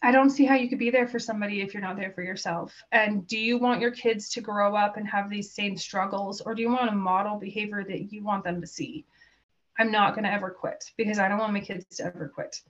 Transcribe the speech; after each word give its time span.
I 0.00 0.12
don't 0.12 0.30
see 0.30 0.44
how 0.44 0.54
you 0.54 0.68
could 0.68 0.78
be 0.78 0.90
there 0.90 1.08
for 1.08 1.18
somebody 1.18 1.60
if 1.60 1.74
you're 1.74 1.82
not 1.82 1.96
there 1.96 2.12
for 2.12 2.22
yourself. 2.22 2.72
And 2.92 3.26
do 3.26 3.38
you 3.38 3.58
want 3.58 3.80
your 3.80 3.90
kids 3.90 4.28
to 4.30 4.40
grow 4.40 4.76
up 4.76 4.96
and 4.96 5.08
have 5.08 5.28
these 5.28 5.50
same 5.50 5.76
struggles, 5.76 6.40
or 6.40 6.54
do 6.54 6.62
you 6.62 6.70
want 6.70 6.90
to 6.90 6.96
model 6.96 7.36
behavior 7.36 7.84
that 7.84 8.12
you 8.12 8.22
want 8.22 8.44
them 8.44 8.60
to 8.60 8.66
see? 8.66 9.04
I'm 9.78 9.90
not 9.90 10.14
going 10.14 10.24
to 10.24 10.32
ever 10.32 10.50
quit 10.50 10.92
because 10.96 11.18
I 11.18 11.28
don't 11.28 11.38
want 11.38 11.52
my 11.52 11.60
kids 11.60 11.84
to 11.96 12.04
ever 12.04 12.28
quit. 12.32 12.60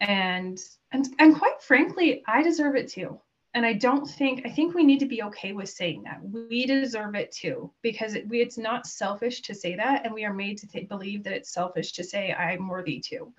And 0.00 0.58
and 0.92 1.08
and 1.18 1.36
quite 1.36 1.60
frankly, 1.60 2.22
I 2.26 2.42
deserve 2.42 2.76
it 2.76 2.88
too. 2.88 3.20
And 3.52 3.66
I 3.66 3.72
don't 3.72 4.06
think 4.06 4.42
I 4.46 4.50
think 4.50 4.74
we 4.74 4.84
need 4.84 5.00
to 5.00 5.06
be 5.06 5.22
okay 5.24 5.52
with 5.52 5.68
saying 5.68 6.04
that 6.04 6.20
we 6.22 6.66
deserve 6.66 7.16
it 7.16 7.32
too 7.32 7.72
because 7.82 8.14
it, 8.14 8.28
we, 8.28 8.40
it's 8.40 8.58
not 8.58 8.86
selfish 8.86 9.42
to 9.42 9.54
say 9.54 9.74
that, 9.74 10.04
and 10.04 10.14
we 10.14 10.24
are 10.24 10.32
made 10.32 10.58
to 10.58 10.68
th- 10.68 10.88
believe 10.88 11.24
that 11.24 11.32
it's 11.32 11.52
selfish 11.52 11.92
to 11.92 12.04
say 12.04 12.32
I'm 12.32 12.68
worthy 12.68 13.00
too. 13.00 13.32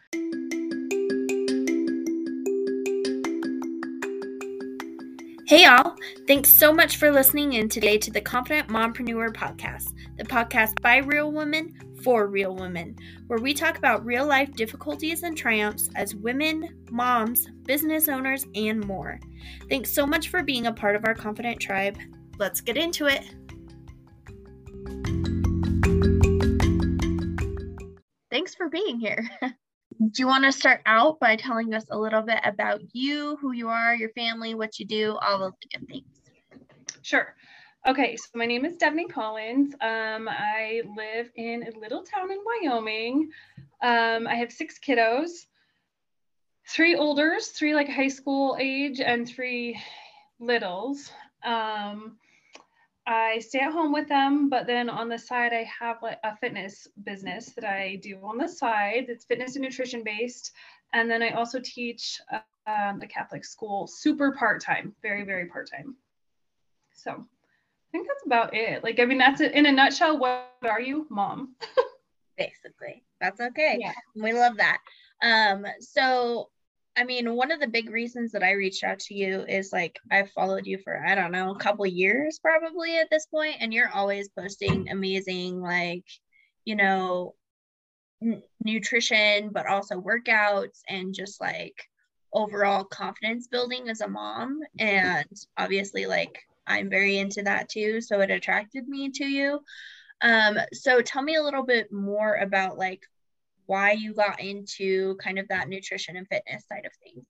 Hey, 5.52 5.66
y'all. 5.66 5.98
Thanks 6.28 6.48
so 6.48 6.72
much 6.72 6.96
for 6.96 7.12
listening 7.12 7.52
in 7.52 7.68
today 7.68 7.98
to 7.98 8.10
the 8.10 8.22
Confident 8.22 8.70
Mompreneur 8.70 9.34
podcast, 9.34 9.94
the 10.16 10.24
podcast 10.24 10.82
by 10.82 11.00
real 11.00 11.30
women 11.30 11.74
for 12.02 12.28
real 12.28 12.56
women, 12.56 12.96
where 13.28 13.38
we 13.38 13.54
talk 13.54 13.78
about 13.78 14.06
real 14.06 14.26
life 14.26 14.54
difficulties 14.54 15.24
and 15.24 15.36
triumphs 15.36 15.90
as 15.96 16.16
women, 16.16 16.86
moms, 16.90 17.50
business 17.64 18.08
owners, 18.08 18.46
and 18.56 18.82
more. 18.86 19.20
Thanks 19.68 19.92
so 19.92 20.08
much 20.08 20.30
for 20.30 20.42
being 20.42 20.68
a 20.68 20.74
part 20.74 20.96
of 20.96 21.04
our 21.04 21.16
Confident 21.16 21.60
tribe. 21.60 21.98
Let's 22.40 22.62
get 22.62 22.78
into 22.78 23.08
it. 23.08 23.26
Thanks 28.30 28.56
for 28.56 28.70
being 28.70 29.02
here. 29.02 29.30
do 30.10 30.24
you 30.24 30.28
want 30.28 30.44
to 30.46 30.52
start 30.52 30.82
out 30.88 31.20
by 31.20 31.36
telling 31.36 31.74
us 31.76 31.86
a 31.92 31.98
little 31.98 32.24
bit 32.24 32.40
about 32.44 32.82
you, 32.94 33.38
who 33.40 33.52
you 33.52 33.70
are, 33.70 33.94
your 33.94 34.10
family, 34.10 34.56
what 34.56 34.80
you 34.80 34.86
do, 34.86 35.18
all 35.22 35.38
the 35.38 35.52
good 35.72 35.88
things? 35.88 36.06
Sure. 37.04 37.36
Okay, 37.88 38.16
so 38.16 38.26
my 38.36 38.46
name 38.46 38.66
is 38.66 38.78
Devany 38.78 39.10
Collins. 39.10 39.74
Um, 39.80 40.28
I 40.30 40.82
live 40.96 41.32
in 41.36 41.64
a 41.64 41.80
little 41.80 42.04
town 42.04 42.32
in 42.32 42.40
Wyoming. 42.44 43.30
Um, 43.82 44.28
I 44.28 44.36
have 44.36 44.52
six 44.52 44.80
kiddos, 44.80 45.46
three 46.68 46.96
olders, 46.96 47.48
three 47.50 47.76
like 47.76 47.90
high 47.90 48.08
school 48.08 48.58
age, 48.60 49.00
and 49.00 49.28
three 49.28 49.80
littles. 50.40 51.12
Um, 51.44 52.18
I 53.08 53.40
stay 53.40 53.60
at 53.60 53.72
home 53.72 53.92
with 53.92 54.08
them, 54.08 54.50
but 54.50 54.68
then 54.68 54.90
on 54.90 55.10
the 55.10 55.18
side, 55.18 55.54
I 55.54 55.68
have 55.80 55.98
like 56.04 56.20
a 56.24 56.38
fitness 56.38 56.88
business 57.04 57.52
that 57.56 57.66
I 57.66 57.96
do 58.02 58.20
on 58.24 58.38
the 58.38 58.48
side. 58.48 59.06
It's 59.10 59.26
fitness 59.26 59.56
and 59.56 59.64
nutrition 59.64 60.04
based. 60.04 60.52
And 60.94 61.10
then 61.10 61.24
I 61.24 61.32
also 61.32 61.60
teach 61.64 62.20
um, 62.68 63.00
the 63.00 63.08
Catholic 63.08 63.44
school 63.44 63.88
super 63.88 64.34
part 64.34 64.62
time, 64.62 64.94
very, 65.02 65.24
very 65.24 65.48
part 65.48 65.70
time. 65.72 65.96
So 66.94 67.12
I 67.12 67.92
think 67.92 68.08
that's 68.08 68.26
about 68.26 68.54
it. 68.54 68.84
Like, 68.84 69.00
I 69.00 69.06
mean, 69.06 69.18
that's 69.18 69.42
it 69.42 69.54
in 69.54 69.66
a 69.66 69.72
nutshell. 69.72 70.20
What 70.20 70.54
are 70.64 70.82
you, 70.82 71.08
mom? 71.10 71.56
Basically, 72.38 73.04
that's 73.20 73.42
okay. 73.42 73.78
Yeah. 73.80 73.94
We 74.16 74.34
love 74.34 74.58
that. 74.58 74.78
Um, 75.24 75.66
so 75.80 76.51
I 76.98 77.06
mean, 77.06 77.34
one 77.36 77.52
of 77.52 77.60
the 77.60 77.68
big 77.68 77.90
reasons 77.90 78.34
that 78.34 78.44
I 78.44 78.52
reached 78.52 78.84
out 78.84 79.00
to 79.00 79.14
you 79.14 79.46
is 79.48 79.72
like 79.72 79.98
I've 80.12 80.32
followed 80.32 80.66
you 80.68 80.78
for 80.78 81.04
I 81.06 81.16
don't 81.16 81.32
know 81.32 81.52
a 81.52 81.60
couple 81.60 81.86
years 81.86 82.40
probably 82.40 82.98
at 82.98 83.10
this 83.10 83.26
point, 83.28 83.58
and 83.60 83.74
you're 83.74 83.90
always 83.90 84.30
posting 84.30 84.90
amazing 84.90 85.62
like 85.62 86.06
you 86.66 86.76
know 86.76 87.36
n- 88.22 88.44
nutrition, 88.64 89.50
but 89.52 89.68
also 89.68 90.02
workouts 90.02 90.82
and 90.90 91.14
just 91.14 91.42
like 91.42 91.76
overall 92.34 92.84
confidence 92.84 93.48
building 93.48 93.90
as 93.90 94.02
a 94.02 94.08
mom. 94.08 94.60
And 94.80 95.28
obviously, 95.58 96.06
like 96.06 96.40
I'm 96.68 96.90
very 96.90 97.18
into 97.18 97.44
that 97.44 97.70
too, 97.70 98.02
so 98.02 98.22
it 98.22 98.32
attracted 98.32 98.88
me 98.88 99.12
to 99.12 99.26
you. 99.26 99.60
Um, 100.22 100.58
so 100.74 101.02
tell 101.02 101.24
me 101.24 101.36
a 101.36 101.44
little 101.44 101.64
bit 101.64 101.92
more 101.92 102.36
about 102.36 102.78
like 102.78 103.02
why 103.72 103.94
you 103.94 104.14
got 104.14 104.42
into 104.42 105.16
kind 105.24 105.40
of 105.40 105.48
that 105.48 105.70
nutrition 105.70 106.18
and 106.18 106.28
fitness 106.28 106.66
side 106.68 106.86
of 106.86 106.92
things. 107.02 107.26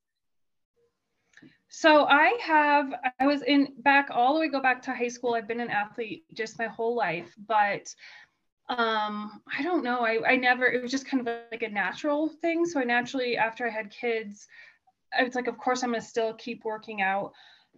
So 1.70 2.06
I 2.06 2.36
have, 2.42 2.92
I 3.20 3.28
was 3.28 3.44
in 3.44 3.76
back 3.78 4.10
all 4.12 4.34
the 4.34 4.40
way, 4.40 4.48
go 4.50 4.60
back 4.60 4.82
to 4.84 4.92
high 4.92 5.08
school. 5.08 5.36
I've 5.36 5.48
been 5.48 5.60
an 5.60 5.70
athlete 5.70 6.24
just 6.34 6.58
my 6.58 6.66
whole 6.66 6.96
life, 6.96 7.32
but 7.48 7.94
um, 8.70 9.44
I 9.56 9.62
don't 9.62 9.84
know. 9.84 10.00
I, 10.00 10.32
I 10.32 10.36
never, 10.36 10.66
it 10.66 10.82
was 10.82 10.90
just 10.90 11.06
kind 11.06 11.28
of 11.28 11.32
like 11.52 11.62
a 11.62 11.70
natural 11.70 12.28
thing. 12.42 12.66
So 12.66 12.80
I 12.80 12.86
naturally, 12.86 13.38
after 13.38 13.68
I 13.68 13.70
had 13.70 13.92
kids, 13.92 14.48
I 15.16 15.22
was 15.22 15.36
like, 15.36 15.46
of 15.46 15.60
course 15.60 15.84
I'm 15.84 15.92
going 15.92 16.02
to 16.02 16.08
still 16.08 16.34
keep 16.34 16.66
working 16.66 17.04
out. 17.04 17.34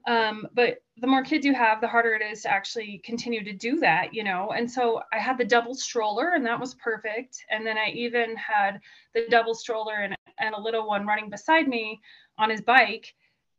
Um, 0.06 0.48
but 0.54 0.84
the 0.98 1.08
more 1.08 1.24
kids 1.24 1.46
you 1.46 1.54
have, 1.54 1.82
the 1.82 1.88
harder 1.88 2.14
it 2.14 2.22
is 2.22 2.44
to 2.44 2.52
actually 2.52 3.02
continue 3.04 3.44
to 3.44 3.54
do 3.54 3.80
that, 3.80 4.14
you 4.14 4.24
know. 4.24 4.52
And 4.52 4.70
so 4.70 5.02
I 5.12 5.20
had 5.20 5.38
the 5.38 5.46
double 5.46 5.74
stroller, 5.74 6.34
and 6.36 6.46
that 6.46 6.60
was 6.60 6.76
perfect. 6.76 7.46
And 7.50 7.66
then 7.66 7.78
I 7.78 7.90
even 7.92 8.36
had 8.36 8.80
the 9.14 9.26
double 9.30 9.56
stroller 9.56 9.96
and, 9.96 10.16
and 10.40 10.56
a 10.56 10.62
little 10.62 10.88
one 10.88 11.08
running 11.08 11.30
beside 11.30 11.68
me 11.68 12.02
on 12.38 12.50
his 12.50 12.62
bike, 12.62 13.14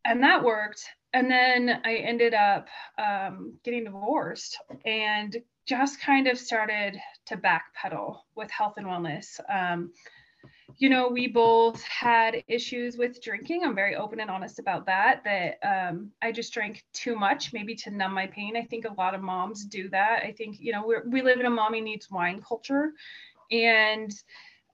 and 0.04 0.22
that 0.22 0.44
worked. 0.44 0.84
And 1.12 1.30
then 1.30 1.80
I 1.84 1.94
ended 1.96 2.34
up 2.34 2.68
um, 2.98 3.54
getting 3.64 3.84
divorced 3.84 4.58
and 4.84 5.36
just 5.66 6.00
kind 6.00 6.26
of 6.26 6.38
started 6.38 7.00
to 7.26 7.36
backpedal 7.36 8.18
with 8.34 8.50
health 8.50 8.74
and 8.76 8.86
wellness. 8.86 9.40
Um, 9.48 9.92
you 10.76 10.88
know, 10.88 11.08
we 11.08 11.28
both 11.28 11.82
had 11.82 12.42
issues 12.48 12.96
with 12.96 13.22
drinking. 13.22 13.62
I'm 13.64 13.74
very 13.74 13.96
open 13.96 14.20
and 14.20 14.30
honest 14.30 14.58
about 14.58 14.86
that. 14.86 15.22
That 15.24 15.58
um, 15.62 16.10
I 16.20 16.32
just 16.32 16.52
drank 16.52 16.84
too 16.92 17.16
much, 17.16 17.52
maybe 17.52 17.74
to 17.76 17.90
numb 17.90 18.12
my 18.12 18.26
pain. 18.26 18.56
I 18.56 18.62
think 18.62 18.84
a 18.84 18.92
lot 18.94 19.14
of 19.14 19.22
moms 19.22 19.64
do 19.64 19.88
that. 19.90 20.22
I 20.24 20.32
think, 20.32 20.58
you 20.60 20.72
know, 20.72 20.86
we 20.86 20.96
we 21.06 21.22
live 21.22 21.40
in 21.40 21.46
a 21.46 21.50
mommy 21.50 21.80
needs 21.80 22.10
wine 22.10 22.42
culture. 22.46 22.92
And 23.50 24.12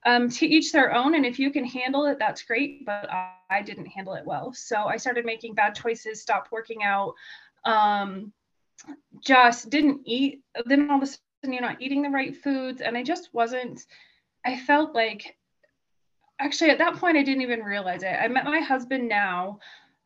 um, 0.06 0.30
to 0.30 0.46
each 0.46 0.72
their 0.72 0.94
own. 0.94 1.14
And 1.14 1.26
if 1.26 1.38
you 1.38 1.50
can 1.50 1.64
handle 1.64 2.06
it, 2.06 2.18
that's 2.18 2.42
great. 2.42 2.86
But 2.86 3.10
I, 3.10 3.32
I 3.50 3.62
didn't 3.62 3.86
handle 3.86 4.14
it 4.14 4.24
well. 4.24 4.52
So 4.54 4.84
I 4.84 4.96
started 4.96 5.24
making 5.24 5.54
bad 5.54 5.74
choices, 5.74 6.22
stopped 6.22 6.52
working 6.52 6.82
out, 6.82 7.14
um, 7.64 8.32
just 9.20 9.68
didn't 9.68 10.00
eat. 10.04 10.42
Then 10.64 10.90
all 10.90 10.96
of 10.96 11.02
a 11.02 11.06
sudden, 11.06 11.52
you're 11.52 11.60
not 11.60 11.82
eating 11.82 12.02
the 12.02 12.08
right 12.08 12.34
foods. 12.34 12.80
And 12.80 12.96
I 12.96 13.02
just 13.02 13.28
wasn't, 13.34 13.84
I 14.44 14.56
felt 14.56 14.94
like 14.94 15.36
actually 16.40 16.70
at 16.70 16.78
that 16.78 16.96
point 16.96 17.16
i 17.16 17.22
didn't 17.22 17.42
even 17.42 17.62
realize 17.62 18.02
it. 18.02 18.16
I 18.20 18.28
met 18.28 18.44
my 18.44 18.60
husband 18.60 19.08
now 19.08 19.58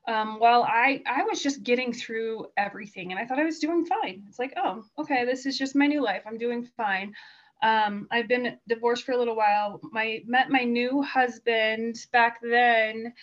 um, 0.07 0.39
while 0.39 0.65
i 0.65 1.03
i 1.07 1.23
was 1.23 1.43
just 1.43 1.63
getting 1.63 1.93
through 1.93 2.47
everything 2.57 3.11
and 3.11 3.19
i 3.19 3.25
thought 3.25 3.39
i 3.39 3.45
was 3.45 3.59
doing 3.59 3.87
fine. 3.87 4.25
It's 4.29 4.39
like 4.39 4.53
oh 4.57 4.85
okay 4.99 5.25
this 5.25 5.47
is 5.47 5.59
just 5.59 5.77
my 5.77 5.87
new 5.87 6.03
life. 6.03 6.23
I'm 6.27 6.39
doing 6.39 6.65
fine. 6.77 7.15
Um, 7.63 8.09
i've 8.11 8.29
been 8.29 8.59
divorced 8.69 9.05
for 9.05 9.13
a 9.13 9.19
little 9.19 9.37
while. 9.37 9.81
My 9.93 10.23
met 10.27 10.51
my 10.51 10.65
new 10.65 11.03
husband 11.03 11.97
back 12.13 12.41
then. 12.43 13.15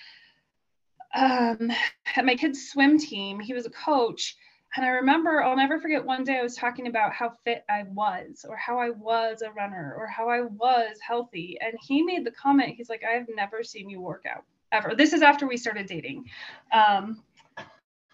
Um, 1.14 1.72
at 2.16 2.26
my 2.26 2.36
kids 2.36 2.70
swim 2.70 2.98
team. 2.98 3.40
He 3.40 3.54
was 3.54 3.66
a 3.66 3.70
coach 3.72 4.38
and 4.76 4.86
I 4.86 4.90
remember, 4.90 5.44
I'll 5.44 5.58
never 5.58 5.80
forget 5.80 6.06
one 6.06 6.24
day 6.24 6.40
I 6.40 6.44
was 6.44 6.56
talking 6.56 6.88
about 6.88 7.14
how 7.14 7.34
fit 7.44 7.66
I 7.70 7.84
was, 7.84 8.46
or 8.48 8.56
how 8.56 8.80
I 8.80 8.92
was 8.92 9.42
a 9.42 9.52
runner, 9.52 9.94
or 9.98 10.08
how 10.08 10.30
I 10.30 10.42
was 10.42 10.98
healthy. 11.06 11.58
And 11.62 11.74
he 11.82 12.04
made 12.04 12.26
the 12.26 12.32
comment, 12.32 12.76
he's 12.76 12.90
like, 12.90 13.04
I've 13.04 13.28
never 13.36 13.64
seen 13.64 13.90
you 13.90 14.00
work 14.00 14.24
out 14.30 14.46
ever. 14.72 14.96
This 14.96 15.12
is 15.12 15.22
after 15.22 15.46
we 15.46 15.58
started 15.58 15.88
dating. 15.88 16.26
Um, 16.72 17.22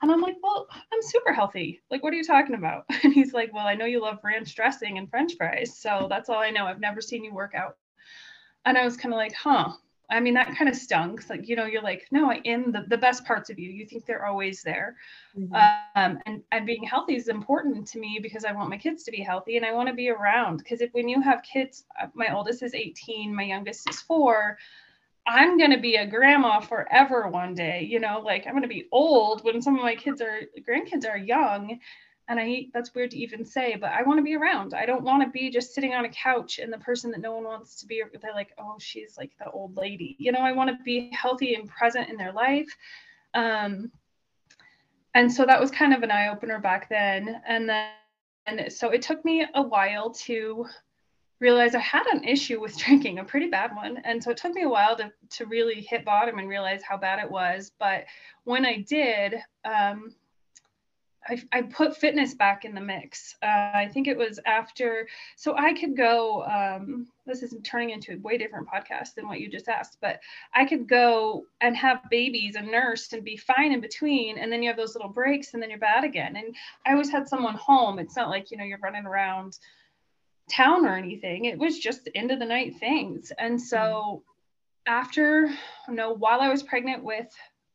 and 0.02 0.12
I'm 0.12 0.22
like, 0.22 0.38
well, 0.42 0.68
I'm 0.72 1.02
super 1.02 1.34
healthy. 1.34 1.82
Like, 1.90 2.04
what 2.04 2.14
are 2.14 2.18
you 2.18 2.24
talking 2.24 2.56
about? 2.56 2.86
And 3.04 3.14
he's 3.14 3.34
like, 3.34 3.54
well, 3.54 3.66
I 3.66 3.76
know 3.76 3.86
you 3.86 4.02
love 4.02 4.20
ranch 4.24 4.56
dressing 4.56 4.98
and 4.98 5.10
french 5.10 5.34
fries. 5.38 5.78
So 5.78 6.08
that's 6.10 6.30
all 6.30 6.40
I 6.40 6.50
know. 6.50 6.66
I've 6.66 6.80
never 6.80 7.02
seen 7.02 7.24
you 7.24 7.34
work 7.34 7.54
out. 7.56 7.78
And 8.66 8.78
I 8.78 8.84
was 8.84 8.98
kind 8.98 9.14
of 9.14 9.18
like, 9.18 9.34
huh, 9.34 9.74
I 10.10 10.20
mean, 10.22 10.36
that 10.36 10.56
kind 10.56 10.70
of 10.70 10.76
stunk. 10.76 11.30
Like, 11.30 11.50
you 11.50 11.56
know, 11.56 11.66
you're 11.66 11.82
like, 11.82 12.08
no, 12.12 12.32
I 12.32 12.42
am 12.46 12.72
the, 12.72 12.86
the 12.88 12.98
best 12.98 13.26
parts 13.26 13.50
of 13.50 13.60
you. 13.60 13.70
You 13.70 13.86
think 13.86 14.06
they're 14.06 14.26
always 14.26 14.64
there. 14.64 14.96
Mm-hmm. 15.38 15.54
Um, 15.54 16.20
and, 16.26 16.44
and 16.52 16.66
being 16.66 16.84
healthy 16.84 17.16
is 17.16 17.28
important 17.28 17.88
to 17.88 18.00
me 18.00 18.20
because 18.22 18.46
I 18.46 18.54
want 18.54 18.70
my 18.70 18.78
kids 18.78 19.04
to 19.04 19.12
be 19.12 19.22
healthy 19.22 19.58
and 19.58 19.66
I 19.66 19.74
want 19.74 19.90
to 19.90 19.94
be 19.94 20.10
around. 20.10 20.58
Because 20.58 20.82
if 20.82 20.94
when 20.94 21.10
you 21.10 21.22
have 21.22 21.44
kids, 21.44 21.84
uh, 22.02 22.08
my 22.14 22.34
oldest 22.34 22.64
is 22.64 22.74
18, 22.74 23.36
my 23.36 23.44
youngest 23.44 23.90
is 23.90 24.02
four, 24.02 24.58
I'm 25.28 25.58
going 25.58 25.72
to 25.72 25.80
be 25.80 25.98
a 25.98 26.08
grandma 26.08 26.62
forever 26.62 27.28
one 27.28 27.54
day. 27.54 27.86
You 27.90 28.00
know, 28.00 28.22
like 28.24 28.48
I'm 28.48 28.54
going 28.54 28.62
to 28.62 28.70
be 28.70 28.88
old 28.94 29.44
when 29.44 29.62
some 29.62 29.76
of 29.76 29.84
my 29.84 29.96
kids 29.96 30.22
are, 30.22 30.42
grandkids 30.68 31.06
are 31.08 31.18
young 31.18 31.80
and 32.28 32.40
I 32.40 32.68
that's 32.74 32.94
weird 32.94 33.12
to 33.12 33.18
even 33.18 33.46
say, 33.46 33.78
but 33.80 33.92
I 33.92 34.04
want 34.04 34.18
to 34.20 34.24
be 34.24 34.36
around. 34.36 34.74
I 34.74 34.86
don't 34.86 35.04
want 35.04 35.24
to 35.24 35.30
be 35.30 35.50
just 35.50 35.74
sitting 35.74 35.94
on 35.94 36.06
a 36.06 36.10
couch 36.10 36.60
and 36.60 36.72
the 36.72 36.78
person 36.78 37.12
that 37.12 37.22
no 37.22 37.34
one 37.34 37.46
wants 37.46 37.80
to 37.80 37.86
be. 37.86 38.04
They're 38.22 38.34
like, 38.34 38.54
oh, 38.58 38.76
she's 38.80 39.18
like 39.18 39.32
the 39.40 39.50
old 39.50 39.78
lady. 39.78 40.16
You 40.20 40.32
know, 40.32 40.40
I 40.40 40.52
want 40.52 40.70
to 40.70 40.84
be 40.84 41.10
healthy 41.14 41.56
and 41.56 41.70
present 41.70 42.10
in 42.10 42.18
their 42.18 42.34
life. 42.34 42.68
Um, 43.34 43.92
and 45.14 45.32
so 45.32 45.46
that 45.46 45.60
was 45.60 45.72
kind 45.72 45.94
of 45.94 46.04
an 46.04 46.12
eye 46.12 46.28
opener 46.28 46.60
back 46.60 46.90
then. 46.90 47.42
And 47.48 47.70
then, 47.70 47.90
and 48.46 48.72
so 48.72 48.90
it 48.90 49.02
took 49.02 49.24
me 49.24 49.46
a 49.56 49.62
while 49.62 50.12
to 50.12 50.66
realize 51.40 51.76
I 51.76 51.80
had 51.80 52.08
an 52.08 52.24
issue 52.24 52.60
with 52.60 52.78
drinking, 52.86 53.20
a 53.20 53.24
pretty 53.24 53.48
bad 53.48 53.76
one. 53.76 53.98
And 54.04 54.22
so 54.22 54.32
it 54.32 54.38
took 54.38 54.54
me 54.54 54.64
a 54.64 54.70
while 54.70 54.98
to, 54.98 55.12
to 55.32 55.46
really 55.46 55.82
hit 55.82 56.04
bottom 56.04 56.40
and 56.40 56.50
realize 56.50 56.82
how 56.84 56.98
bad 56.98 57.24
it 57.24 57.32
was. 57.32 57.72
But 57.80 58.06
when 58.44 58.66
I 58.66 58.82
did, 58.82 59.36
um, 59.64 60.14
I, 61.28 61.42
I, 61.52 61.62
put 61.64 61.98
fitness 61.98 62.34
back 62.34 62.64
in 62.64 62.74
the 62.74 62.82
mix. 62.82 63.36
Uh, 63.44 63.72
I 63.74 63.90
think 63.92 64.08
it 64.08 64.18
was 64.18 64.40
after, 64.46 65.08
so 65.36 65.56
I 65.58 65.74
could 65.74 65.98
go. 65.98 66.44
Um, 66.46 67.08
this 67.26 67.44
is 67.44 67.54
turning 67.64 67.90
into 67.90 68.14
a 68.14 68.20
way 68.20 68.38
different 68.38 68.68
podcast 68.68 69.16
than 69.16 69.28
what 69.28 69.42
you 69.42 69.50
just 69.50 69.68
asked, 69.68 69.98
but 70.02 70.20
I 70.54 70.66
could 70.66 70.88
go 70.88 71.46
and 71.60 71.76
have 71.76 72.10
babies 72.10 72.56
and 72.56 72.72
nurse 72.72 73.12
and 73.12 73.24
be 73.24 73.36
fine 73.36 73.74
in 73.74 73.82
between, 73.82 74.38
and 74.38 74.52
then 74.52 74.64
you 74.64 74.70
have 74.70 74.78
those 74.78 74.96
little 74.96 75.12
breaks, 75.12 75.54
and 75.54 75.62
then 75.62 75.70
you're 75.70 75.80
bad 75.80 76.04
again. 76.04 76.36
And 76.38 76.56
I 76.86 76.94
always 76.94 77.10
had 77.10 77.28
someone 77.28 77.56
home. 77.56 78.00
It's 78.00 78.16
not 78.16 78.30
like 78.30 78.52
you 78.52 78.58
know 78.58 78.64
you're 78.64 78.80
running 78.80 79.06
around 79.06 79.58
town 80.50 80.86
or 80.86 80.96
anything. 80.96 81.46
It 81.46 81.58
was 81.58 81.80
just 81.80 82.10
end 82.16 82.32
of 82.32 82.40
the 82.40 82.46
night 82.46 82.78
things. 82.80 83.32
And 83.38 83.62
so 83.62 83.78
mm-hmm. 83.78 84.94
after, 84.94 85.48
you 85.88 85.94
know, 85.94 86.14
while 86.14 86.42
I 86.42 86.50
was 86.50 86.64
pregnant 86.64 87.04
with 87.04 87.28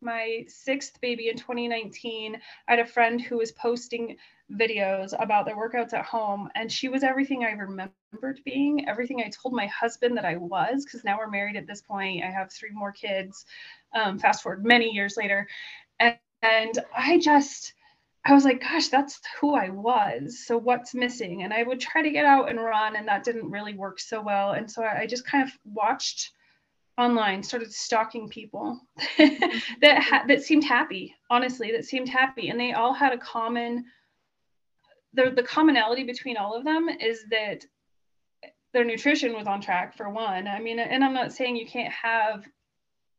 my 0.03 0.45
sixth 0.49 1.01
baby 1.01 1.29
in 1.29 1.37
2019, 1.37 2.35
I 2.69 2.73
had 2.73 2.81
a 2.81 2.87
friend 2.87 3.21
who 3.21 3.39
was 3.39 3.53
posting 3.53 4.17
videos 4.53 5.15
about 5.19 5.47
their 5.47 5.57
workouts 5.57 5.93
at 5.93 6.05
home. 6.05 6.49
And 6.55 6.71
she 6.71 6.89
was 6.89 7.03
everything 7.03 7.45
I 7.45 7.53
remembered 7.53 8.41
being, 8.45 8.89
everything 8.89 9.21
I 9.21 9.31
told 9.31 9.55
my 9.55 9.67
husband 9.67 10.17
that 10.17 10.25
I 10.25 10.37
was, 10.37 10.85
because 10.85 11.05
now 11.05 11.19
we're 11.19 11.31
married 11.31 11.57
at 11.57 11.67
this 11.67 11.83
point. 11.83 12.25
I 12.25 12.31
have 12.31 12.53
three 12.53 12.71
more 12.73 12.93
kids, 12.93 13.45
um, 13.95 14.19
fast 14.19 14.43
forward 14.43 14.65
many 14.65 14.91
years 14.91 15.17
later. 15.17 15.49
And, 16.01 16.19
and 16.43 16.79
I 16.97 17.19
just, 17.19 17.75
I 18.25 18.35
was 18.35 18.45
like, 18.45 18.61
gosh, 18.61 18.89
that's 18.89 19.21
who 19.41 19.55
I 19.55 19.71
was. 19.71 20.45
So 20.47 20.59
what's 20.59 20.95
missing? 20.95 21.43
And 21.43 21.53
I 21.53 21.63
would 21.63 21.81
try 21.81 22.03
to 22.03 22.11
get 22.11 22.25
out 22.25 22.51
and 22.51 22.63
run, 22.63 22.97
and 22.97 23.09
that 23.09 23.25
didn't 23.25 23.51
really 23.51 23.75
work 23.75 23.99
so 23.99 24.21
well. 24.21 24.53
And 24.53 24.71
so 24.71 24.85
I 24.85 25.07
just 25.07 25.27
kind 25.27 25.43
of 25.47 25.53
watched 25.65 26.31
online 26.99 27.43
started 27.43 27.73
stalking 27.73 28.29
people 28.29 28.79
mm-hmm. 29.19 29.59
that 29.81 30.03
ha- 30.03 30.25
that 30.29 30.43
seemed 30.43 30.65
happy 30.65 31.15
honestly 31.31 31.73
that 31.73 31.85
seemed 31.85 32.09
happy. 32.09 32.49
And 32.49 32.61
they 32.61 32.73
all 32.73 32.93
had 32.93 33.13
a 33.13 33.19
common 33.19 33.85
the, 35.15 35.33
the 35.35 35.43
commonality 35.43 36.05
between 36.05 36.37
all 36.37 36.55
of 36.55 36.65
them 36.65 36.89
is 36.89 37.25
that 37.31 37.65
their 38.73 38.85
nutrition 38.85 39.35
was 39.35 39.47
on 39.47 39.61
track 39.61 39.97
for 39.97 40.09
one. 40.09 40.49
I 40.49 40.61
mean 40.61 40.79
and 40.79 41.05
i'm 41.05 41.15
not 41.15 41.33
saying 41.33 41.57
you 41.57 41.67
can't 41.67 41.93
have 41.93 42.47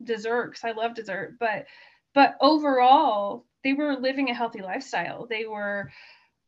dessert 0.04 0.52
because 0.52 0.64
i 0.66 0.72
love 0.72 0.96
dessert 0.96 1.38
but 1.40 1.66
but 2.14 2.36
overall 2.42 3.46
they 3.64 3.74
were 3.74 3.96
living 3.96 4.30
a 4.30 4.34
healthy 4.34 4.62
lifestyle. 4.62 5.26
They 5.26 5.46
were 5.46 5.92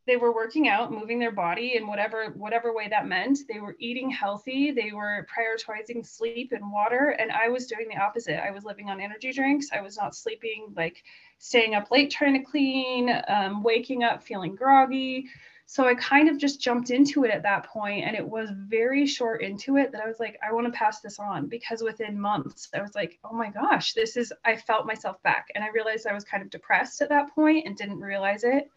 they 0.08 0.18
were 0.18 0.34
working 0.34 0.68
out 0.68 0.92
moving 0.92 1.20
their 1.20 1.32
body 1.32 1.76
in 1.76 1.88
whatever 1.88 2.28
whatever 2.36 2.74
way 2.74 2.88
that 2.88 3.08
meant. 3.08 3.40
They 3.52 3.60
were 3.60 3.76
eating 3.80 4.10
healthy. 4.10 4.72
They 4.72 4.92
were 4.92 5.28
prioritizing 5.36 6.06
sleep 6.06 6.52
and 6.52 6.72
water. 6.72 7.16
And 7.20 7.32
i 7.32 7.50
was 7.50 7.68
doing 7.68 7.88
the 7.90 7.98
opposite. 7.98 8.44
I 8.44 8.52
was 8.52 8.64
living 8.64 8.90
on 8.90 9.02
energy 9.02 9.32
drinks. 9.32 9.70
I 9.74 9.82
was 9.82 9.98
not 9.98 10.16
sleeping 10.16 10.74
like 10.76 11.04
staying 11.40 11.74
up 11.74 11.90
late 11.90 12.12
trying 12.12 12.34
to 12.34 12.44
clean 12.50 13.10
um, 13.28 13.64
waking 13.64 14.04
up 14.04 14.24
feeling 14.24 14.56
groggy. 14.56 15.28
So 15.68 15.88
i 15.88 15.96
kind 15.96 16.30
of 16.30 16.38
just 16.38 16.62
jumped 16.62 16.92
into 16.92 17.24
it 17.24 17.32
at 17.32 17.42
that 17.42 17.66
point 17.66 18.06
and 18.06 18.16
it 18.16 18.28
was 18.28 18.52
very 18.54 19.08
short 19.08 19.42
into 19.42 19.78
it 19.78 19.92
that 19.92 20.02
i 20.02 20.08
was 20.08 20.20
like 20.20 20.38
i 20.48 20.54
want 20.54 20.68
to 20.68 20.78
pass 20.78 21.02
this 21.02 21.18
on. 21.18 21.48
Because 21.48 21.82
within 21.82 22.20
months 22.20 22.70
i 22.76 22.82
was 22.82 22.94
like 22.94 23.18
oh 23.24 23.34
my 23.34 23.50
gosh 23.50 23.94
this 23.94 24.16
is 24.18 24.32
i 24.46 24.56
felt 24.56 24.86
myself 24.86 25.22
back. 25.24 25.48
And 25.56 25.64
i 25.64 25.70
realized 25.70 26.06
i 26.06 26.14
was 26.14 26.24
kind 26.24 26.44
of 26.44 26.52
depressed 26.52 27.02
at 27.02 27.10
that 27.10 27.34
point 27.34 27.66
and 27.66 27.76
didn't 27.76 28.00
realize 28.00 28.44
it 28.44 28.70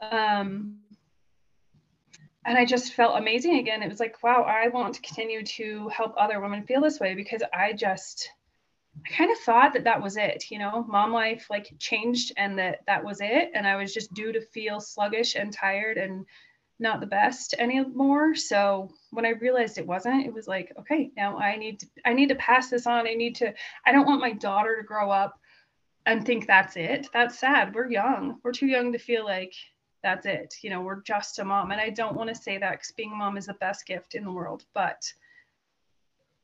um, 0.00 0.78
and 2.44 2.56
I 2.56 2.64
just 2.64 2.94
felt 2.94 3.18
amazing 3.18 3.58
again. 3.58 3.82
It 3.82 3.88
was 3.88 4.00
like, 4.00 4.22
wow, 4.22 4.42
I 4.42 4.68
want 4.68 4.94
to 4.94 5.02
continue 5.02 5.44
to 5.44 5.88
help 5.88 6.14
other 6.16 6.40
women 6.40 6.64
feel 6.64 6.80
this 6.80 7.00
way 7.00 7.14
because 7.14 7.42
I 7.52 7.74
just, 7.74 8.30
I 9.06 9.14
kind 9.14 9.30
of 9.30 9.38
thought 9.38 9.74
that 9.74 9.84
that 9.84 10.02
was 10.02 10.16
it, 10.16 10.44
you 10.50 10.58
know, 10.58 10.84
mom 10.88 11.12
life 11.12 11.46
like 11.50 11.72
changed 11.78 12.32
and 12.36 12.58
that 12.58 12.78
that 12.86 13.04
was 13.04 13.20
it. 13.20 13.50
And 13.54 13.66
I 13.66 13.76
was 13.76 13.92
just 13.92 14.12
due 14.14 14.32
to 14.32 14.40
feel 14.40 14.80
sluggish 14.80 15.34
and 15.34 15.52
tired 15.52 15.98
and 15.98 16.24
not 16.78 17.00
the 17.00 17.06
best 17.06 17.54
anymore. 17.58 18.34
So 18.34 18.90
when 19.10 19.26
I 19.26 19.30
realized 19.30 19.76
it 19.76 19.86
wasn't, 19.86 20.26
it 20.26 20.32
was 20.32 20.48
like, 20.48 20.72
okay, 20.78 21.10
now 21.16 21.38
I 21.38 21.56
need 21.56 21.80
to, 21.80 21.86
I 22.06 22.14
need 22.14 22.30
to 22.30 22.34
pass 22.36 22.70
this 22.70 22.86
on. 22.86 23.06
I 23.06 23.12
need 23.12 23.36
to, 23.36 23.52
I 23.84 23.92
don't 23.92 24.06
want 24.06 24.22
my 24.22 24.32
daughter 24.32 24.76
to 24.76 24.82
grow 24.82 25.10
up 25.10 25.38
and 26.06 26.24
think 26.24 26.46
that's 26.46 26.76
it. 26.76 27.06
That's 27.12 27.38
sad. 27.38 27.74
We're 27.74 27.90
young. 27.90 28.38
We're 28.42 28.52
too 28.52 28.66
young 28.66 28.92
to 28.92 28.98
feel 28.98 29.26
like 29.26 29.52
that's 30.02 30.26
it. 30.26 30.54
You 30.62 30.70
know, 30.70 30.80
we're 30.80 31.02
just 31.02 31.38
a 31.38 31.44
mom. 31.44 31.70
And 31.72 31.80
I 31.80 31.90
don't 31.90 32.16
want 32.16 32.28
to 32.28 32.34
say 32.34 32.58
that 32.58 32.72
because 32.72 32.92
being 32.92 33.12
a 33.12 33.16
mom 33.16 33.36
is 33.36 33.46
the 33.46 33.54
best 33.54 33.86
gift 33.86 34.14
in 34.14 34.24
the 34.24 34.32
world, 34.32 34.64
but 34.74 35.12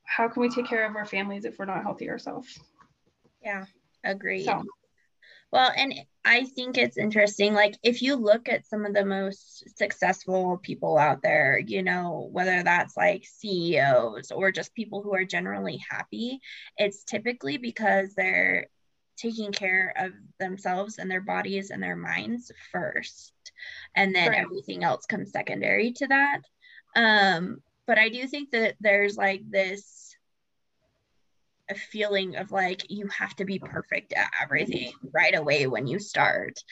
how 0.05 0.29
can 0.29 0.43
we 0.43 0.49
take 0.49 0.67
care 0.67 0.89
of 0.89 0.97
our 0.97 1.07
families 1.07 1.45
if 1.45 1.59
we're 1.59 1.65
not 1.65 1.83
healthy 1.83 2.09
ourselves? 2.11 2.59
Yeah, 3.43 3.65
agree. 4.05 4.45
So. 4.45 4.63
Well, 5.53 5.71
and 5.77 5.95
I 6.25 6.45
think 6.45 6.77
it's 6.77 6.99
interesting. 6.99 7.55
Like, 7.55 7.77
if 7.83 8.03
you 8.03 8.17
look 8.17 8.49
at 8.49 8.67
some 8.67 8.85
of 8.85 8.95
the 8.95 9.05
most 9.05 9.77
successful 9.79 10.59
people 10.59 10.99
out 10.99 11.23
there, 11.23 11.59
you 11.59 11.83
know, 11.83 12.29
whether 12.33 12.63
that's 12.63 12.97
like 12.97 13.25
CEOs 13.25 14.33
or 14.33 14.51
just 14.51 14.75
people 14.75 15.03
who 15.03 15.15
are 15.15 15.25
generally 15.25 15.81
happy, 15.89 16.41
it's 16.77 17.05
typically 17.05 17.59
because 17.59 18.15
they're 18.15 18.67
taking 19.17 19.53
care 19.53 19.93
of 19.97 20.13
themselves 20.39 20.99
and 20.99 21.11
their 21.11 21.21
bodies 21.21 21.71
and 21.71 21.83
their 21.83 21.97
minds 21.97 22.53
first 22.73 23.33
and 23.95 24.15
then 24.15 24.31
right. 24.31 24.41
everything 24.41 24.85
else 24.85 25.07
comes 25.07 25.33
secondary 25.33 25.93
to 25.93 26.07
that. 26.07 26.43
Um 26.95 27.59
but 27.87 27.99
i 27.99 28.09
do 28.09 28.27
think 28.27 28.51
that 28.51 28.75
there's 28.81 29.17
like 29.17 29.43
this 29.49 30.17
a 31.69 31.75
feeling 31.75 32.37
of 32.37 32.53
like 32.53 32.91
you 32.91 33.09
have 33.09 33.35
to 33.37 33.45
be 33.45 33.59
perfect 33.59 34.13
at 34.13 34.31
everything 34.41 34.93
right 35.13 35.37
away 35.37 35.67
when 35.67 35.87
you 35.87 35.99
start. 35.99 36.63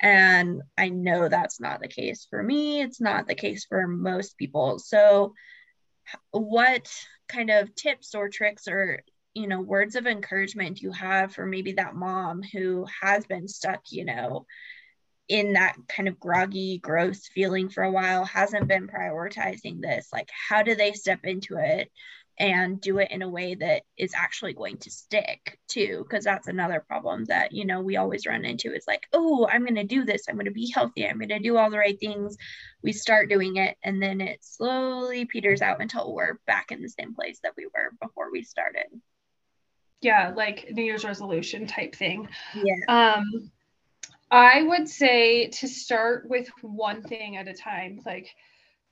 And 0.00 0.62
i 0.78 0.88
know 0.88 1.28
that's 1.28 1.60
not 1.60 1.80
the 1.80 1.88
case 1.88 2.26
for 2.28 2.42
me. 2.42 2.80
It's 2.82 3.00
not 3.00 3.26
the 3.26 3.34
case 3.34 3.64
for 3.64 3.86
most 3.86 4.36
people. 4.38 4.78
So 4.78 5.34
what 6.30 6.88
kind 7.28 7.50
of 7.50 7.74
tips 7.74 8.14
or 8.14 8.28
tricks 8.28 8.68
or 8.68 9.02
you 9.34 9.46
know 9.46 9.60
words 9.60 9.96
of 9.96 10.06
encouragement 10.06 10.80
you 10.80 10.92
have 10.92 11.34
for 11.34 11.46
maybe 11.46 11.72
that 11.72 11.94
mom 11.94 12.42
who 12.42 12.86
has 13.02 13.26
been 13.26 13.48
stuck 13.48 13.80
you 13.90 14.04
know 14.04 14.46
in 15.28 15.54
that 15.54 15.76
kind 15.88 16.08
of 16.08 16.20
groggy 16.20 16.78
gross 16.78 17.26
feeling 17.28 17.68
for 17.68 17.82
a 17.82 17.90
while 17.90 18.24
hasn't 18.24 18.68
been 18.68 18.88
prioritizing 18.88 19.80
this 19.80 20.08
like 20.12 20.28
how 20.48 20.62
do 20.62 20.74
they 20.74 20.92
step 20.92 21.20
into 21.24 21.56
it 21.56 21.90
and 22.38 22.80
do 22.80 22.98
it 22.98 23.10
in 23.10 23.22
a 23.22 23.28
way 23.28 23.54
that 23.54 23.82
is 23.96 24.12
actually 24.14 24.52
going 24.54 24.76
to 24.78 24.90
stick 24.90 25.58
too? 25.68 26.04
Because 26.04 26.24
that's 26.24 26.48
another 26.48 26.84
problem 26.86 27.24
that 27.26 27.52
you 27.52 27.64
know 27.64 27.80
we 27.80 27.96
always 27.96 28.26
run 28.26 28.44
into 28.44 28.74
is 28.74 28.84
like 28.88 29.06
oh 29.12 29.46
i'm 29.50 29.62
going 29.62 29.76
to 29.76 29.84
do 29.84 30.04
this. 30.04 30.24
I'm 30.28 30.34
going 30.34 30.46
to 30.46 30.50
be 30.50 30.70
healthy. 30.70 31.06
I'm 31.06 31.18
going 31.18 31.28
to 31.28 31.38
do 31.38 31.56
all 31.56 31.70
the 31.70 31.78
right 31.78 31.98
things. 31.98 32.36
We 32.82 32.92
start 32.92 33.28
doing 33.28 33.56
it 33.56 33.76
and 33.82 34.02
then 34.02 34.20
it 34.20 34.38
slowly 34.42 35.24
peters 35.26 35.62
out 35.62 35.80
until 35.80 36.12
we're 36.12 36.38
back 36.46 36.72
in 36.72 36.82
the 36.82 36.88
same 36.88 37.14
place 37.14 37.38
that 37.42 37.54
we 37.56 37.66
were 37.66 37.92
before 38.00 38.30
we 38.32 38.42
started 38.42 38.86
yeah 40.04 40.32
like 40.36 40.68
new 40.70 40.84
year's 40.84 41.04
resolution 41.04 41.66
type 41.66 41.94
thing. 41.94 42.28
Yeah. 42.54 43.14
Um 43.14 43.50
i 44.30 44.62
would 44.62 44.88
say 44.88 45.48
to 45.48 45.68
start 45.68 46.28
with 46.28 46.48
one 46.62 47.02
thing 47.02 47.36
at 47.36 47.46
a 47.46 47.52
time 47.52 48.00
like 48.06 48.34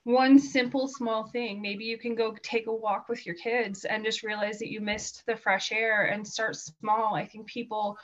one 0.05 0.39
simple 0.39 0.89
small 0.89 1.29
thing. 1.29 1.63
Maybe 1.63 1.85
you 1.85 1.97
can 1.97 2.15
go 2.15 2.35
take 2.43 2.67
a 2.67 2.75
walk 2.75 3.09
with 3.09 3.25
your 3.25 3.37
kids 3.37 3.85
and 3.85 4.05
just 4.05 4.25
realize 4.25 4.59
that 4.59 4.71
you 4.71 4.81
missed 4.81 5.25
the 5.27 5.37
fresh 5.37 5.71
air 5.71 6.07
and 6.07 6.27
start 6.27 6.57
small. 6.57 7.15
I 7.15 7.27
think 7.27 7.47
people 7.47 7.97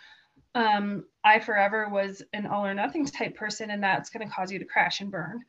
um, 0.54 1.04
i 1.24 1.38
forever 1.38 1.88
was 1.88 2.22
an 2.32 2.46
all 2.46 2.64
or 2.64 2.74
nothing 2.74 3.04
type 3.04 3.34
person 3.34 3.70
and 3.70 3.82
that's 3.82 4.10
going 4.10 4.26
to 4.26 4.32
cause 4.32 4.50
you 4.50 4.58
to 4.58 4.64
crash 4.64 5.00
and 5.00 5.10
burn 5.10 5.44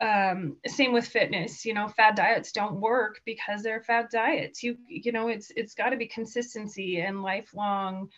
um, 0.00 0.56
same 0.66 0.92
with 0.92 1.06
fitness 1.06 1.64
you 1.64 1.74
know 1.74 1.88
fad 1.88 2.14
diets 2.14 2.52
don't 2.52 2.80
work 2.80 3.20
because 3.24 3.62
they're 3.62 3.82
fad 3.82 4.08
diets. 4.12 4.62
You 4.62 4.76
you 4.86 5.12
know 5.12 5.28
it's 5.28 5.50
it's 5.56 5.74
got 5.74 5.90
to 5.90 5.96
be 5.96 6.06
consistency 6.06 7.00
and 7.00 7.22
lifelong 7.22 8.10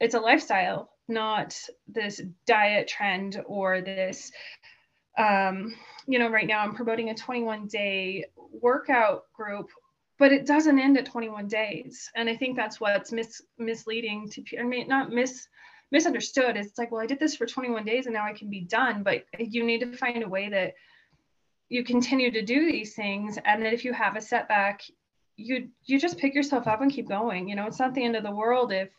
it's 0.00 0.14
a 0.14 0.20
lifestyle 0.20 0.90
not 1.08 1.56
this 1.86 2.20
diet 2.46 2.88
trend 2.88 3.42
or 3.46 3.80
this 3.80 4.32
um, 5.18 5.74
you 6.06 6.18
know 6.18 6.30
right 6.30 6.46
now 6.46 6.60
i'm 6.60 6.74
promoting 6.74 7.10
a 7.10 7.14
21 7.14 7.66
day 7.66 8.24
workout 8.36 9.24
group 9.32 9.70
but 10.18 10.32
it 10.32 10.46
doesn't 10.46 10.78
end 10.78 10.98
at 10.98 11.06
21 11.06 11.48
days. 11.48 12.10
And 12.14 12.28
i 12.28 12.36
think 12.36 12.56
that's 12.56 12.80
what's 12.80 13.12
mis- 13.12 13.42
misleading 13.58 14.28
to 14.30 14.58
i 14.58 14.62
mean 14.62 14.88
not 14.88 15.10
mis 15.10 15.46
misunderstood. 15.92 16.56
It's 16.56 16.78
like 16.78 16.90
well 16.92 17.02
i 17.02 17.06
did 17.06 17.18
this 17.18 17.36
for 17.36 17.46
21 17.46 17.84
days 17.84 18.06
and 18.06 18.14
now 18.14 18.24
i 18.24 18.32
can 18.32 18.48
be 18.48 18.60
done 18.60 19.02
but 19.02 19.24
you 19.38 19.64
need 19.64 19.80
to 19.80 19.96
find 19.96 20.22
a 20.22 20.28
way 20.28 20.48
that 20.48 20.74
you 21.70 21.82
continue 21.82 22.30
to 22.30 22.42
do 22.42 22.70
these 22.70 22.94
things 22.94 23.38
and 23.46 23.66
if 23.66 23.84
you 23.84 23.94
have 23.94 24.16
a 24.16 24.20
setback 24.20 24.82
you 25.40 25.68
you 25.84 25.98
just 25.98 26.18
pick 26.18 26.34
yourself 26.34 26.66
up 26.66 26.80
and 26.80 26.92
keep 26.92 27.08
going. 27.08 27.48
You 27.48 27.56
know 27.56 27.66
it's 27.66 27.78
not 27.78 27.94
the 27.94 28.04
end 28.04 28.16
of 28.16 28.22
the 28.22 28.30
world 28.30 28.72
if 28.72 28.90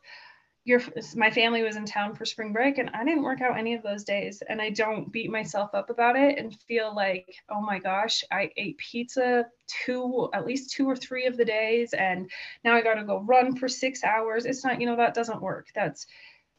your 0.63 0.81
my 1.15 1.31
family 1.31 1.63
was 1.63 1.75
in 1.75 1.85
town 1.85 2.15
for 2.15 2.23
spring 2.23 2.53
break 2.53 2.77
and 2.77 2.91
I 2.93 3.03
didn't 3.03 3.23
work 3.23 3.41
out 3.41 3.57
any 3.57 3.73
of 3.73 3.81
those 3.81 4.03
days 4.03 4.43
and 4.47 4.61
I 4.61 4.69
don't 4.69 5.11
beat 5.11 5.31
myself 5.31 5.73
up 5.73 5.89
about 5.89 6.15
it 6.15 6.37
and 6.37 6.59
feel 6.67 6.95
like 6.95 7.27
oh 7.49 7.61
my 7.61 7.79
gosh 7.79 8.23
I 8.31 8.51
ate 8.57 8.77
pizza 8.77 9.45
two 9.67 10.29
at 10.33 10.45
least 10.45 10.71
two 10.71 10.87
or 10.87 10.95
three 10.95 11.25
of 11.25 11.37
the 11.37 11.45
days 11.45 11.93
and 11.93 12.29
now 12.63 12.75
I 12.75 12.81
got 12.81 12.95
to 12.95 13.03
go 13.03 13.21
run 13.21 13.55
for 13.55 13.67
6 13.67 14.03
hours. 14.03 14.45
It's 14.45 14.63
not 14.63 14.79
you 14.79 14.87
know 14.87 14.97
that 14.97 15.13
doesn't 15.13 15.41
work. 15.41 15.67
That's 15.73 16.05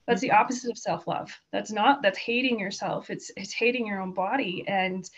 that's 0.07 0.21
the 0.21 0.31
mm-hmm. 0.31 0.41
opposite 0.41 0.71
of 0.73 0.79
self-love. 0.79 1.33
That's 1.53 1.71
not 1.71 2.03
that's 2.03 2.19
hating 2.19 2.59
yourself. 2.59 3.09
It's 3.09 3.31
it's 3.37 3.53
hating 3.53 3.87
your 3.87 4.01
own 4.01 4.15
body 4.15 4.65
and 4.67 5.09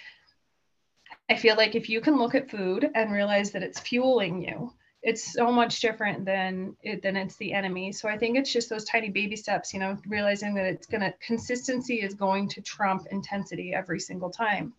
I 1.31 1.37
feel 1.37 1.57
like 1.57 1.75
if 1.75 1.89
you 1.89 2.01
can 2.01 2.19
look 2.19 2.35
at 2.35 2.51
food 2.51 2.91
and 2.95 3.13
realize 3.13 3.51
that 3.53 3.63
it's 3.63 3.81
fueling 3.81 4.43
you 4.43 4.73
it's 5.05 5.35
so 5.35 5.53
much 5.53 5.81
different 5.81 6.25
than 6.25 6.75
it 6.83 7.03
than 7.03 7.15
it's 7.15 7.37
the 7.37 7.53
enemy. 7.53 7.93
So 7.93 8.09
i 8.09 8.17
think 8.17 8.37
it's 8.37 8.53
just 8.53 8.71
those 8.71 8.85
tiny 8.85 9.11
baby 9.11 9.37
steps 9.37 9.73
you 9.73 9.79
know 9.79 9.97
realizing 10.07 10.55
that 10.55 10.65
it's 10.65 10.87
gonna 10.87 11.13
consistency 11.21 12.01
is 12.01 12.15
going 12.15 12.49
to 12.49 12.63
trump 12.63 13.07
intensity 13.11 13.73
every 13.75 14.01
single 14.01 14.31
time. 14.31 14.73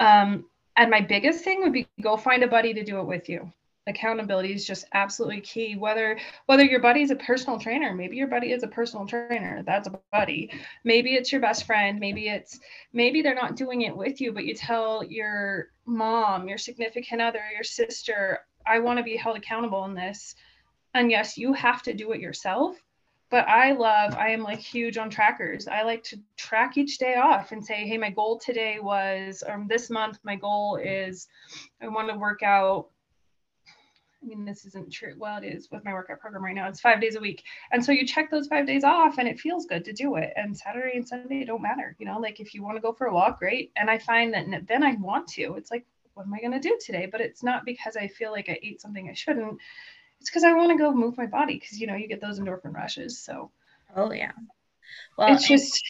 Um, 0.00 0.46
and 0.76 0.90
my 0.90 1.00
biggest 1.00 1.44
thing 1.44 1.60
would 1.62 1.72
be 1.72 1.86
go 2.02 2.16
find 2.16 2.42
a 2.42 2.48
buddy 2.48 2.74
to 2.74 2.84
do 2.84 2.98
it 2.98 3.06
with 3.06 3.28
you 3.28 3.52
accountability 3.86 4.52
is 4.54 4.66
just 4.66 4.86
absolutely 4.94 5.40
key 5.40 5.76
whether 5.76 6.18
whether 6.46 6.64
your 6.64 6.80
buddy 6.80 7.02
is 7.02 7.10
a 7.10 7.16
personal 7.16 7.58
trainer 7.58 7.92
maybe 7.92 8.16
your 8.16 8.28
buddy 8.28 8.50
is 8.50 8.62
a 8.62 8.68
personal 8.68 9.06
trainer 9.06 9.62
that's 9.66 9.88
a 9.88 10.00
buddy 10.10 10.50
maybe 10.84 11.14
it's 11.14 11.30
your 11.30 11.40
best 11.40 11.66
friend 11.66 12.00
maybe 12.00 12.28
it's 12.28 12.60
maybe 12.94 13.20
they're 13.20 13.34
not 13.34 13.56
doing 13.56 13.82
it 13.82 13.94
with 13.94 14.20
you 14.22 14.32
but 14.32 14.44
you 14.44 14.54
tell 14.54 15.04
your 15.04 15.68
mom 15.84 16.48
your 16.48 16.56
significant 16.56 17.20
other 17.20 17.42
your 17.54 17.64
sister 17.64 18.40
I 18.66 18.78
want 18.78 18.98
to 18.98 19.02
be 19.02 19.16
held 19.16 19.36
accountable 19.36 19.84
in 19.84 19.94
this. 19.94 20.34
And 20.94 21.10
yes, 21.10 21.36
you 21.36 21.52
have 21.52 21.82
to 21.82 21.94
do 21.94 22.12
it 22.12 22.20
yourself. 22.20 22.76
But 23.30 23.48
I 23.48 23.72
love, 23.72 24.14
I 24.14 24.28
am 24.28 24.42
like 24.42 24.60
huge 24.60 24.96
on 24.96 25.10
trackers. 25.10 25.66
I 25.66 25.82
like 25.82 26.04
to 26.04 26.20
track 26.36 26.76
each 26.76 26.98
day 26.98 27.16
off 27.16 27.50
and 27.50 27.64
say, 27.64 27.86
hey, 27.86 27.98
my 27.98 28.10
goal 28.10 28.38
today 28.38 28.78
was, 28.80 29.42
or 29.46 29.64
this 29.66 29.90
month, 29.90 30.18
my 30.22 30.36
goal 30.36 30.76
is 30.76 31.26
I 31.80 31.88
want 31.88 32.08
to 32.10 32.16
work 32.16 32.42
out 32.42 32.90
I 34.24 34.26
mean, 34.26 34.44
this 34.44 34.64
isn't 34.64 34.90
true. 34.90 35.14
Well, 35.18 35.42
it 35.42 35.46
is 35.46 35.70
with 35.70 35.84
my 35.84 35.92
workout 35.92 36.20
program 36.20 36.44
right 36.44 36.54
now. 36.54 36.68
It's 36.68 36.80
five 36.80 37.00
days 37.00 37.14
a 37.14 37.20
week. 37.20 37.44
And 37.70 37.84
so 37.84 37.92
you 37.92 38.06
check 38.06 38.30
those 38.30 38.46
five 38.46 38.66
days 38.66 38.82
off 38.82 39.18
and 39.18 39.28
it 39.28 39.38
feels 39.38 39.66
good 39.66 39.84
to 39.84 39.92
do 39.92 40.16
it. 40.16 40.32
And 40.34 40.56
Saturday 40.56 40.96
and 40.96 41.06
Sunday 41.06 41.44
don't 41.44 41.60
matter. 41.60 41.94
You 41.98 42.06
know, 42.06 42.18
like 42.18 42.40
if 42.40 42.54
you 42.54 42.62
want 42.62 42.76
to 42.76 42.80
go 42.80 42.92
for 42.92 43.06
a 43.06 43.12
walk, 43.12 43.38
great. 43.38 43.72
And 43.76 43.90
I 43.90 43.98
find 43.98 44.32
that 44.32 44.66
then 44.66 44.82
I 44.82 44.94
want 44.94 45.28
to. 45.28 45.56
It's 45.56 45.70
like, 45.70 45.84
what 46.14 46.24
am 46.26 46.32
I 46.32 46.40
going 46.40 46.52
to 46.52 46.60
do 46.60 46.78
today? 46.84 47.06
But 47.10 47.20
it's 47.20 47.42
not 47.42 47.66
because 47.66 47.96
I 47.96 48.08
feel 48.08 48.30
like 48.30 48.48
I 48.48 48.58
ate 48.62 48.80
something 48.80 49.10
I 49.10 49.14
shouldn't. 49.14 49.58
It's 50.20 50.30
because 50.30 50.44
I 50.44 50.54
want 50.54 50.70
to 50.70 50.78
go 50.78 50.92
move 50.92 51.18
my 51.18 51.26
body 51.26 51.58
because, 51.58 51.78
you 51.78 51.86
know, 51.86 51.96
you 51.96 52.08
get 52.08 52.22
those 52.22 52.40
endorphin 52.40 52.72
rushes. 52.72 53.18
So, 53.18 53.50
oh, 53.94 54.10
yeah. 54.10 54.32
Well, 55.18 55.34
it's 55.34 55.46
just 55.46 55.82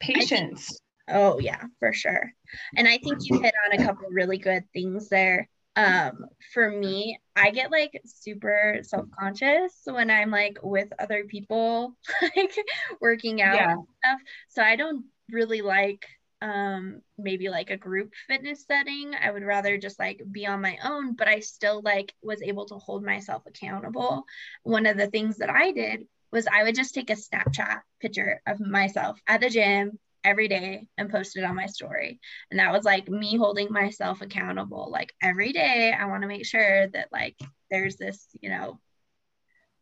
patience. 0.00 0.68
Think, 0.68 1.18
oh, 1.18 1.38
yeah, 1.40 1.64
for 1.78 1.92
sure. 1.92 2.32
And 2.74 2.88
I 2.88 2.96
think 2.98 3.18
you 3.28 3.38
hit 3.42 3.54
on 3.66 3.78
a 3.78 3.84
couple 3.84 4.08
really 4.08 4.38
good 4.38 4.64
things 4.72 5.10
there. 5.10 5.48
Um, 5.74 6.26
for 6.52 6.70
me, 6.70 7.18
I 7.34 7.50
get 7.50 7.70
like 7.70 8.00
super 8.04 8.80
self-conscious 8.82 9.72
when 9.84 10.10
I'm 10.10 10.30
like 10.30 10.58
with 10.62 10.92
other 10.98 11.24
people, 11.24 11.96
like 12.36 12.54
working 13.00 13.40
out 13.40 13.56
yeah. 13.56 13.72
and 13.72 13.86
stuff. 13.98 14.20
So 14.48 14.62
I 14.62 14.76
don't 14.76 15.06
really 15.30 15.62
like 15.62 16.06
um 16.42 17.00
maybe 17.16 17.48
like 17.48 17.70
a 17.70 17.76
group 17.76 18.12
fitness 18.26 18.64
setting 18.66 19.12
i 19.14 19.30
would 19.30 19.44
rather 19.44 19.78
just 19.78 19.98
like 20.00 20.20
be 20.32 20.44
on 20.44 20.60
my 20.60 20.76
own 20.84 21.14
but 21.14 21.28
i 21.28 21.38
still 21.38 21.80
like 21.84 22.12
was 22.20 22.42
able 22.42 22.66
to 22.66 22.74
hold 22.74 23.04
myself 23.04 23.44
accountable 23.46 24.24
one 24.64 24.84
of 24.84 24.96
the 24.96 25.06
things 25.06 25.38
that 25.38 25.48
i 25.48 25.70
did 25.70 26.04
was 26.32 26.48
i 26.48 26.64
would 26.64 26.74
just 26.74 26.94
take 26.94 27.10
a 27.10 27.14
snapchat 27.14 27.80
picture 28.00 28.42
of 28.44 28.58
myself 28.58 29.20
at 29.28 29.40
the 29.40 29.48
gym 29.48 29.98
every 30.24 30.48
day 30.48 30.86
and 30.96 31.10
post 31.10 31.36
it 31.36 31.44
on 31.44 31.56
my 31.56 31.66
story 31.66 32.20
and 32.50 32.60
that 32.60 32.72
was 32.72 32.84
like 32.84 33.08
me 33.08 33.36
holding 33.36 33.72
myself 33.72 34.20
accountable 34.20 34.88
like 34.90 35.12
every 35.22 35.52
day 35.52 35.92
i 35.98 36.06
want 36.06 36.22
to 36.22 36.28
make 36.28 36.46
sure 36.46 36.88
that 36.88 37.08
like 37.12 37.36
there's 37.70 37.96
this 37.96 38.28
you 38.40 38.50
know 38.50 38.78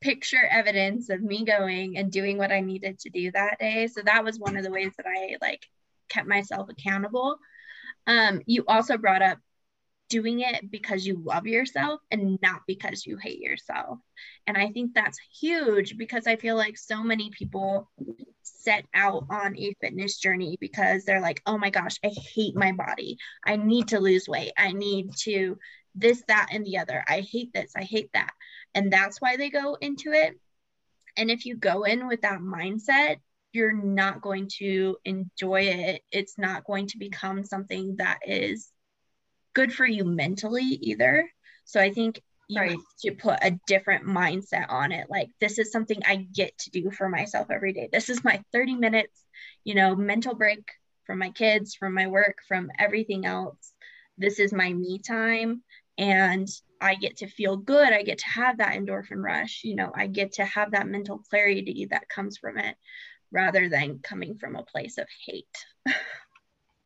picture 0.01 0.47
evidence 0.51 1.11
of 1.11 1.21
me 1.21 1.45
going 1.45 1.99
and 1.99 2.11
doing 2.11 2.39
what 2.39 2.53
I 2.53 2.61
needed 2.61 2.99
to 3.01 3.11
do 3.11 3.31
that 3.33 3.59
day. 3.59 3.87
So 3.87 4.01
that 4.03 4.25
was 4.25 4.39
one 4.39 4.57
of 4.57 4.65
the 4.65 4.71
ways 4.71 4.93
that 4.97 5.07
I 5.07 5.37
like 5.41 5.67
kept 6.09 6.29
myself 6.29 6.69
accountable. 6.69 7.37
Um, 8.07 8.41
you 8.47 8.65
also 8.67 8.97
brought 8.97 9.23
up 9.23 9.39
doing 10.09 10.41
it 10.41 10.71
because 10.71 11.07
you 11.07 11.23
love 11.25 11.47
yourself 11.47 12.01
and 12.11 12.39
not 12.43 12.63
because 12.67 13.07
you 13.07 13.17
hate 13.17 13.41
yourself. 13.41 13.99
And 14.47 14.57
I 14.57 14.69
think 14.69 14.93
that's 14.95 15.19
huge 15.39 15.97
because 15.97 16.27
I 16.27 16.37
feel 16.37 16.57
like 16.57 16.77
so 16.77 17.03
many 17.03 17.31
people 17.31 17.89
set 18.63 18.85
out 18.95 19.25
on 19.31 19.57
a 19.57 19.75
fitness 19.81 20.19
journey 20.19 20.57
because 20.61 21.05
they're 21.05 21.21
like, 21.21 21.41
oh 21.47 21.59
my 21.59 21.71
gosh, 21.71 21.97
I 22.05 22.09
hate 22.35 22.57
my 22.57 22.73
body. 22.73 23.19
I 23.45 23.57
need 23.57 23.89
to 23.89 24.01
lose 24.01 24.29
weight. 24.29 24.53
I 24.59 24.73
need 24.73 25.11
to 25.23 25.59
this, 25.95 26.23
that, 26.29 26.49
and 26.53 26.65
the 26.65 26.79
other. 26.79 27.05
I 27.09 27.21
hate 27.21 27.53
this. 27.53 27.73
I 27.77 27.83
hate 27.83 28.11
that. 28.15 28.31
And 28.75 28.93
that's 28.93 29.21
why 29.21 29.37
they 29.37 29.51
go 29.51 29.77
into 29.81 30.13
it. 30.13 30.39
And 31.17 31.31
if 31.31 31.45
you 31.45 31.57
go 31.57 31.83
in 31.83 32.07
with 32.07 32.23
that 32.23 32.41
mindset, 32.41 33.17
you're 33.53 33.73
not 33.73 34.21
going 34.21 34.49
to 34.59 34.97
enjoy 35.05 35.63
it. 35.63 36.03
It's 36.13 36.39
not 36.39 36.65
going 36.65 36.87
to 36.89 36.99
become 36.99 37.45
something 37.45 37.97
that 37.97 38.21
is 38.25 38.71
good 39.55 39.73
for 39.73 39.87
you 39.87 40.05
mentally 40.05 40.63
either. 40.63 41.29
So 41.65 41.81
I 41.81 41.93
think 41.93 42.23
you 42.51 42.61
right. 42.61 42.79
to 43.01 43.13
put 43.13 43.39
a 43.43 43.59
different 43.69 44.05
mindset 44.05 44.67
on 44.69 44.91
it. 44.91 45.09
Like 45.09 45.29
this 45.41 45.59
is 45.59 45.71
something 45.71 46.01
I 46.05 46.17
get 46.17 46.59
to 46.59 46.71
do 46.71 46.91
for 46.91 47.09
myself 47.09 47.49
every 47.51 47.73
day. 47.73 47.89
This 47.93 48.09
is 48.09 48.25
my 48.25 48.43
30 48.53 48.75
minutes, 48.75 49.25
you 49.63 49.75
know, 49.75 49.95
mental 49.95 50.35
break 50.35 50.65
from 51.07 51.21
my 51.21 51.31
kids, 51.31 51.77
from 51.77 51.95
my 51.95 52.09
work, 52.09 52.39
from 52.49 52.71
everything 52.77 53.25
else. 53.25 53.73
This 54.19 54.41
is 54.41 54.53
my 54.53 54.73
me 54.73 54.99
time 54.99 55.63
and 55.97 56.49
I 56.81 56.97
get 56.97 57.19
to 57.19 57.29
feel 57.29 57.57
good. 57.57 57.93
I 57.93 58.03
get 58.03 58.19
to 58.19 58.29
have 58.29 58.59
that 58.59 58.75
endorphin 58.75 59.23
rush. 59.23 59.61
You 59.63 59.77
know, 59.77 59.93
I 59.95 60.09
get 60.09 60.33
to 60.33 60.45
have 60.45 60.73
that 60.73 60.89
mental 60.89 61.19
clarity 61.31 61.87
that 61.91 62.09
comes 62.09 62.37
from 62.37 62.59
it 62.59 62.77
rather 63.31 63.69
than 63.69 64.01
coming 64.03 64.39
from 64.39 64.57
a 64.57 64.65
place 64.65 64.99
of 64.99 65.07
hate. 65.25 65.67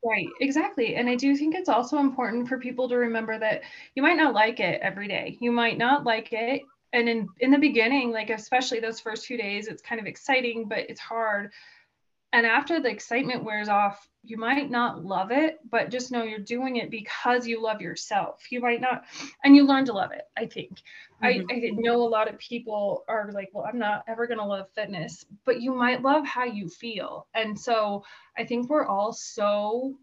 Right, 0.04 0.28
exactly. 0.40 0.96
And 0.96 1.08
I 1.08 1.14
do 1.14 1.34
think 1.34 1.54
it's 1.54 1.68
also 1.68 1.98
important 1.98 2.48
for 2.48 2.58
people 2.58 2.88
to 2.90 2.96
remember 2.96 3.38
that 3.38 3.62
you 3.94 4.02
might 4.02 4.16
not 4.18 4.34
like 4.34 4.60
it 4.60 4.80
every 4.82 5.08
day. 5.08 5.38
You 5.40 5.50
might 5.50 5.78
not 5.78 6.04
like 6.04 6.32
it. 6.32 6.62
And 6.92 7.08
in, 7.08 7.26
in 7.40 7.50
the 7.50 7.58
beginning, 7.58 8.10
like 8.12 8.30
especially 8.30 8.80
those 8.80 9.00
first 9.00 9.26
few 9.26 9.38
days, 9.38 9.66
it's 9.66 9.82
kind 9.82 10.00
of 10.00 10.06
exciting, 10.06 10.68
but 10.68 10.80
it's 10.90 11.00
hard 11.00 11.50
and 12.34 12.44
after 12.44 12.80
the 12.80 12.90
excitement 12.90 13.44
wears 13.44 13.68
off 13.68 14.08
you 14.26 14.36
might 14.36 14.70
not 14.70 15.04
love 15.04 15.30
it 15.30 15.58
but 15.70 15.90
just 15.90 16.10
know 16.10 16.22
you're 16.22 16.38
doing 16.38 16.76
it 16.76 16.90
because 16.90 17.46
you 17.46 17.62
love 17.62 17.80
yourself 17.80 18.40
you 18.50 18.60
might 18.60 18.80
not 18.80 19.04
and 19.44 19.54
you 19.54 19.66
learn 19.66 19.84
to 19.84 19.92
love 19.92 20.12
it 20.12 20.22
i 20.36 20.46
think 20.46 20.70
mm-hmm. 21.22 21.26
I, 21.26 21.54
I 21.54 21.70
know 21.74 22.02
a 22.02 22.08
lot 22.08 22.32
of 22.32 22.38
people 22.38 23.04
are 23.08 23.30
like 23.32 23.50
well 23.52 23.66
i'm 23.70 23.78
not 23.78 24.04
ever 24.08 24.26
going 24.26 24.38
to 24.38 24.44
love 24.44 24.66
fitness 24.74 25.24
but 25.44 25.60
you 25.60 25.74
might 25.74 26.02
love 26.02 26.26
how 26.26 26.44
you 26.44 26.68
feel 26.68 27.26
and 27.34 27.58
so 27.58 28.04
i 28.36 28.44
think 28.44 28.68
we're 28.68 28.86
all 28.86 29.12
so 29.12 29.94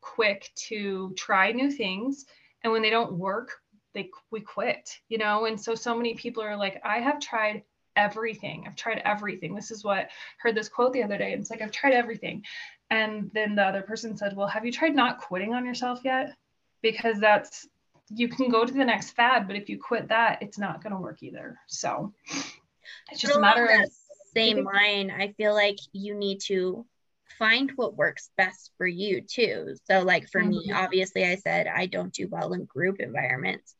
quick 0.00 0.50
to 0.56 1.12
try 1.16 1.52
new 1.52 1.70
things 1.70 2.26
and 2.64 2.72
when 2.72 2.82
they 2.82 2.90
don't 2.90 3.12
work 3.12 3.52
they 3.94 4.10
we 4.30 4.40
quit 4.40 4.98
you 5.08 5.18
know 5.18 5.46
and 5.46 5.60
so 5.60 5.74
so 5.74 5.96
many 5.96 6.14
people 6.14 6.42
are 6.42 6.56
like 6.56 6.80
i 6.84 6.98
have 6.98 7.20
tried 7.20 7.62
everything. 7.96 8.64
I've 8.66 8.76
tried 8.76 9.02
everything. 9.04 9.54
This 9.54 9.70
is 9.70 9.84
what 9.84 10.08
heard 10.38 10.54
this 10.54 10.68
quote 10.68 10.92
the 10.92 11.02
other 11.02 11.18
day. 11.18 11.32
It's 11.32 11.50
like, 11.50 11.62
I've 11.62 11.72
tried 11.72 11.94
everything. 11.94 12.44
And 12.92 13.30
then 13.32 13.54
the 13.54 13.62
other 13.62 13.80
person 13.80 14.18
said, 14.18 14.36
Well, 14.36 14.46
have 14.46 14.66
you 14.66 14.70
tried 14.70 14.94
not 14.94 15.18
quitting 15.18 15.54
on 15.54 15.64
yourself 15.64 16.00
yet? 16.04 16.34
Because 16.82 17.18
that's, 17.18 17.66
you 18.10 18.28
can 18.28 18.50
go 18.50 18.66
to 18.66 18.72
the 18.72 18.84
next 18.84 19.12
fad, 19.12 19.46
but 19.46 19.56
if 19.56 19.70
you 19.70 19.78
quit 19.78 20.08
that, 20.08 20.42
it's 20.42 20.58
not 20.58 20.82
going 20.82 20.94
to 20.94 21.00
work 21.00 21.22
either. 21.22 21.58
So 21.68 22.12
it's 23.10 23.20
just 23.20 23.34
a 23.36 23.40
matter 23.40 23.64
of. 23.64 23.90
Same 24.34 24.64
line. 24.64 25.10
I 25.10 25.32
feel 25.32 25.52
like 25.52 25.76
you 25.92 26.14
need 26.14 26.40
to 26.46 26.86
find 27.38 27.70
what 27.76 27.96
works 27.96 28.30
best 28.38 28.70
for 28.78 28.86
you 28.86 29.20
too. 29.20 29.74
So, 29.90 30.00
like 30.00 30.28
for 30.30 30.40
mm-hmm. 30.40 30.50
me, 30.50 30.72
obviously, 30.72 31.24
I 31.24 31.36
said 31.36 31.66
I 31.66 31.84
don't 31.84 32.14
do 32.14 32.28
well 32.28 32.54
in 32.54 32.64
group 32.64 32.98
environments. 32.98 33.74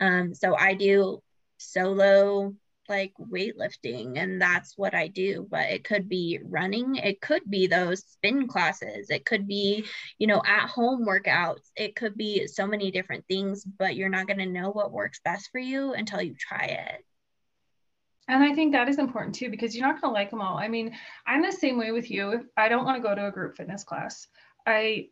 Um, 0.00 0.34
so 0.34 0.56
I 0.56 0.72
do 0.74 1.22
solo 1.58 2.54
like 2.88 3.12
weightlifting 3.18 4.16
and 4.16 4.40
that's 4.40 4.76
what 4.76 4.94
I 4.94 5.08
do 5.08 5.46
but 5.50 5.66
it 5.70 5.84
could 5.84 6.08
be 6.08 6.40
running 6.44 6.96
it 6.96 7.20
could 7.20 7.42
be 7.48 7.66
those 7.66 8.04
spin 8.04 8.48
classes 8.48 9.10
it 9.10 9.24
could 9.24 9.46
be 9.46 9.84
you 10.18 10.26
know 10.26 10.42
at 10.46 10.68
home 10.68 11.06
workouts 11.06 11.70
it 11.76 11.96
could 11.96 12.16
be 12.16 12.46
so 12.46 12.66
many 12.66 12.90
different 12.90 13.24
things 13.28 13.64
but 13.64 13.96
you're 13.96 14.08
not 14.08 14.26
going 14.26 14.38
to 14.38 14.46
know 14.46 14.70
what 14.70 14.92
works 14.92 15.20
best 15.24 15.50
for 15.50 15.58
you 15.58 15.92
until 15.92 16.22
you 16.22 16.34
try 16.38 16.64
it 16.64 17.04
and 18.28 18.44
I 18.44 18.54
think 18.54 18.72
that 18.72 18.88
is 18.88 18.98
important 18.98 19.34
too 19.34 19.48
because 19.50 19.74
you're 19.74 19.86
not 19.86 20.00
going 20.00 20.10
to 20.10 20.14
like 20.14 20.28
them 20.28 20.42
all. 20.42 20.58
I 20.58 20.68
mean, 20.68 20.94
I'm 21.26 21.40
the 21.40 21.50
same 21.50 21.78
way 21.78 21.92
with 21.92 22.10
you. 22.10 22.46
I 22.58 22.68
don't 22.68 22.84
want 22.84 23.02
to 23.02 23.08
go 23.08 23.14
to 23.14 23.28
a 23.28 23.30
group 23.30 23.56
fitness 23.56 23.84
class. 23.84 24.28
I 24.66 25.08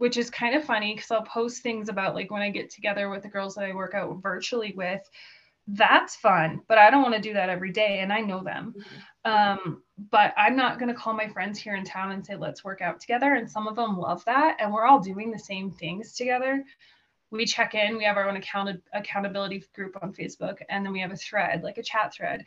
which 0.00 0.16
is 0.16 0.30
kind 0.30 0.54
of 0.54 0.64
funny 0.64 0.94
because 0.94 1.10
I'll 1.10 1.22
post 1.22 1.62
things 1.62 1.90
about 1.90 2.14
like 2.14 2.30
when 2.30 2.40
I 2.40 2.48
get 2.48 2.70
together 2.70 3.10
with 3.10 3.22
the 3.22 3.28
girls 3.28 3.54
that 3.54 3.66
I 3.66 3.74
work 3.74 3.94
out 3.94 4.22
virtually 4.22 4.72
with 4.74 5.02
that's 5.68 6.16
fun, 6.16 6.62
but 6.68 6.78
I 6.78 6.90
don't 6.90 7.02
want 7.02 7.14
to 7.14 7.20
do 7.20 7.34
that 7.34 7.48
every 7.48 7.72
day. 7.72 8.00
And 8.00 8.12
I 8.12 8.20
know 8.20 8.42
them. 8.42 8.74
Um, 9.24 9.82
but 10.10 10.32
I'm 10.36 10.56
not 10.56 10.78
going 10.78 10.88
to 10.88 10.98
call 10.98 11.12
my 11.14 11.28
friends 11.28 11.58
here 11.58 11.74
in 11.76 11.84
town 11.84 12.12
and 12.12 12.24
say, 12.24 12.36
let's 12.36 12.64
work 12.64 12.80
out 12.80 13.00
together. 13.00 13.34
And 13.34 13.50
some 13.50 13.68
of 13.68 13.76
them 13.76 13.98
love 13.98 14.24
that. 14.24 14.56
And 14.58 14.72
we're 14.72 14.86
all 14.86 15.00
doing 15.00 15.30
the 15.30 15.38
same 15.38 15.70
things 15.72 16.14
together. 16.14 16.64
We 17.30 17.46
check 17.46 17.74
in, 17.74 17.96
we 17.96 18.04
have 18.04 18.16
our 18.16 18.28
own 18.28 18.36
account- 18.36 18.82
accountability 18.92 19.64
group 19.74 19.96
on 20.02 20.12
Facebook, 20.12 20.56
and 20.68 20.84
then 20.84 20.92
we 20.92 21.00
have 21.00 21.12
a 21.12 21.16
thread, 21.16 21.62
like 21.62 21.78
a 21.78 21.82
chat 21.82 22.12
thread. 22.12 22.44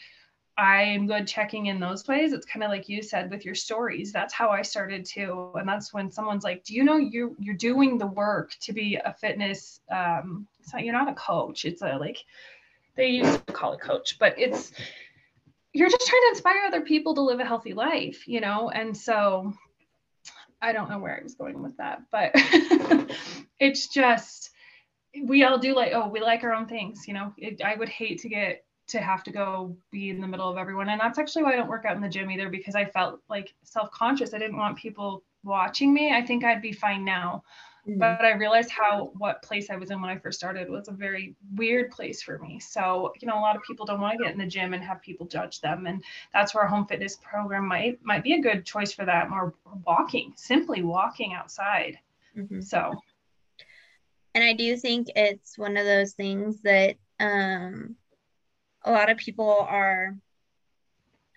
I'm 0.57 1.07
good 1.07 1.25
checking 1.25 1.67
in 1.67 1.79
those 1.79 2.07
ways. 2.07 2.33
It's 2.33 2.45
kind 2.45 2.63
of 2.63 2.69
like 2.69 2.87
you 2.87 3.01
said 3.01 3.31
with 3.31 3.45
your 3.45 3.55
stories. 3.55 4.11
That's 4.11 4.33
how 4.33 4.49
I 4.49 4.61
started 4.61 5.05
too. 5.05 5.51
And 5.55 5.67
that's 5.67 5.93
when 5.93 6.11
someone's 6.11 6.43
like, 6.43 6.63
"Do 6.63 6.75
you 6.75 6.83
know 6.83 6.97
you 6.97 7.35
you're 7.39 7.55
doing 7.55 7.97
the 7.97 8.05
work 8.05 8.51
to 8.61 8.73
be 8.73 8.99
a 9.03 9.13
fitness? 9.13 9.81
Um, 9.89 10.47
it's 10.59 10.71
not 10.71 10.83
you're 10.83 10.93
not 10.93 11.09
a 11.09 11.15
coach. 11.15 11.65
It's 11.65 11.81
a 11.81 11.97
like 11.97 12.23
they 12.95 13.07
used 13.07 13.45
to 13.47 13.53
call 13.53 13.73
it 13.73 13.81
coach, 13.81 14.17
but 14.19 14.35
it's 14.37 14.71
you're 15.73 15.89
just 15.89 16.07
trying 16.07 16.21
to 16.21 16.29
inspire 16.29 16.65
other 16.67 16.81
people 16.81 17.15
to 17.15 17.21
live 17.21 17.39
a 17.39 17.45
healthy 17.45 17.73
life, 17.73 18.27
you 18.27 18.39
know? 18.41 18.69
And 18.69 18.95
so 18.95 19.53
I 20.61 20.71
don't 20.71 20.89
know 20.89 20.99
where 20.99 21.17
I 21.19 21.23
was 21.23 21.33
going 21.33 21.61
with 21.61 21.75
that, 21.77 22.03
but 22.11 22.31
it's 23.59 23.87
just 23.87 24.51
we 25.25 25.43
all 25.43 25.59
do 25.59 25.75
like 25.75 25.91
oh 25.93 26.07
we 26.07 26.19
like 26.19 26.43
our 26.43 26.53
own 26.53 26.67
things 26.67 27.07
you 27.07 27.13
know? 27.13 27.33
It, 27.37 27.61
i 27.63 27.75
would 27.75 27.89
hate 27.89 28.19
to 28.21 28.29
get 28.29 28.65
to 28.87 28.99
have 28.99 29.23
to 29.23 29.31
go 29.31 29.77
be 29.91 30.09
in 30.09 30.19
the 30.19 30.27
middle 30.27 30.49
of 30.49 30.57
everyone. 30.57 30.89
And 30.89 30.99
that's 30.99 31.17
actually 31.17 31.43
why 31.43 31.53
i 31.53 31.55
don't 31.55 31.69
work 31.69 31.85
out 31.85 31.95
in 31.95 32.01
the 32.01 32.09
gym 32.09 32.29
either 32.29 32.49
because 32.49 32.75
i 32.75 32.85
felt 32.85 33.19
like 33.29 33.53
self-conscious. 33.63 34.33
I 34.33 34.39
didn't 34.39 34.57
want 34.57 34.77
people 34.77 35.23
watching 35.43 35.93
me. 35.93 36.13
I 36.13 36.21
think 36.21 36.43
i'd 36.43 36.61
be 36.61 36.73
fine 36.73 37.03
now 37.03 37.43
Mm-hmm. 37.87 37.99
But 37.99 38.21
I 38.21 38.31
realized 38.31 38.69
how 38.69 39.11
what 39.17 39.41
place 39.41 39.69
I 39.69 39.75
was 39.75 39.91
in 39.91 39.99
when 39.99 40.09
I 40.09 40.17
first 40.17 40.39
started 40.39 40.69
was 40.69 40.87
a 40.87 40.93
very 40.93 41.35
weird 41.55 41.91
place 41.91 42.21
for 42.21 42.39
me. 42.39 42.59
So, 42.59 43.11
you 43.19 43.27
know, 43.27 43.37
a 43.37 43.41
lot 43.41 43.57
of 43.57 43.63
people 43.63 43.85
don't 43.85 43.99
want 43.99 44.17
to 44.17 44.23
get 44.23 44.31
in 44.31 44.39
the 44.39 44.45
gym 44.45 44.73
and 44.73 44.81
have 44.81 45.01
people 45.01 45.25
judge 45.25 45.59
them. 45.59 45.85
And 45.85 46.01
that's 46.33 46.55
where 46.55 46.63
a 46.63 46.69
home 46.69 46.85
fitness 46.85 47.17
program 47.21 47.67
might 47.67 47.99
might 48.01 48.23
be 48.23 48.33
a 48.33 48.41
good 48.41 48.65
choice 48.65 48.93
for 48.93 49.03
that. 49.03 49.29
More 49.29 49.53
walking, 49.85 50.31
simply 50.37 50.81
walking 50.81 51.33
outside. 51.33 51.99
Mm-hmm. 52.37 52.61
So 52.61 52.93
and 54.33 54.43
I 54.43 54.53
do 54.53 54.77
think 54.77 55.09
it's 55.15 55.57
one 55.57 55.77
of 55.77 55.85
those 55.85 56.13
things 56.13 56.61
that 56.61 56.95
um 57.19 57.95
a 58.85 58.91
lot 58.91 59.09
of 59.09 59.17
people 59.17 59.65
are 59.69 60.15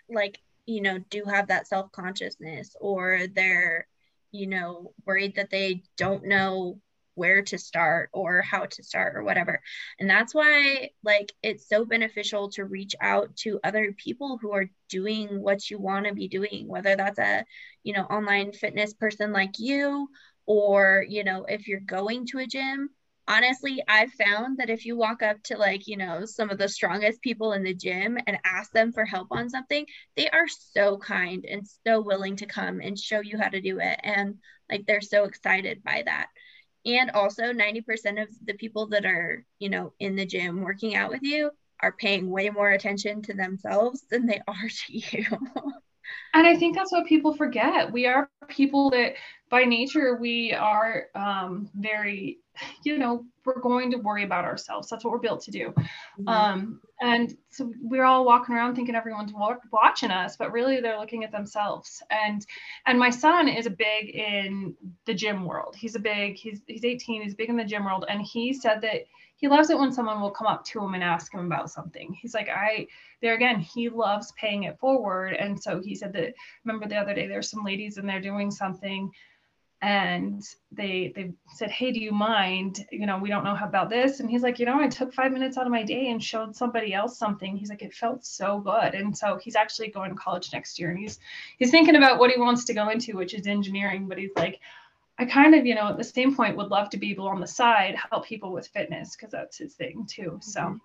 like, 0.08 0.38
you 0.64 0.80
know, 0.80 0.98
do 1.10 1.24
have 1.24 1.48
that 1.48 1.66
self-consciousness 1.68 2.76
or 2.80 3.22
they're 3.34 3.86
you 4.32 4.46
know, 4.46 4.92
worried 5.06 5.36
that 5.36 5.50
they 5.50 5.82
don't 5.96 6.24
know 6.24 6.80
where 7.14 7.42
to 7.42 7.58
start 7.58 8.10
or 8.12 8.42
how 8.42 8.66
to 8.66 8.82
start 8.82 9.16
or 9.16 9.24
whatever. 9.24 9.62
And 9.98 10.08
that's 10.08 10.34
why 10.34 10.90
like 11.02 11.32
it's 11.42 11.66
so 11.68 11.84
beneficial 11.84 12.50
to 12.50 12.64
reach 12.64 12.94
out 13.00 13.34
to 13.36 13.58
other 13.64 13.92
people 13.92 14.38
who 14.40 14.52
are 14.52 14.70
doing 14.90 15.40
what 15.40 15.70
you 15.70 15.78
want 15.78 16.06
to 16.06 16.14
be 16.14 16.28
doing, 16.28 16.68
whether 16.68 16.94
that's 16.94 17.18
a, 17.18 17.44
you 17.82 17.94
know, 17.94 18.02
online 18.02 18.52
fitness 18.52 18.92
person 18.92 19.32
like 19.32 19.58
you 19.58 20.08
or, 20.44 21.04
you 21.08 21.24
know, 21.24 21.44
if 21.48 21.66
you're 21.66 21.80
going 21.80 22.26
to 22.26 22.38
a 22.38 22.46
gym, 22.46 22.90
honestly, 23.28 23.82
I've 23.88 24.12
found 24.12 24.58
that 24.58 24.70
if 24.70 24.84
you 24.84 24.96
walk 24.96 25.22
up 25.22 25.42
to 25.44 25.56
like, 25.56 25.86
you 25.86 25.96
know, 25.96 26.24
some 26.24 26.50
of 26.50 26.58
the 26.58 26.68
strongest 26.68 27.22
people 27.22 27.52
in 27.52 27.62
the 27.62 27.74
gym 27.74 28.18
and 28.26 28.38
ask 28.44 28.72
them 28.72 28.92
for 28.92 29.04
help 29.04 29.28
on 29.30 29.48
something, 29.50 29.86
they 30.16 30.28
are 30.30 30.48
so 30.48 30.98
kind 30.98 31.44
and 31.44 31.66
so 31.86 32.00
willing 32.00 32.36
to 32.36 32.46
come 32.46 32.80
and 32.80 32.98
show 32.98 33.20
you 33.20 33.38
how 33.38 33.48
to 33.48 33.60
do 33.60 33.78
it. 33.80 34.00
And 34.02 34.36
like 34.70 34.86
they're 34.86 35.00
so 35.00 35.24
excited 35.24 35.82
by 35.82 36.02
that. 36.06 36.28
And 36.84 37.10
also, 37.10 37.52
90% 37.52 38.22
of 38.22 38.28
the 38.44 38.54
people 38.54 38.86
that 38.88 39.04
are, 39.04 39.44
you 39.58 39.68
know, 39.68 39.92
in 39.98 40.14
the 40.14 40.24
gym 40.24 40.60
working 40.60 40.94
out 40.94 41.10
with 41.10 41.22
you 41.22 41.50
are 41.80 41.92
paying 41.92 42.30
way 42.30 42.48
more 42.48 42.70
attention 42.70 43.22
to 43.22 43.34
themselves 43.34 44.04
than 44.08 44.26
they 44.26 44.40
are 44.48 44.68
to 44.86 44.96
you. 44.96 45.24
and 46.32 46.46
I 46.46 46.56
think 46.56 46.76
that's 46.76 46.92
what 46.92 47.06
people 47.06 47.34
forget. 47.34 47.92
We 47.92 48.06
are 48.06 48.30
people 48.48 48.90
that 48.90 49.14
by 49.50 49.64
nature 49.64 50.16
we 50.16 50.52
are 50.52 51.06
um, 51.16 51.68
very 51.74 52.38
you 52.82 52.98
know 52.98 53.24
we're 53.44 53.60
going 53.60 53.90
to 53.92 53.98
worry 53.98 54.24
about 54.24 54.44
ourselves. 54.44 54.88
That's 54.88 55.04
what 55.04 55.12
we're 55.12 55.18
built 55.18 55.42
to 55.42 55.50
do. 55.50 55.72
Mm-hmm. 55.76 56.28
um, 56.28 56.80
and 57.00 57.36
so 57.50 57.70
we're 57.82 58.04
all 58.04 58.24
walking 58.24 58.54
around 58.54 58.74
thinking 58.74 58.94
everyone's 58.94 59.32
watching 59.70 60.10
us 60.10 60.36
but 60.36 60.50
really 60.50 60.80
they're 60.80 60.98
looking 60.98 61.24
at 61.24 61.32
themselves. 61.32 62.02
And 62.10 62.46
and 62.86 62.98
my 62.98 63.10
son 63.10 63.48
is 63.48 63.66
a 63.66 63.70
big 63.70 64.08
in 64.14 64.74
the 65.04 65.14
gym 65.14 65.44
world. 65.44 65.76
He's 65.76 65.94
a 65.94 66.00
big 66.00 66.36
he's 66.36 66.60
he's 66.66 66.84
18 66.84 67.22
he's 67.22 67.34
big 67.34 67.50
in 67.50 67.56
the 67.56 67.64
gym 67.64 67.84
world. 67.84 68.06
And 68.08 68.22
he 68.22 68.52
said 68.52 68.80
that 68.82 69.02
he 69.36 69.48
loves 69.48 69.68
it 69.68 69.78
when 69.78 69.92
someone 69.92 70.22
will 70.22 70.30
come 70.30 70.46
up 70.46 70.64
to 70.64 70.82
him 70.82 70.94
and 70.94 71.04
ask 71.04 71.34
him 71.34 71.44
about 71.44 71.70
something. 71.70 72.16
He's 72.20 72.34
like 72.34 72.48
i 72.48 72.86
there 73.20 73.34
again 73.34 73.60
he 73.60 73.88
loves 73.88 74.32
paying 74.32 74.64
it 74.64 74.78
forward. 74.78 75.34
And 75.34 75.60
so 75.60 75.80
he 75.80 75.94
said 75.94 76.12
that 76.14 76.34
remember 76.64 76.88
the 76.88 76.96
other 76.96 77.14
day 77.14 77.26
there's 77.26 77.50
some 77.50 77.64
ladies 77.64 77.98
and 77.98 78.08
they're 78.08 78.20
doing 78.20 78.50
something 78.50 79.10
and 79.82 80.42
they 80.72 81.12
they 81.14 81.32
said 81.54 81.70
hey 81.70 81.92
do 81.92 82.00
you 82.00 82.12
mind? 82.12 82.86
You 82.90 83.06
know 83.06 83.18
we 83.18 83.28
don't 83.28 83.44
know 83.44 83.54
how 83.54 83.66
about 83.66 83.90
this. 83.90 84.20
And 84.20 84.30
he's 84.30 84.42
like 84.42 84.58
you 84.58 84.66
know 84.66 84.80
i 84.80 84.88
took 84.88 85.12
five 85.12 85.32
minutes 85.32 85.58
out 85.58 85.66
of 85.66 85.72
my 85.72 85.82
day 85.82 86.10
and 86.10 86.22
showed 86.22 86.56
somebody 86.56 86.94
else 86.94 87.18
something. 87.18 87.56
He's 87.56 87.68
like 87.68 87.82
it 87.82 87.92
felt 87.92 88.24
so 88.24 88.60
good. 88.60 88.94
And 88.94 89.16
so 89.16 89.38
he's 89.42 89.56
actually 89.56 89.88
going 89.88 90.10
to 90.10 90.16
college 90.16 90.52
next 90.52 90.78
year 90.78 90.90
and 90.90 90.98
he's 90.98 91.18
he's 91.58 91.70
thinking 91.70 91.96
about 91.96 92.18
what 92.18 92.30
he 92.30 92.40
wants 92.40 92.64
to 92.64 92.74
go 92.74 92.88
into 92.88 93.16
which 93.16 93.34
is 93.34 93.46
engineering 93.46 94.08
but 94.08 94.18
he's 94.18 94.30
like 94.36 94.60
i 95.18 95.24
kind 95.24 95.54
of 95.54 95.66
you 95.66 95.74
know 95.74 95.88
at 95.88 95.96
the 95.96 96.04
same 96.04 96.34
point 96.34 96.56
would 96.56 96.68
love 96.68 96.90
to 96.90 96.96
be 96.96 97.10
able 97.10 97.28
on 97.28 97.40
the 97.40 97.46
side 97.46 97.96
help 98.10 98.26
people 98.26 98.52
with 98.52 98.68
fitness 98.68 99.14
because 99.14 99.30
that's 99.30 99.58
his 99.58 99.74
thing 99.74 100.06
too. 100.08 100.38
So 100.42 100.60
mm-hmm. 100.60 100.76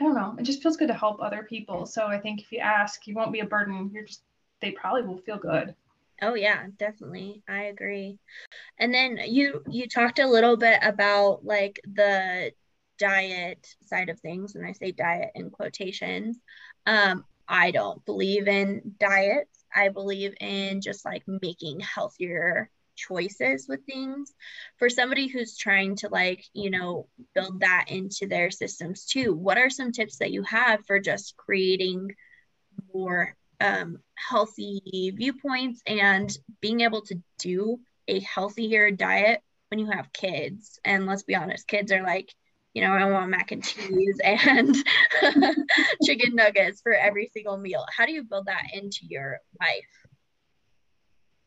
i 0.00 0.02
don't 0.02 0.14
know. 0.14 0.34
It 0.36 0.42
just 0.42 0.62
feels 0.62 0.76
good 0.76 0.88
to 0.88 0.94
help 0.94 1.22
other 1.22 1.44
people. 1.44 1.86
So 1.86 2.06
i 2.06 2.18
think 2.18 2.40
if 2.40 2.50
you 2.50 2.58
ask 2.58 3.06
you 3.06 3.14
won't 3.14 3.32
be 3.32 3.40
a 3.40 3.46
burden. 3.46 3.90
You're 3.94 4.04
just 4.04 4.22
they 4.60 4.72
probably 4.72 5.02
will 5.02 5.18
feel 5.18 5.38
good 5.38 5.74
Oh 6.22 6.34
yeah, 6.34 6.66
definitely. 6.76 7.42
I 7.48 7.64
agree. 7.64 8.18
And 8.78 8.94
then 8.94 9.18
you 9.26 9.62
you 9.70 9.88
talked 9.88 10.18
a 10.20 10.28
little 10.28 10.56
bit 10.56 10.80
about 10.82 11.44
like 11.44 11.80
the 11.84 12.52
diet 12.98 13.66
side 13.86 14.10
of 14.10 14.20
things 14.20 14.54
and 14.56 14.66
I 14.66 14.72
say 14.72 14.92
diet 14.92 15.32
in 15.34 15.50
quotations. 15.50 16.38
Um 16.86 17.24
I 17.48 17.72
don't 17.72 18.04
believe 18.06 18.48
in 18.48 18.96
diets. 19.00 19.64
I 19.74 19.90
believe 19.90 20.34
in 20.40 20.80
just 20.82 21.04
like 21.04 21.24
making 21.28 21.80
healthier 21.80 22.70
choices 22.96 23.66
with 23.68 23.84
things 23.86 24.32
for 24.78 24.90
somebody 24.90 25.28
who's 25.28 25.56
trying 25.56 25.96
to 25.96 26.08
like 26.10 26.44
you 26.54 26.70
know 26.70 27.08
build 27.34 27.60
that 27.60 27.86
into 27.88 28.26
their 28.28 28.50
systems 28.50 29.06
too 29.06 29.34
what 29.34 29.58
are 29.58 29.70
some 29.70 29.92
tips 29.92 30.18
that 30.18 30.32
you 30.32 30.42
have 30.44 30.86
for 30.86 31.00
just 31.00 31.36
creating 31.36 32.10
more 32.92 33.36
um, 33.60 33.98
healthy 34.14 35.12
viewpoints 35.14 35.82
and 35.86 36.30
being 36.60 36.80
able 36.80 37.02
to 37.02 37.20
do 37.38 37.78
a 38.08 38.20
healthier 38.20 38.90
diet 38.90 39.40
when 39.68 39.78
you 39.78 39.90
have 39.90 40.12
kids. 40.12 40.78
And 40.84 41.06
let's 41.06 41.22
be 41.22 41.36
honest, 41.36 41.68
kids 41.68 41.92
are 41.92 42.02
like, 42.02 42.32
you 42.74 42.82
know, 42.82 42.92
I 42.92 43.10
want 43.10 43.30
mac 43.30 43.52
and 43.52 43.64
cheese 43.64 44.20
and 44.24 44.74
chicken 46.04 46.34
nuggets 46.34 46.80
for 46.80 46.92
every 46.92 47.30
single 47.32 47.56
meal. 47.56 47.84
How 47.96 48.06
do 48.06 48.12
you 48.12 48.24
build 48.24 48.46
that 48.46 48.62
into 48.72 49.00
your 49.02 49.38
life? 49.60 49.84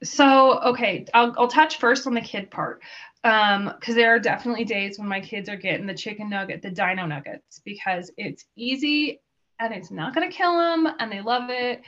So, 0.03 0.59
okay, 0.59 1.05
I'll, 1.13 1.33
I'll 1.37 1.47
touch 1.47 1.77
first 1.77 2.07
on 2.07 2.13
the 2.13 2.21
kid 2.21 2.51
part. 2.51 2.81
Um, 3.23 3.73
because 3.79 3.95
there 3.95 4.13
are 4.13 4.19
definitely 4.19 4.65
days 4.65 4.99
when 4.99 5.07
my 5.07 5.21
kids 5.21 5.47
are 5.47 5.55
getting 5.55 5.87
the 5.87 5.93
chicken 5.93 6.29
nugget, 6.29 6.61
the 6.61 6.69
dino 6.69 7.05
nuggets, 7.05 7.61
because 7.63 8.11
it's 8.17 8.43
easy 8.57 9.21
and 9.59 9.73
it's 9.73 9.91
not 9.91 10.13
going 10.13 10.29
to 10.29 10.35
kill 10.35 10.57
them 10.57 10.87
and 10.99 11.11
they 11.11 11.21
love 11.21 11.49
it 11.49 11.81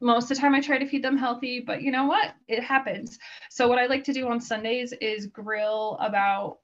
most 0.00 0.30
of 0.30 0.36
the 0.36 0.40
time 0.40 0.54
I 0.54 0.60
try 0.60 0.78
to 0.78 0.86
feed 0.86 1.02
them 1.02 1.16
healthy, 1.16 1.60
but 1.60 1.82
you 1.82 1.90
know 1.90 2.06
what? 2.06 2.34
It 2.48 2.62
happens. 2.62 3.18
So 3.50 3.68
what 3.68 3.78
I 3.78 3.86
like 3.86 4.04
to 4.04 4.12
do 4.12 4.28
on 4.28 4.40
Sundays 4.40 4.92
is 5.00 5.26
grill 5.26 5.96
about 6.00 6.58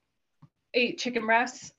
eight 0.73 0.99
chicken 0.99 1.25
breasts 1.25 1.73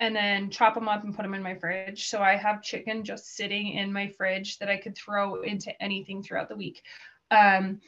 and 0.00 0.14
then 0.14 0.50
chop 0.50 0.74
them 0.74 0.88
up 0.88 1.04
and 1.04 1.14
put 1.14 1.22
them 1.22 1.34
in 1.34 1.42
my 1.42 1.54
fridge. 1.54 2.08
So 2.08 2.22
I 2.22 2.36
have 2.36 2.62
chicken 2.62 3.04
just 3.04 3.34
sitting 3.34 3.74
in 3.74 3.92
my 3.92 4.08
fridge 4.08 4.58
that 4.58 4.68
I 4.68 4.76
could 4.76 4.96
throw 4.96 5.42
into 5.42 5.70
anything 5.82 6.22
throughout 6.22 6.48
the 6.48 6.56
week. 6.56 6.82
Um, 7.30 7.80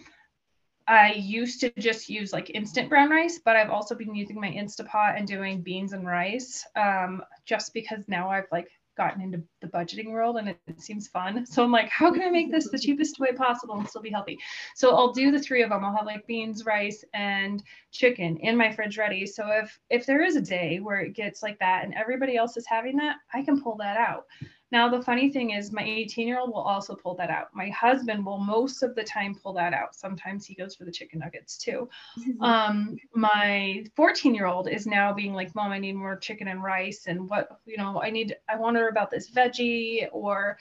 I 0.86 1.12
used 1.12 1.60
to 1.60 1.70
just 1.78 2.08
use 2.08 2.32
like 2.32 2.50
instant 2.54 2.88
brown 2.88 3.10
rice, 3.10 3.40
but 3.44 3.56
I've 3.56 3.68
also 3.68 3.94
been 3.94 4.14
using 4.14 4.40
my 4.40 4.50
Instapot 4.50 5.18
and 5.18 5.26
doing 5.26 5.60
beans 5.60 5.92
and 5.92 6.06
rice 6.06 6.66
um, 6.76 7.22
just 7.44 7.74
because 7.74 8.04
now 8.08 8.30
I've 8.30 8.46
like 8.50 8.70
gotten 8.98 9.22
into 9.22 9.42
the 9.62 9.68
budgeting 9.68 10.10
world 10.10 10.36
and 10.36 10.50
it, 10.50 10.58
it, 10.66 10.82
seems 10.82 11.08
fun. 11.08 11.46
So 11.58 11.64
I'm 11.64 11.72
like, 11.72 11.88
how 11.88 12.12
can 12.12 12.22
I 12.22 12.30
make 12.30 12.50
this 12.50 12.68
the 12.68 12.78
cheapest 12.78 13.18
way 13.18 13.32
possible 13.32 13.78
and 13.78 13.88
still 13.88 14.02
be 14.02 14.10
healthy? 14.10 14.36
So 14.74 14.94
I'll 14.94 15.12
do 15.12 15.30
the 15.30 15.38
three 15.38 15.62
of 15.62 15.70
them. 15.70 15.84
I'll 15.84 15.96
have 15.96 16.04
like 16.04 16.26
beans, 16.26 16.66
rice, 16.66 17.02
and 17.14 17.62
chicken 17.90 18.36
in 18.38 18.56
my 18.56 18.70
fridge 18.70 18.98
ready. 18.98 19.24
So 19.24 19.48
if 19.50 19.78
if 19.88 20.04
there 20.04 20.22
is 20.22 20.36
a 20.36 20.42
day 20.42 20.80
where 20.80 21.00
it 21.00 21.14
gets 21.14 21.42
like 21.42 21.58
that 21.60 21.84
and 21.84 21.94
everybody 21.94 22.36
else 22.36 22.56
is 22.58 22.66
having 22.66 22.96
that, 22.98 23.16
I 23.32 23.42
can 23.42 23.62
pull 23.62 23.76
that 23.76 23.96
out. 23.96 24.26
Now, 24.70 24.88
the 24.88 25.02
funny 25.02 25.30
thing 25.30 25.50
is, 25.50 25.72
my 25.72 25.82
18 25.82 26.28
year 26.28 26.38
old 26.38 26.50
will 26.50 26.60
also 26.60 26.94
pull 26.94 27.14
that 27.14 27.30
out. 27.30 27.48
My 27.54 27.70
husband 27.70 28.24
will 28.24 28.38
most 28.38 28.82
of 28.82 28.94
the 28.94 29.02
time 29.02 29.34
pull 29.34 29.54
that 29.54 29.72
out. 29.72 29.94
Sometimes 29.94 30.44
he 30.44 30.54
goes 30.54 30.74
for 30.74 30.84
the 30.84 30.92
chicken 30.92 31.20
nuggets 31.20 31.56
too. 31.56 31.88
Mm-hmm. 32.18 32.42
Um, 32.42 32.96
my 33.14 33.84
14 33.96 34.34
year 34.34 34.46
old 34.46 34.68
is 34.68 34.86
now 34.86 35.12
being 35.12 35.32
like, 35.32 35.54
Mom, 35.54 35.72
I 35.72 35.78
need 35.78 35.94
more 35.94 36.16
chicken 36.16 36.48
and 36.48 36.62
rice. 36.62 37.06
And 37.06 37.28
what, 37.28 37.60
you 37.64 37.78
know, 37.78 38.02
I 38.02 38.10
need, 38.10 38.36
I 38.48 38.56
wonder 38.56 38.88
about 38.88 39.10
this 39.10 39.30
veggie 39.30 40.08
or 40.12 40.58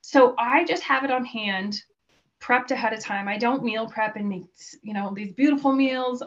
so 0.00 0.34
I 0.36 0.64
just 0.64 0.82
have 0.82 1.04
it 1.04 1.10
on 1.10 1.24
hand 1.24 1.82
prepped 2.40 2.72
ahead 2.72 2.92
of 2.92 3.00
time. 3.00 3.26
I 3.26 3.38
don't 3.38 3.64
meal 3.64 3.88
prep 3.88 4.16
and 4.16 4.28
make, 4.28 4.44
you 4.82 4.92
know, 4.92 5.12
these 5.14 5.32
beautiful 5.32 5.72
meals 5.72 6.22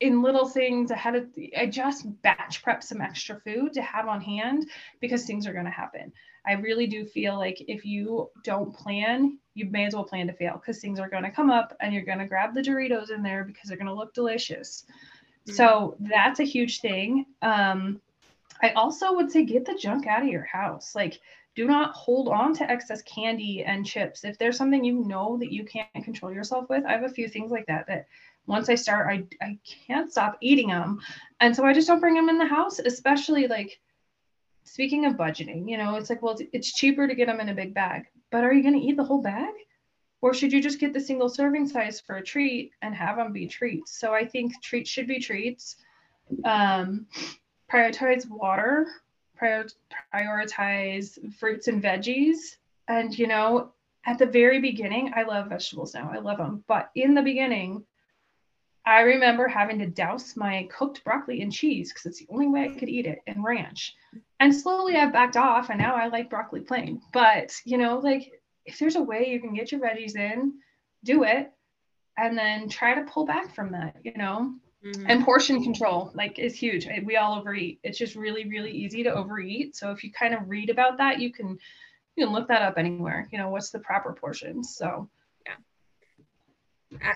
in 0.00 0.22
little 0.22 0.48
things 0.48 0.90
ahead 0.90 1.14
of 1.14 1.28
I 1.56 1.66
just 1.66 2.04
batch 2.22 2.64
prep 2.64 2.82
some 2.82 3.00
extra 3.00 3.38
food 3.40 3.74
to 3.74 3.82
have 3.82 4.08
on 4.08 4.20
hand 4.20 4.68
because 5.00 5.24
things 5.24 5.46
are 5.46 5.52
going 5.52 5.66
to 5.66 5.70
happen. 5.70 6.12
I 6.46 6.52
really 6.52 6.86
do 6.86 7.04
feel 7.04 7.36
like 7.36 7.62
if 7.68 7.84
you 7.84 8.30
don't 8.42 8.74
plan, 8.74 9.38
you 9.54 9.66
may 9.66 9.84
as 9.84 9.94
well 9.94 10.04
plan 10.04 10.26
to 10.26 10.32
fail 10.32 10.54
because 10.54 10.80
things 10.80 10.98
are 10.98 11.08
going 11.08 11.22
to 11.22 11.30
come 11.30 11.50
up 11.50 11.76
and 11.80 11.92
you're 11.92 12.04
going 12.04 12.18
to 12.18 12.26
grab 12.26 12.54
the 12.54 12.62
Doritos 12.62 13.10
in 13.10 13.22
there 13.22 13.44
because 13.44 13.68
they're 13.68 13.76
going 13.76 13.86
to 13.86 13.94
look 13.94 14.14
delicious. 14.14 14.84
Mm-hmm. 15.46 15.54
So 15.54 15.96
that's 16.00 16.40
a 16.40 16.44
huge 16.44 16.80
thing. 16.80 17.26
Um, 17.42 18.00
I 18.62 18.70
also 18.70 19.14
would 19.14 19.30
say 19.30 19.44
get 19.44 19.64
the 19.64 19.78
junk 19.80 20.06
out 20.06 20.22
of 20.22 20.28
your 20.28 20.44
house. 20.44 20.94
Like, 20.94 21.20
do 21.54 21.66
not 21.66 21.94
hold 21.94 22.28
on 22.28 22.54
to 22.54 22.70
excess 22.70 23.02
candy 23.02 23.62
and 23.62 23.84
chips. 23.84 24.24
If 24.24 24.38
there's 24.38 24.56
something 24.56 24.84
you 24.84 25.04
know 25.04 25.36
that 25.38 25.52
you 25.52 25.64
can't 25.64 26.04
control 26.04 26.32
yourself 26.32 26.68
with, 26.70 26.84
I 26.86 26.92
have 26.92 27.04
a 27.04 27.08
few 27.10 27.28
things 27.28 27.50
like 27.50 27.66
that 27.66 27.86
that 27.88 28.06
once 28.46 28.68
I 28.68 28.74
start, 28.74 29.08
I, 29.08 29.44
I 29.44 29.58
can't 29.86 30.10
stop 30.10 30.38
eating 30.40 30.68
them. 30.68 31.00
And 31.40 31.54
so 31.54 31.64
I 31.64 31.72
just 31.74 31.88
don't 31.88 32.00
bring 32.00 32.14
them 32.14 32.28
in 32.28 32.38
the 32.38 32.46
house, 32.46 32.78
especially 32.78 33.46
like 33.46 33.78
speaking 34.64 35.06
of 35.06 35.14
budgeting, 35.14 35.68
you 35.68 35.76
know, 35.76 35.96
it's 35.96 36.10
like, 36.10 36.22
well, 36.22 36.38
it's 36.52 36.72
cheaper 36.72 37.06
to 37.06 37.14
get 37.14 37.26
them 37.26 37.40
in 37.40 37.48
a 37.48 37.54
big 37.54 37.74
bag, 37.74 38.04
but 38.30 38.44
are 38.44 38.52
you 38.52 38.62
going 38.62 38.78
to 38.78 38.86
eat 38.86 38.96
the 38.96 39.04
whole 39.04 39.22
bag? 39.22 39.52
Or 40.20 40.32
should 40.32 40.52
you 40.52 40.62
just 40.62 40.78
get 40.78 40.92
the 40.92 41.00
single 41.00 41.28
serving 41.28 41.66
size 41.66 42.00
for 42.00 42.16
a 42.16 42.22
treat 42.22 42.70
and 42.80 42.94
have 42.94 43.16
them 43.16 43.32
be 43.32 43.46
treats? 43.46 43.98
So 43.98 44.14
I 44.14 44.24
think 44.24 44.62
treats 44.62 44.88
should 44.88 45.08
be 45.08 45.18
treats. 45.18 45.76
Um, 46.44 47.06
prioritize 47.70 48.28
water, 48.28 48.86
prior- 49.36 49.66
prioritize 50.14 51.18
fruits 51.34 51.66
and 51.66 51.82
veggies. 51.82 52.56
And, 52.86 53.16
you 53.18 53.26
know, 53.26 53.72
at 54.06 54.18
the 54.18 54.26
very 54.26 54.60
beginning, 54.60 55.12
I 55.14 55.24
love 55.24 55.48
vegetables 55.48 55.92
now. 55.92 56.10
I 56.12 56.18
love 56.18 56.38
them. 56.38 56.62
But 56.68 56.90
in 56.94 57.14
the 57.14 57.22
beginning, 57.22 57.84
I 58.84 59.00
remember 59.02 59.46
having 59.46 59.78
to 59.78 59.86
douse 59.86 60.36
my 60.36 60.68
cooked 60.76 61.04
broccoli 61.04 61.40
in 61.40 61.50
cheese 61.50 61.92
because 61.92 62.06
it's 62.06 62.18
the 62.18 62.32
only 62.32 62.48
way 62.48 62.64
I 62.64 62.78
could 62.78 62.88
eat 62.88 63.06
it 63.06 63.20
and 63.26 63.44
ranch. 63.44 63.94
And 64.40 64.54
slowly 64.54 64.96
I've 64.96 65.12
backed 65.12 65.36
off 65.36 65.70
and 65.70 65.78
now 65.78 65.94
I 65.94 66.08
like 66.08 66.30
broccoli 66.30 66.60
plain. 66.60 67.00
But, 67.12 67.54
you 67.64 67.78
know, 67.78 67.98
like 67.98 68.32
if 68.64 68.78
there's 68.78 68.96
a 68.96 69.02
way 69.02 69.28
you 69.28 69.40
can 69.40 69.54
get 69.54 69.70
your 69.70 69.80
veggies 69.80 70.16
in, 70.16 70.54
do 71.04 71.22
it 71.24 71.52
and 72.18 72.36
then 72.36 72.68
try 72.68 72.94
to 72.94 73.10
pull 73.10 73.24
back 73.24 73.54
from 73.54 73.72
that, 73.72 73.96
you 74.02 74.14
know. 74.16 74.54
Mm-hmm. 74.84 75.06
And 75.08 75.24
portion 75.24 75.62
control 75.62 76.10
like 76.14 76.40
is 76.40 76.56
huge. 76.56 76.88
We 77.04 77.16
all 77.16 77.38
overeat. 77.38 77.78
It's 77.84 77.98
just 77.98 78.16
really 78.16 78.48
really 78.48 78.72
easy 78.72 79.04
to 79.04 79.14
overeat. 79.14 79.76
So 79.76 79.92
if 79.92 80.02
you 80.02 80.10
kind 80.10 80.34
of 80.34 80.48
read 80.48 80.70
about 80.70 80.98
that, 80.98 81.20
you 81.20 81.32
can 81.32 81.56
you 82.16 82.26
can 82.26 82.32
look 82.32 82.48
that 82.48 82.62
up 82.62 82.74
anywhere. 82.78 83.28
You 83.30 83.38
know, 83.38 83.48
what's 83.48 83.70
the 83.70 83.78
proper 83.78 84.12
portions. 84.12 84.74
So 84.74 85.08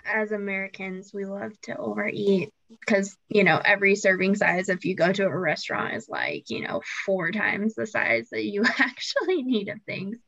as 0.04 0.32
Americans, 0.32 1.12
we 1.12 1.24
love 1.24 1.52
to 1.62 1.76
overeat 1.76 2.50
because, 2.68 3.16
you 3.28 3.44
know, 3.44 3.60
every 3.64 3.94
serving 3.94 4.34
size, 4.34 4.68
if 4.68 4.84
you 4.84 4.94
go 4.94 5.12
to 5.12 5.24
a 5.24 5.38
restaurant, 5.38 5.94
is 5.94 6.08
like, 6.08 6.50
you 6.50 6.62
know, 6.62 6.82
four 7.04 7.30
times 7.30 7.74
the 7.74 7.86
size 7.86 8.28
that 8.30 8.44
you 8.44 8.64
actually 8.78 9.42
need 9.42 9.68
of 9.68 9.78
things. 9.86 10.18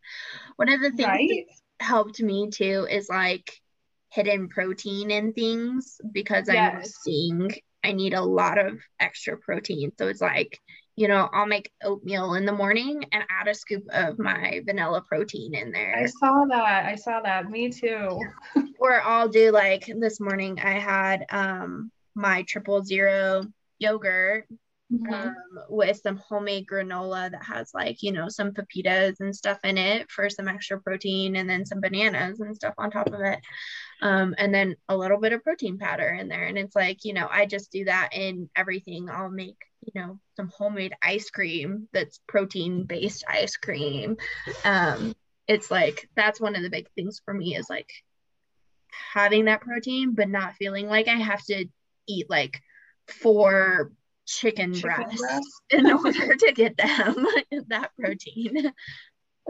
One 0.57 0.69
of 0.69 0.81
the 0.81 0.91
things 0.91 1.09
right? 1.09 1.47
that 1.79 1.85
helped 1.85 2.21
me 2.21 2.51
too 2.51 2.87
is 2.91 3.09
like 3.09 3.53
hidden 4.11 4.49
protein 4.49 5.11
in 5.11 5.33
things 5.33 6.01
because 6.13 6.49
yes. 6.49 6.75
I'm 6.75 6.85
seeing 6.85 7.51
I 7.85 7.93
need 7.93 8.15
a 8.15 8.23
lot 8.23 8.59
of 8.59 8.81
extra 8.99 9.37
protein. 9.37 9.93
So 9.99 10.09
it's 10.09 10.21
like, 10.21 10.59
you 10.99 11.07
know, 11.07 11.29
I'll 11.33 11.47
make 11.47 11.71
oatmeal 11.85 12.35
in 12.35 12.45
the 12.45 12.53
morning 12.53 13.05
and 13.13 13.23
add 13.31 13.47
a 13.47 13.55
scoop 13.55 13.85
of 13.93 14.19
my 14.19 14.63
vanilla 14.67 15.01
protein 15.01 15.55
in 15.55 15.71
there. 15.71 15.97
I 15.97 16.07
saw 16.07 16.45
that. 16.49 16.87
I 16.87 16.97
saw 16.97 17.21
that. 17.21 17.49
Me 17.49 17.71
too. 17.71 18.21
or 18.81 19.01
I'll 19.03 19.29
do 19.29 19.53
like 19.53 19.89
this 20.01 20.19
morning 20.19 20.59
I 20.61 20.73
had 20.73 21.25
um 21.31 21.93
my 22.17 22.43
triple 22.49 22.83
zero 22.83 23.45
yogurt 23.79 24.49
mm-hmm. 24.93 25.13
um, 25.13 25.37
with 25.69 26.01
some 26.03 26.17
homemade 26.17 26.67
granola 26.67 27.31
that 27.31 27.45
has 27.45 27.71
like 27.75 28.03
you 28.03 28.11
know 28.11 28.29
some 28.29 28.51
pepitas 28.51 29.21
and 29.21 29.37
stuff 29.37 29.61
in 29.63 29.79
it 29.79 30.11
for 30.11 30.29
some 30.29 30.49
extra 30.49 30.81
protein 30.81 31.37
and 31.37 31.49
then 31.49 31.65
some 31.65 31.81
bananas 31.81 32.41
and 32.41 32.57
stuff 32.57 32.75
on 32.77 32.91
top 32.91 33.07
of 33.07 33.21
it 33.21 33.39
um, 34.03 34.35
and 34.37 34.53
then 34.53 34.75
a 34.89 34.97
little 34.97 35.21
bit 35.21 35.33
of 35.33 35.45
protein 35.45 35.79
powder 35.79 36.09
in 36.09 36.27
there 36.27 36.47
and 36.47 36.59
it's 36.59 36.75
like 36.75 37.05
you 37.05 37.13
know 37.13 37.29
i 37.31 37.47
just 37.47 37.71
do 37.71 37.85
that 37.85 38.09
in 38.13 38.51
everything 38.57 39.09
i'll 39.09 39.31
make 39.31 39.68
you 39.85 40.01
know 40.01 40.19
some 40.37 40.51
homemade 40.57 40.95
ice 41.03 41.31
cream 41.31 41.89
that's 41.93 42.21
protein 42.27 42.85
based 42.85 43.25
ice 43.29 43.57
cream 43.57 44.17
um, 44.65 45.15
it's 45.47 45.71
like 45.71 46.09
that's 46.17 46.41
one 46.41 46.57
of 46.57 46.63
the 46.63 46.71
big 46.71 46.89
things 46.95 47.21
for 47.25 47.33
me 47.33 47.57
is 47.57 47.71
like 47.71 47.91
having 49.13 49.47
that 49.47 49.61
protein 49.61 50.15
but 50.15 50.29
not 50.29 50.55
feeling 50.55 50.89
like 50.89 51.09
i 51.09 51.17
have 51.17 51.43
to 51.45 51.67
eat 52.07 52.29
like 52.29 52.61
four 53.07 53.93
chicken, 54.27 54.75
chicken 54.75 54.97
breasts, 54.97 55.21
breasts 55.21 55.61
in 55.71 55.91
order 55.93 56.37
to 56.37 56.53
get 56.53 56.77
them 56.77 57.27
that 57.69 57.91
protein 57.99 58.73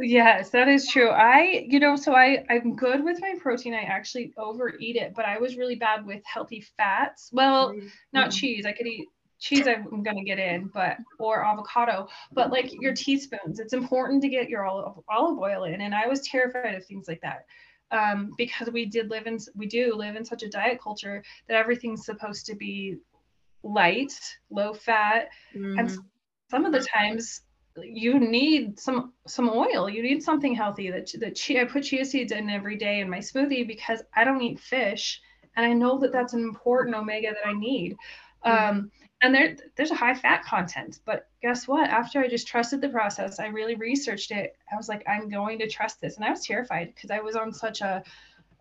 Yes, 0.01 0.51
that 0.51 0.69
is 0.69 0.87
true. 0.87 1.09
I, 1.09 1.67
you 1.67 1.81
know, 1.81 1.97
so 1.97 2.15
I 2.15 2.45
I'm 2.49 2.77
good 2.77 3.03
with 3.03 3.21
my 3.21 3.35
protein. 3.41 3.75
I 3.75 3.83
actually 3.83 4.33
overeat 4.39 4.95
it, 4.95 5.13
but 5.17 5.25
I 5.25 5.39
was 5.39 5.57
really 5.57 5.75
bad 5.75 6.07
with 6.07 6.23
healthy 6.25 6.65
fats. 6.77 7.31
Well, 7.33 7.71
mm-hmm. 7.71 7.89
not 8.13 8.31
cheese. 8.31 8.65
I 8.65 8.73
could 8.73 8.87
eat 8.87 9.09
cheese 9.39 9.67
I'm 9.67 10.03
gonna 10.03 10.25
get 10.25 10.39
in, 10.39 10.69
but 10.69 10.97
or 11.19 11.45
avocado. 11.45 12.09
But 12.33 12.51
like 12.51 12.73
your 12.81 12.95
teaspoons, 12.95 13.61
it's 13.61 13.73
important 13.73 14.23
to 14.23 14.29
get 14.29 14.49
your 14.49 14.65
olive 14.65 14.99
olive 15.09 15.39
oil 15.39 15.65
in. 15.65 15.81
And 15.81 15.95
I 15.95 16.07
was 16.07 16.23
terrified 16.23 16.75
of 16.75 16.85
things 16.85 17.09
like 17.09 17.21
that. 17.23 17.47
Um, 17.91 18.33
because 18.37 18.69
we 18.69 18.85
did 18.85 19.09
live 19.09 19.27
in 19.27 19.39
we 19.57 19.67
do 19.67 19.95
live 19.95 20.17
in 20.17 20.25
such 20.25 20.43
a 20.43 20.49
diet 20.49 20.81
culture 20.81 21.23
that 21.49 21.57
everything's 21.57 22.05
supposed 22.05 22.45
to 22.47 22.55
be 22.55 22.97
light, 23.63 24.13
low 24.51 24.75
fat, 24.75 25.29
mm-hmm. 25.57 25.79
and 25.79 25.99
some 26.51 26.65
of 26.65 26.73
the 26.73 26.87
times 26.95 27.43
you 27.83 28.19
need 28.19 28.79
some 28.79 29.13
some 29.27 29.49
oil. 29.49 29.89
You 29.89 30.03
need 30.03 30.23
something 30.23 30.55
healthy. 30.55 30.91
That 30.91 31.11
that 31.21 31.37
chia, 31.37 31.63
I 31.63 31.65
put 31.65 31.85
chia 31.85 32.05
seeds 32.05 32.33
in 32.33 32.51
every 32.51 32.77
day 32.77 33.01
in 33.01 33.09
my 33.09 33.19
smoothie 33.19 33.67
because 33.67 34.03
I 34.15 34.25
don't 34.25 34.43
eat 34.43 34.61
fish, 34.61 35.21
and 35.57 35.65
I 35.65 35.73
know 35.73 35.99
that 35.99 36.13
that's 36.13 36.35
an 36.35 36.43
important 36.43 36.97
omega 36.97 37.29
that 37.29 37.47
I 37.47 37.53
need. 37.53 37.97
Mm-hmm. 38.45 38.79
Um, 38.79 38.91
and 39.23 39.35
there 39.35 39.57
there's 39.77 39.91
a 39.91 39.97
high 39.97 40.15
fat 40.15 40.45
content, 40.45 41.01
but 41.05 41.29
guess 41.43 41.67
what? 41.67 41.91
After 41.91 42.21
I 42.21 42.29
just 42.29 42.47
trusted 42.47 42.81
the 42.81 42.89
process, 42.89 43.41
I 43.41 43.47
really 43.47 43.75
researched 43.75 44.31
it. 44.31 44.57
I 44.73 44.77
was 44.77 44.89
like, 44.89 45.03
I'm 45.09 45.29
going 45.29 45.59
to 45.59 45.69
trust 45.69 46.01
this, 46.01 46.17
and 46.17 46.25
I 46.25 46.31
was 46.31 46.47
terrified 46.47 46.93
because 46.95 47.11
I 47.11 47.21
was 47.21 47.37
on 47.37 47.53
such 47.53 47.81
a 47.81 48.03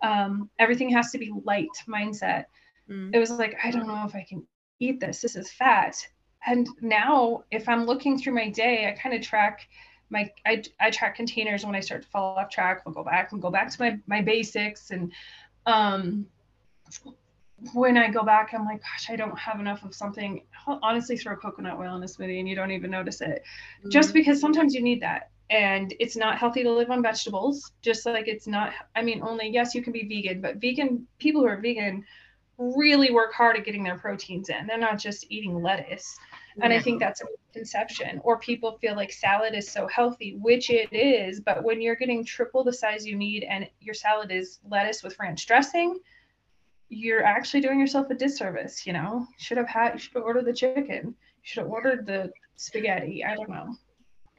um, 0.01 0.49
everything 0.59 0.89
has 0.89 1.11
to 1.11 1.17
be 1.17 1.31
light 1.43 1.69
mindset. 1.87 2.45
Mm-hmm. 2.89 3.13
It 3.13 3.19
was 3.19 3.31
like 3.31 3.57
I 3.63 3.71
don't 3.71 3.87
know 3.87 4.03
if 4.05 4.15
I 4.15 4.25
can 4.27 4.45
eat 4.79 4.99
this. 4.99 5.21
This 5.21 5.35
is 5.35 5.51
fat 5.51 6.07
and 6.45 6.67
now 6.81 7.43
if 7.51 7.67
i'm 7.69 7.85
looking 7.85 8.17
through 8.17 8.33
my 8.33 8.49
day 8.49 8.87
i 8.87 8.91
kind 8.91 9.15
of 9.15 9.21
track 9.21 9.67
my 10.09 10.29
I, 10.45 10.63
I 10.79 10.89
track 10.89 11.15
containers 11.15 11.65
when 11.65 11.75
i 11.75 11.79
start 11.79 12.03
to 12.03 12.09
fall 12.09 12.37
off 12.37 12.49
track 12.49 12.81
i'll 12.85 12.93
go 12.93 13.03
back 13.03 13.31
and 13.31 13.41
go 13.41 13.51
back 13.51 13.69
to 13.71 13.81
my 13.81 13.99
my 14.07 14.21
basics 14.21 14.91
and 14.91 15.11
um 15.65 16.25
when 17.73 17.97
i 17.97 18.09
go 18.09 18.23
back 18.23 18.53
i'm 18.53 18.65
like 18.65 18.81
gosh 18.81 19.09
i 19.09 19.15
don't 19.15 19.37
have 19.37 19.59
enough 19.59 19.83
of 19.83 19.93
something 19.93 20.43
I'll 20.67 20.79
honestly 20.83 21.17
throw 21.17 21.35
coconut 21.35 21.79
oil 21.79 21.95
in 21.95 22.03
a 22.03 22.05
smoothie 22.05 22.39
and 22.39 22.47
you 22.47 22.55
don't 22.55 22.71
even 22.71 22.91
notice 22.91 23.21
it 23.21 23.43
mm-hmm. 23.79 23.89
just 23.89 24.13
because 24.13 24.39
sometimes 24.39 24.75
you 24.75 24.81
need 24.81 25.01
that 25.01 25.31
and 25.49 25.93
it's 25.99 26.15
not 26.15 26.37
healthy 26.37 26.61
to 26.63 26.71
live 26.71 26.91
on 26.91 27.01
vegetables 27.01 27.71
just 27.81 28.05
like 28.05 28.27
it's 28.27 28.47
not 28.47 28.73
i 28.95 29.01
mean 29.01 29.21
only 29.23 29.49
yes 29.49 29.73
you 29.73 29.81
can 29.81 29.93
be 29.93 30.07
vegan 30.07 30.39
but 30.41 30.57
vegan 30.57 31.07
people 31.19 31.41
who 31.41 31.47
are 31.47 31.59
vegan 31.59 32.03
really 32.57 33.11
work 33.11 33.33
hard 33.33 33.55
at 33.55 33.65
getting 33.65 33.83
their 33.83 33.97
proteins 33.97 34.49
in. 34.49 34.65
They're 34.65 34.77
not 34.77 34.97
just 34.97 35.25
eating 35.29 35.61
lettuce. 35.61 36.17
And 36.61 36.73
I 36.73 36.79
think 36.79 36.99
that's 36.99 37.21
a 37.21 37.25
conception. 37.53 38.19
Or 38.23 38.39
people 38.39 38.79
feel 38.79 38.95
like 38.95 39.11
salad 39.11 39.53
is 39.53 39.69
so 39.69 39.85
healthy, 39.87 40.35
which 40.41 40.71
it 40.71 40.91
is, 40.91 41.39
but 41.39 41.63
when 41.63 41.81
you're 41.81 41.95
getting 41.95 42.25
triple 42.25 42.63
the 42.63 42.73
size 42.73 43.05
you 43.05 43.15
need 43.15 43.43
and 43.43 43.69
your 43.79 43.93
salad 43.93 44.31
is 44.31 44.59
lettuce 44.67 45.03
with 45.03 45.19
ranch 45.19 45.45
dressing, 45.45 45.99
you're 46.89 47.23
actually 47.23 47.61
doing 47.61 47.79
yourself 47.79 48.09
a 48.09 48.15
disservice, 48.15 48.85
you 48.85 48.93
know. 48.93 49.27
You 49.29 49.35
should 49.37 49.57
have 49.57 49.67
had 49.67 49.99
should 49.99 50.13
have 50.13 50.23
ordered 50.23 50.45
the 50.45 50.53
chicken. 50.53 51.05
You 51.05 51.43
should 51.43 51.63
have 51.63 51.71
ordered 51.71 52.05
the 52.05 52.31
spaghetti. 52.55 53.23
I 53.23 53.35
don't 53.35 53.49
know. 53.49 53.75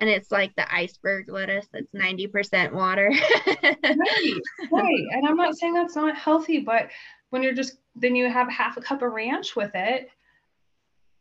And 0.01 0.09
it's 0.09 0.31
like 0.31 0.55
the 0.55 0.73
iceberg 0.73 1.29
lettuce 1.29 1.67
that's 1.73 1.93
90% 1.93 2.73
water. 2.73 3.11
right, 3.65 4.41
right. 4.71 5.05
And 5.13 5.27
I'm 5.27 5.37
not 5.37 5.57
saying 5.57 5.75
that's 5.75 5.97
not 5.97 6.17
healthy, 6.17 6.61
but 6.61 6.89
when 7.31 7.43
you're 7.43 7.55
just 7.55 7.79
then 7.97 8.15
you 8.15 8.31
have 8.31 8.49
half 8.49 8.77
a 8.77 8.81
cup 8.81 9.03
of 9.03 9.13
ranch 9.13 9.57
with 9.57 9.73
it 9.75 10.09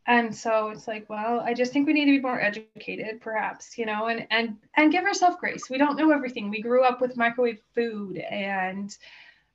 and 0.05 0.33
so 0.33 0.69
it's 0.69 0.87
like 0.87 1.09
well 1.09 1.41
i 1.41 1.53
just 1.53 1.73
think 1.73 1.85
we 1.85 1.93
need 1.93 2.05
to 2.05 2.17
be 2.17 2.21
more 2.21 2.41
educated 2.41 3.21
perhaps 3.21 3.77
you 3.77 3.85
know 3.85 4.07
and 4.07 4.25
and 4.31 4.57
and 4.75 4.91
give 4.91 5.03
ourselves 5.03 5.37
grace 5.39 5.69
we 5.69 5.77
don't 5.77 5.97
know 5.97 6.11
everything 6.11 6.49
we 6.49 6.61
grew 6.61 6.83
up 6.83 7.01
with 7.01 7.17
microwave 7.17 7.59
food 7.75 8.17
and 8.17 8.97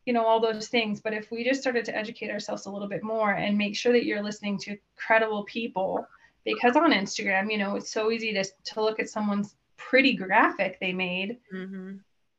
you 0.04 0.12
know 0.12 0.24
all 0.24 0.40
those 0.40 0.68
things. 0.68 1.00
But 1.00 1.14
if 1.14 1.30
we 1.30 1.44
just 1.44 1.60
started 1.60 1.84
to 1.86 1.96
educate 1.96 2.30
ourselves 2.30 2.66
a 2.66 2.70
little 2.70 2.88
bit 2.88 3.02
more 3.02 3.32
and 3.32 3.56
make 3.56 3.76
sure 3.76 3.92
that 3.92 4.04
you're 4.04 4.22
listening 4.22 4.58
to 4.60 4.76
credible 4.96 5.44
people 5.44 6.06
because 6.44 6.76
on 6.76 6.92
instagram 6.92 7.50
you 7.50 7.58
know 7.58 7.76
it's 7.76 7.92
so 7.92 8.10
easy 8.10 8.32
to, 8.32 8.44
to 8.64 8.82
look 8.82 8.98
at 8.98 9.08
someone's 9.08 9.54
pretty 9.76 10.14
graphic 10.14 10.78
they 10.80 10.92
made 10.92 11.38
mm-hmm. 11.54 11.94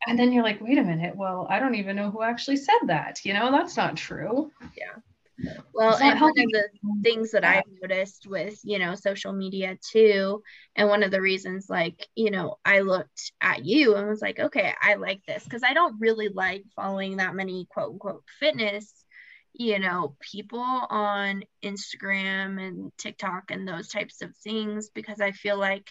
and 0.08 0.20
then 0.20 0.32
you're 0.32 0.44
like 0.44 0.60
wait 0.62 0.78
a 0.78 0.84
minute. 0.84 1.16
Well 1.16 1.48
i 1.50 1.60
don't 1.60 1.76
even 1.76 1.96
know 1.96 2.12
who 2.12 2.22
actually 2.22 2.58
said 2.58 2.80
that. 2.88 3.24
You 3.24 3.34
know 3.34 3.52
that's 3.52 3.78
not 3.78 3.96
true. 3.96 4.52
Yeah 4.78 5.02
well, 5.74 5.96
and 5.98 6.20
one 6.22 6.32
of 6.32 6.52
the 6.52 6.70
things 7.02 7.32
that 7.32 7.44
I've 7.44 7.64
noticed 7.82 8.28
with, 8.28 8.60
you 8.64 8.80
know, 8.80 8.96
social 8.96 9.34
media 9.34 9.78
too, 9.92 10.44
and 10.76 10.90
one 10.90 11.04
of 11.04 11.12
the 11.12 11.22
reasons, 11.22 11.68
like, 11.70 12.08
you 12.16 12.32
know, 12.32 12.58
I 12.64 12.80
looked 12.80 13.32
at 13.42 13.66
you 13.66 13.96
and 13.96 14.08
was 14.08 14.22
like, 14.22 14.40
okay, 14.40 14.74
I 14.82 14.96
like 14.96 15.22
this 15.28 15.44
because 15.44 15.64
I 15.64 15.74
don't 15.74 16.00
really 16.00 16.30
like 16.30 16.64
following 16.76 17.18
that 17.18 17.36
many 17.36 17.68
quote 17.70 17.94
unquote 17.94 18.24
fitness, 18.40 18.94
you 19.54 19.80
know, 19.80 20.16
people 20.32 20.60
on 20.62 21.44
Instagram 21.64 22.66
and 22.66 22.92
TikTok 22.98 23.52
and 23.52 23.68
those 23.68 23.88
types 23.88 24.22
of 24.22 24.36
things 24.38 24.90
because 24.94 25.20
I 25.20 25.32
feel 25.32 25.58
like 25.58 25.90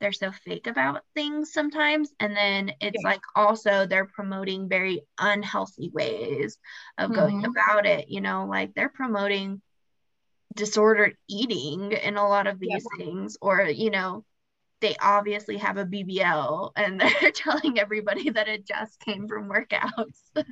they're 0.00 0.12
so 0.12 0.32
fake 0.32 0.66
about 0.66 1.02
things 1.14 1.52
sometimes 1.52 2.10
and 2.20 2.36
then 2.36 2.72
it's 2.80 3.02
yeah. 3.02 3.10
like 3.10 3.20
also 3.36 3.86
they're 3.86 4.06
promoting 4.06 4.68
very 4.68 5.02
unhealthy 5.18 5.90
ways 5.92 6.58
of 6.98 7.12
going 7.12 7.42
mm-hmm. 7.42 7.50
about 7.50 7.86
it 7.86 8.08
you 8.08 8.20
know 8.20 8.46
like 8.46 8.74
they're 8.74 8.88
promoting 8.88 9.60
disordered 10.56 11.16
eating 11.28 11.92
in 11.92 12.16
a 12.16 12.28
lot 12.28 12.46
of 12.46 12.58
these 12.58 12.84
yeah. 12.98 13.04
things 13.04 13.36
or 13.40 13.62
you 13.62 13.90
know 13.90 14.24
they 14.80 14.96
obviously 15.00 15.56
have 15.58 15.76
a 15.76 15.84
BBL 15.84 16.72
and 16.76 17.00
they're 17.20 17.30
telling 17.32 17.78
everybody 17.78 18.30
that 18.30 18.48
it 18.48 18.66
just 18.66 18.98
came 19.00 19.28
from 19.28 19.48
workouts. 19.48 20.20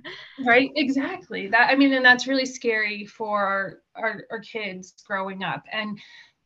right, 0.44 0.70
exactly. 0.76 1.48
That 1.48 1.70
I 1.70 1.76
mean, 1.76 1.92
and 1.92 2.04
that's 2.04 2.26
really 2.26 2.46
scary 2.46 3.06
for 3.06 3.38
our, 3.38 3.78
our, 3.94 4.24
our 4.30 4.40
kids 4.40 4.94
growing 5.06 5.42
up. 5.42 5.64
And 5.72 5.98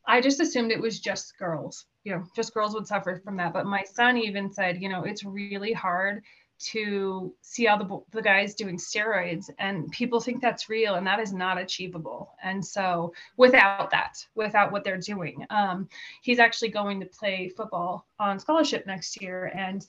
I 0.06 0.20
just 0.20 0.40
assumed 0.40 0.72
it 0.72 0.80
was 0.80 1.00
just 1.00 1.38
girls 1.38 1.86
you 2.04 2.12
know 2.12 2.24
just 2.34 2.54
girls 2.54 2.74
would 2.74 2.86
suffer 2.86 3.20
from 3.24 3.36
that. 3.36 3.52
But 3.52 3.66
my 3.66 3.82
son 3.84 4.16
even 4.16 4.52
said 4.52 4.82
you 4.82 4.88
know 4.88 5.04
it's 5.04 5.24
really 5.24 5.72
hard 5.72 6.22
to 6.58 7.34
see 7.40 7.66
all 7.66 7.76
the, 7.76 8.16
the 8.16 8.22
guys 8.22 8.54
doing 8.54 8.76
steroids 8.76 9.50
and 9.58 9.90
people 9.90 10.20
think 10.20 10.40
that's 10.40 10.68
real 10.68 10.94
and 10.94 11.04
that 11.04 11.18
is 11.18 11.32
not 11.32 11.60
achievable. 11.60 12.36
And 12.42 12.64
so 12.64 13.12
without 13.36 13.90
that 13.90 14.24
without 14.34 14.70
what 14.72 14.84
they're 14.84 14.98
doing 14.98 15.44
um, 15.50 15.88
he's 16.22 16.38
actually 16.38 16.70
going 16.70 17.00
to 17.00 17.06
play 17.06 17.50
football 17.56 18.06
on 18.18 18.38
scholarship 18.38 18.86
next 18.86 19.20
year 19.20 19.50
and 19.54 19.86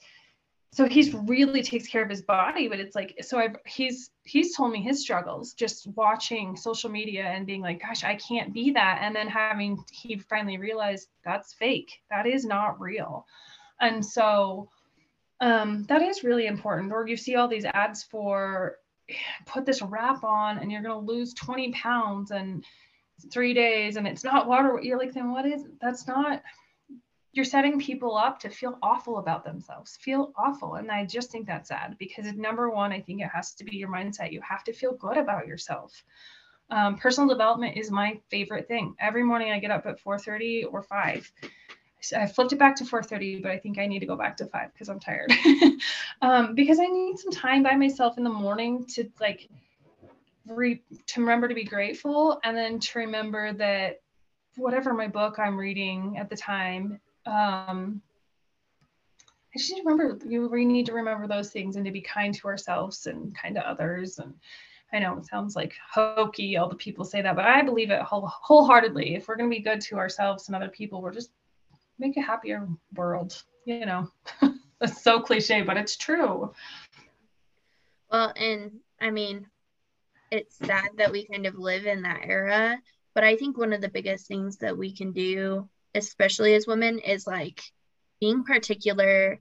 so 0.73 0.87
he's 0.87 1.13
really 1.13 1.61
takes 1.61 1.87
care 1.87 2.03
of 2.03 2.09
his 2.09 2.23
body 2.23 2.67
but 2.67 2.79
it's 2.79 2.95
like 2.95 3.15
so 3.21 3.37
I've, 3.37 3.55
he's 3.65 4.09
he's 4.23 4.55
told 4.55 4.71
me 4.71 4.81
his 4.81 5.01
struggles 5.01 5.53
just 5.53 5.87
watching 5.95 6.55
social 6.55 6.89
media 6.89 7.23
and 7.23 7.45
being 7.45 7.61
like 7.61 7.81
gosh 7.81 8.03
i 8.03 8.15
can't 8.15 8.53
be 8.53 8.71
that. 8.71 8.99
And 9.01 9.15
then 9.15 9.27
having 9.27 9.83
he 9.91 10.17
finally 10.17 10.57
realized 10.57 11.09
that's 11.23 11.53
fake. 11.53 12.01
That 12.09 12.27
is 12.27 12.45
not 12.45 12.79
real. 12.79 13.25
And 13.79 14.05
so 14.05 14.69
um, 15.41 15.83
that 15.89 16.01
is 16.01 16.23
really 16.23 16.45
important. 16.45 16.91
Or 16.91 17.07
you 17.07 17.17
see 17.17 17.35
all 17.35 17.47
these 17.47 17.65
ads 17.65 18.03
for 18.03 18.77
put 19.45 19.65
this 19.65 19.81
wrap 19.81 20.23
on 20.23 20.59
and 20.59 20.71
you're 20.71 20.81
going 20.81 21.05
to 21.05 21.11
lose 21.11 21.33
20 21.33 21.71
pounds 21.73 22.31
and 22.31 22.63
three 23.31 23.53
days 23.53 23.97
and 23.97 24.07
it's 24.07 24.23
not 24.23 24.47
water 24.47 24.79
you're 24.81 24.97
like 24.97 25.13
then 25.13 25.31
what 25.31 25.45
is 25.45 25.65
that's 25.81 26.07
not 26.07 26.41
you're 27.33 27.43
setting 27.43 27.79
people 27.79 28.15
up 28.15 28.39
to 28.39 28.49
feel 28.49 28.77
awful 28.83 29.17
about 29.17 29.43
themselves, 29.43 29.97
feel 29.97 30.31
awful. 30.37 30.75
And 30.75 30.91
I 30.91 31.03
just 31.05 31.31
think 31.31 31.47
that's 31.47 31.69
sad 31.69 31.95
because 31.97 32.31
number 32.33 32.69
one, 32.69 32.93
I 32.93 33.01
think 33.01 33.21
it 33.21 33.29
has 33.33 33.55
to 33.55 33.63
be 33.63 33.75
your 33.75 33.89
mindset. 33.89 34.31
You 34.31 34.39
have 34.41 34.63
to 34.65 34.73
feel 34.73 34.93
good 34.93 35.17
about 35.17 35.47
yourself. 35.47 36.03
Um, 36.69 36.95
personal 36.95 37.27
development 37.27 37.75
is 37.75 37.89
my 37.89 38.19
favorite 38.29 38.67
thing. 38.67 38.95
Every 38.99 39.23
morning 39.23 39.51
I 39.51 39.59
get 39.59 39.71
up 39.71 39.87
at 39.87 39.99
4:30 39.99 40.65
or 40.71 40.83
5. 40.83 41.31
I 42.15 42.27
flipped 42.27 42.53
it 42.53 42.59
back 42.59 42.75
to 42.77 42.85
4:30, 42.85 43.41
but 43.41 43.51
I 43.51 43.57
think 43.57 43.79
I 43.79 43.87
need 43.87 43.99
to 43.99 44.05
go 44.05 44.15
back 44.15 44.37
to 44.37 44.45
5 44.45 44.71
because 44.71 44.89
I'm 44.89 44.99
tired. 44.99 45.31
um, 46.21 46.53
because 46.53 46.79
I 46.79 46.85
need 46.85 47.17
some 47.17 47.31
time 47.31 47.63
by 47.63 47.75
myself 47.75 48.17
in 48.17 48.23
the 48.23 48.29
morning 48.29 48.85
to 48.93 49.09
like 49.19 49.49
re- 50.45 50.83
to 51.07 51.21
remember 51.21 51.47
to 51.47 51.55
be 51.55 51.63
grateful 51.63 52.39
and 52.43 52.55
then 52.55 52.79
to 52.79 52.99
remember 52.99 53.53
that 53.53 54.01
whatever 54.55 54.93
my 54.93 55.07
book 55.07 55.39
I'm 55.39 55.57
reading 55.57 56.17
at 56.19 56.29
the 56.29 56.35
time 56.35 56.99
um, 57.25 58.01
I 59.55 59.59
just 59.59 59.71
need 59.71 59.81
to 59.81 59.87
remember 59.87 60.25
you 60.25 60.47
we 60.47 60.65
need 60.65 60.87
to 60.87 60.93
remember 60.93 61.27
those 61.27 61.51
things 61.51 61.75
and 61.75 61.85
to 61.85 61.91
be 61.91 62.01
kind 62.01 62.33
to 62.35 62.47
ourselves 62.47 63.05
and 63.05 63.35
kind 63.35 63.55
to 63.55 63.67
others. 63.67 64.17
And 64.17 64.33
I 64.91 64.99
know 64.99 65.17
it 65.17 65.25
sounds 65.25 65.55
like 65.55 65.75
hokey, 65.91 66.57
all 66.57 66.69
the 66.69 66.75
people 66.75 67.05
say 67.05 67.21
that, 67.21 67.35
but 67.35 67.45
I 67.45 67.61
believe 67.61 67.91
it 67.91 68.01
whole, 68.01 68.27
wholeheartedly. 68.27 69.15
If 69.15 69.27
we're 69.27 69.35
going 69.35 69.49
to 69.49 69.55
be 69.55 69.61
good 69.61 69.81
to 69.81 69.97
ourselves 69.97 70.47
and 70.47 70.55
other 70.55 70.69
people, 70.69 71.01
we're 71.01 71.13
just 71.13 71.31
make 71.99 72.17
a 72.17 72.21
happier 72.21 72.67
world. 72.95 73.43
You 73.65 73.85
know, 73.85 74.09
that's 74.79 75.01
so 75.01 75.19
cliche, 75.19 75.61
but 75.61 75.77
it's 75.77 75.97
true. 75.97 76.51
Well, 78.11 78.33
and 78.35 78.71
I 78.99 79.11
mean, 79.11 79.47
it's 80.31 80.57
sad 80.57 80.89
that 80.97 81.11
we 81.11 81.25
kind 81.27 81.45
of 81.45 81.55
live 81.55 81.85
in 81.85 82.01
that 82.03 82.21
era, 82.23 82.79
but 83.13 83.23
I 83.23 83.35
think 83.35 83.57
one 83.57 83.73
of 83.73 83.81
the 83.81 83.89
biggest 83.89 84.27
things 84.27 84.57
that 84.57 84.77
we 84.77 84.91
can 84.91 85.11
do 85.11 85.69
especially 85.95 86.53
as 86.55 86.67
women, 86.67 86.99
is 86.99 87.27
like 87.27 87.61
being 88.19 88.43
particular 88.43 89.39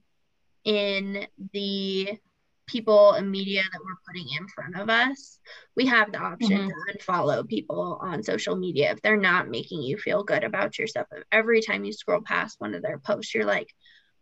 in 0.63 1.27
the 1.51 2.17
people 2.65 3.11
and 3.11 3.29
media 3.29 3.61
that 3.61 3.81
we're 3.83 3.95
putting 4.07 4.27
in 4.37 4.47
front 4.47 4.77
of 4.77 4.89
us. 4.89 5.39
We 5.75 5.85
have 5.87 6.11
the 6.11 6.19
option 6.19 6.57
mm-hmm. 6.57 6.67
to 6.69 6.97
unfollow 6.97 7.47
people 7.47 7.99
on 8.01 8.23
social 8.23 8.55
media 8.55 8.91
if 8.91 9.01
they're 9.01 9.17
not 9.17 9.49
making 9.49 9.81
you 9.81 9.97
feel 9.97 10.23
good 10.23 10.43
about 10.43 10.79
yourself. 10.79 11.07
Every 11.31 11.61
time 11.61 11.83
you 11.83 11.93
scroll 11.93 12.21
past 12.21 12.59
one 12.59 12.73
of 12.73 12.81
their 12.81 12.99
posts, 12.99 13.33
you're 13.35 13.45
like, 13.45 13.73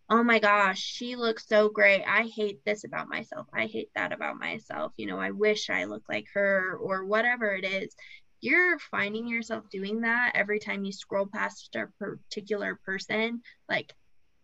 oh 0.10 0.24
my 0.24 0.39
gosh, 0.39 0.82
she 0.82 1.15
looks 1.15 1.48
so 1.48 1.70
great. 1.70 2.04
I 2.06 2.24
hate 2.24 2.60
this 2.65 2.84
about 2.84 3.08
myself. 3.08 3.48
I 3.54 3.67
hate 3.67 3.89
that 3.96 4.12
about 4.12 4.38
myself. 4.38 4.91
You 4.98 5.06
know, 5.06 5.17
I 5.17 5.32
wish 5.32 5.70
I 5.70 5.86
looked 5.86 6.10
like 6.10 6.26
her 6.34 6.78
or 6.82 7.06
whatever 7.06 7.56
it 7.56 7.63
is 7.63 7.96
you're 8.41 8.80
finding 8.80 9.27
yourself 9.27 9.69
doing 9.69 10.01
that 10.01 10.32
every 10.36 10.60
time 10.60 10.84
you 10.84 10.91
scroll 10.91 11.27
past 11.27 11.75
a 11.75 11.86
particular 11.99 12.80
person, 12.84 13.41
like 13.69 13.93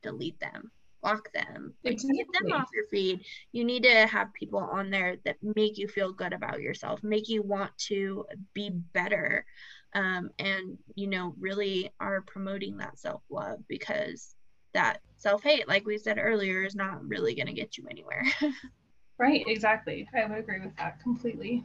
delete 0.03 0.39
them, 0.39 0.71
block 1.01 1.31
them, 1.33 1.73
exactly. 1.83 2.17
get 2.17 2.27
them 2.33 2.53
off 2.53 2.69
your 2.73 2.85
feed. 2.89 3.21
You 3.51 3.65
need 3.65 3.83
to 3.83 4.07
have 4.07 4.33
people 4.33 4.59
on 4.59 4.91
there 4.91 5.17
that 5.25 5.37
make 5.41 5.77
you 5.77 5.87
feel 5.87 6.13
good 6.13 6.33
about 6.33 6.61
yourself, 6.61 7.03
make 7.03 7.27
you 7.27 7.41
want 7.41 7.75
to 7.87 8.25
be 8.53 8.69
better. 8.69 9.45
Um, 9.93 10.29
and 10.37 10.77
you 10.95 11.07
know, 11.07 11.33
really 11.39 11.91
are 11.99 12.21
promoting 12.21 12.77
that 12.77 12.99
self 12.99 13.23
love 13.29 13.59
because 13.67 14.35
that 14.73 15.01
self 15.15 15.41
hate, 15.41 15.67
like 15.67 15.87
we 15.87 15.97
said 15.97 16.19
earlier, 16.21 16.63
is 16.63 16.75
not 16.75 17.03
really 17.07 17.33
going 17.33 17.47
to 17.47 17.53
get 17.53 17.77
you 17.77 17.87
anywhere. 17.89 18.23
right, 19.17 19.43
exactly. 19.47 20.07
I 20.15 20.25
would 20.27 20.37
agree 20.37 20.59
with 20.59 20.75
that 20.75 20.99
completely. 20.99 21.63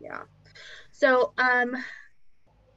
Yeah. 0.00 0.22
So, 0.92 1.32
um, 1.38 1.76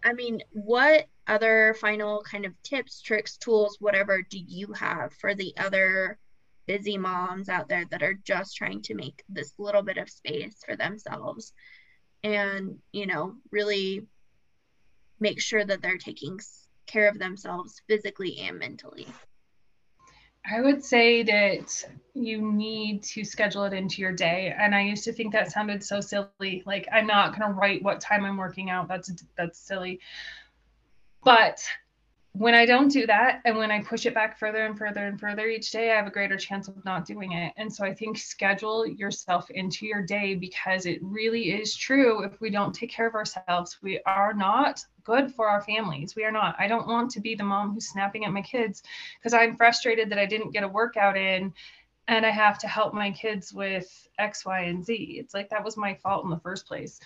I 0.03 0.13
mean, 0.13 0.41
what 0.51 1.07
other 1.27 1.75
final 1.79 2.23
kind 2.23 2.45
of 2.45 2.53
tips, 2.63 3.01
tricks, 3.01 3.37
tools, 3.37 3.77
whatever 3.79 4.21
do 4.21 4.39
you 4.39 4.73
have 4.73 5.13
for 5.13 5.35
the 5.35 5.53
other 5.57 6.17
busy 6.65 6.97
moms 6.97 7.49
out 7.49 7.69
there 7.69 7.85
that 7.91 8.03
are 8.03 8.19
just 8.23 8.55
trying 8.55 8.81
to 8.83 8.93
make 8.93 9.23
this 9.29 9.53
little 9.57 9.81
bit 9.81 9.97
of 9.97 10.09
space 10.09 10.61
for 10.65 10.75
themselves 10.75 11.53
and, 12.23 12.77
you 12.91 13.05
know, 13.05 13.35
really 13.51 14.05
make 15.19 15.41
sure 15.41 15.63
that 15.63 15.81
they're 15.81 15.97
taking 15.97 16.39
care 16.85 17.07
of 17.09 17.19
themselves 17.19 17.81
physically 17.87 18.39
and 18.39 18.59
mentally? 18.59 19.07
I 20.51 20.61
would 20.61 20.83
say 20.83 21.23
that 21.23 21.85
you 22.13 22.51
need 22.51 23.03
to 23.03 23.23
schedule 23.23 23.63
it 23.65 23.73
into 23.73 24.01
your 24.01 24.11
day. 24.11 24.53
And 24.57 24.73
I 24.73 24.81
used 24.81 25.03
to 25.05 25.13
think 25.13 25.31
that 25.33 25.51
sounded 25.51 25.83
so 25.83 26.01
silly. 26.01 26.63
Like 26.65 26.87
I'm 26.91 27.07
not 27.07 27.37
going 27.37 27.51
to 27.51 27.59
write 27.59 27.83
what 27.83 28.01
time 28.01 28.25
I'm 28.25 28.37
working 28.37 28.69
out. 28.69 28.87
That's 28.87 29.11
that's 29.37 29.59
silly. 29.59 29.99
But 31.23 31.61
when 32.33 32.53
I 32.53 32.65
don't 32.65 32.91
do 32.91 33.07
that 33.07 33.41
and 33.43 33.57
when 33.57 33.71
I 33.71 33.81
push 33.81 34.05
it 34.05 34.13
back 34.13 34.37
further 34.37 34.65
and 34.65 34.77
further 34.77 35.05
and 35.07 35.19
further 35.19 35.47
each 35.47 35.71
day, 35.71 35.91
I 35.91 35.95
have 35.95 36.07
a 36.07 36.11
greater 36.11 36.37
chance 36.37 36.67
of 36.67 36.85
not 36.85 37.05
doing 37.05 37.31
it. 37.31 37.53
And 37.57 37.73
so 37.73 37.83
I 37.83 37.93
think 37.93 38.17
schedule 38.17 38.85
yourself 38.85 39.49
into 39.49 39.87
your 39.87 40.03
day 40.03 40.35
because 40.35 40.85
it 40.85 40.99
really 41.01 41.51
is 41.51 41.75
true. 41.75 42.23
If 42.23 42.39
we 42.39 42.51
don't 42.51 42.73
take 42.73 42.91
care 42.91 43.07
of 43.07 43.15
ourselves, 43.15 43.79
we 43.81 43.99
are 44.05 44.33
not 44.33 44.85
good 45.03 45.33
for 45.33 45.49
our 45.49 45.61
families. 45.61 46.15
We 46.15 46.23
are 46.23 46.31
not. 46.31 46.55
I 46.59 46.67
don't 46.67 46.87
want 46.87 47.09
to 47.11 47.19
be 47.19 47.33
the 47.33 47.43
mom 47.43 47.73
who's 47.73 47.89
snapping 47.89 48.25
at 48.25 48.31
my 48.31 48.43
kids 48.43 48.83
because 49.19 49.33
I'm 49.33 49.57
frustrated 49.57 50.11
that 50.11 50.19
I 50.19 50.27
didn't 50.27 50.51
get 50.51 50.63
a 50.63 50.67
workout 50.67 51.17
in 51.17 51.51
and 52.07 52.25
I 52.25 52.31
have 52.31 52.57
to 52.59 52.67
help 52.67 52.93
my 52.93 53.11
kids 53.11 53.53
with 53.53 54.07
X, 54.17 54.45
Y, 54.45 54.61
and 54.61 54.83
Z. 54.83 55.17
It's 55.19 55.33
like 55.33 55.49
that 55.49 55.63
was 55.63 55.77
my 55.77 55.95
fault 55.95 56.23
in 56.25 56.29
the 56.29 56.39
first 56.39 56.67
place. 56.67 56.99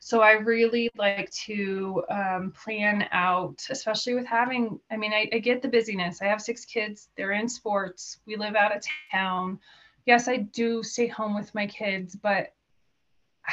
So 0.00 0.20
I 0.20 0.32
really 0.32 0.88
like 0.96 1.30
to 1.46 2.02
um, 2.08 2.52
plan 2.52 3.08
out, 3.12 3.66
especially 3.70 4.14
with 4.14 4.26
having, 4.26 4.78
I 4.90 4.96
mean, 4.96 5.12
I, 5.12 5.28
I 5.32 5.38
get 5.38 5.60
the 5.60 5.68
busyness. 5.68 6.22
I 6.22 6.26
have 6.26 6.40
six 6.40 6.64
kids, 6.64 7.08
they're 7.16 7.32
in 7.32 7.48
sports, 7.48 8.18
we 8.26 8.36
live 8.36 8.54
out 8.54 8.76
of 8.76 8.82
town. 9.12 9.58
Yes, 10.06 10.28
I 10.28 10.38
do 10.38 10.82
stay 10.82 11.08
home 11.08 11.34
with 11.34 11.54
my 11.54 11.66
kids, 11.66 12.16
but 12.16 12.54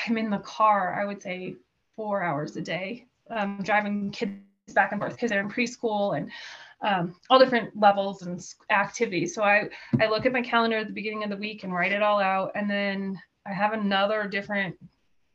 I'm 0.07 0.17
in 0.17 0.29
the 0.29 0.39
car, 0.39 0.99
I 0.99 1.05
would 1.05 1.21
say 1.21 1.55
four 1.95 2.23
hours 2.23 2.55
a 2.57 2.61
day, 2.61 3.05
um, 3.29 3.59
driving 3.63 4.11
kids 4.11 4.39
back 4.73 4.91
and 4.91 5.01
forth 5.01 5.13
because 5.13 5.29
they're 5.29 5.41
in 5.41 5.49
preschool 5.49 6.17
and 6.17 6.29
um, 6.81 7.15
all 7.29 7.39
different 7.39 7.77
levels 7.79 8.21
and 8.21 8.45
activities. 8.69 9.33
So 9.33 9.43
I, 9.43 9.69
I 9.99 10.07
look 10.07 10.25
at 10.25 10.33
my 10.33 10.41
calendar 10.41 10.77
at 10.77 10.87
the 10.87 10.93
beginning 10.93 11.23
of 11.23 11.29
the 11.29 11.37
week 11.37 11.63
and 11.63 11.73
write 11.73 11.91
it 11.91 12.01
all 12.01 12.19
out. 12.19 12.51
And 12.55 12.69
then 12.69 13.19
I 13.45 13.53
have 13.53 13.73
another 13.73 14.27
different 14.27 14.75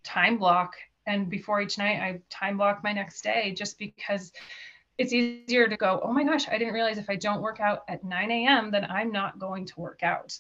time 0.05 0.37
block. 0.39 0.75
And 1.07 1.29
before 1.29 1.61
each 1.61 1.79
night, 1.79 2.01
I 2.01 2.21
time 2.31 2.57
block 2.57 2.83
my 2.83 2.93
next 2.93 3.23
day 3.23 3.53
just 3.53 3.79
because 3.79 4.33
it's 4.99 5.13
easier 5.13 5.67
to 5.67 5.77
go, 5.77 6.01
oh 6.05 6.13
my 6.13 6.25
gosh, 6.25 6.47
I 6.49 6.59
didn't 6.59 6.75
realize 6.75 6.99
if 6.99 7.09
I 7.09 7.17
don't 7.17 7.41
work 7.41 7.59
out 7.59 7.85
at 7.89 8.05
9 8.05 8.31
a.m., 8.31 8.71
then 8.71 8.85
I'm 8.85 9.11
not 9.11 9.39
going 9.39 9.65
to 9.67 9.81
work 9.81 10.03
out. 10.03 10.39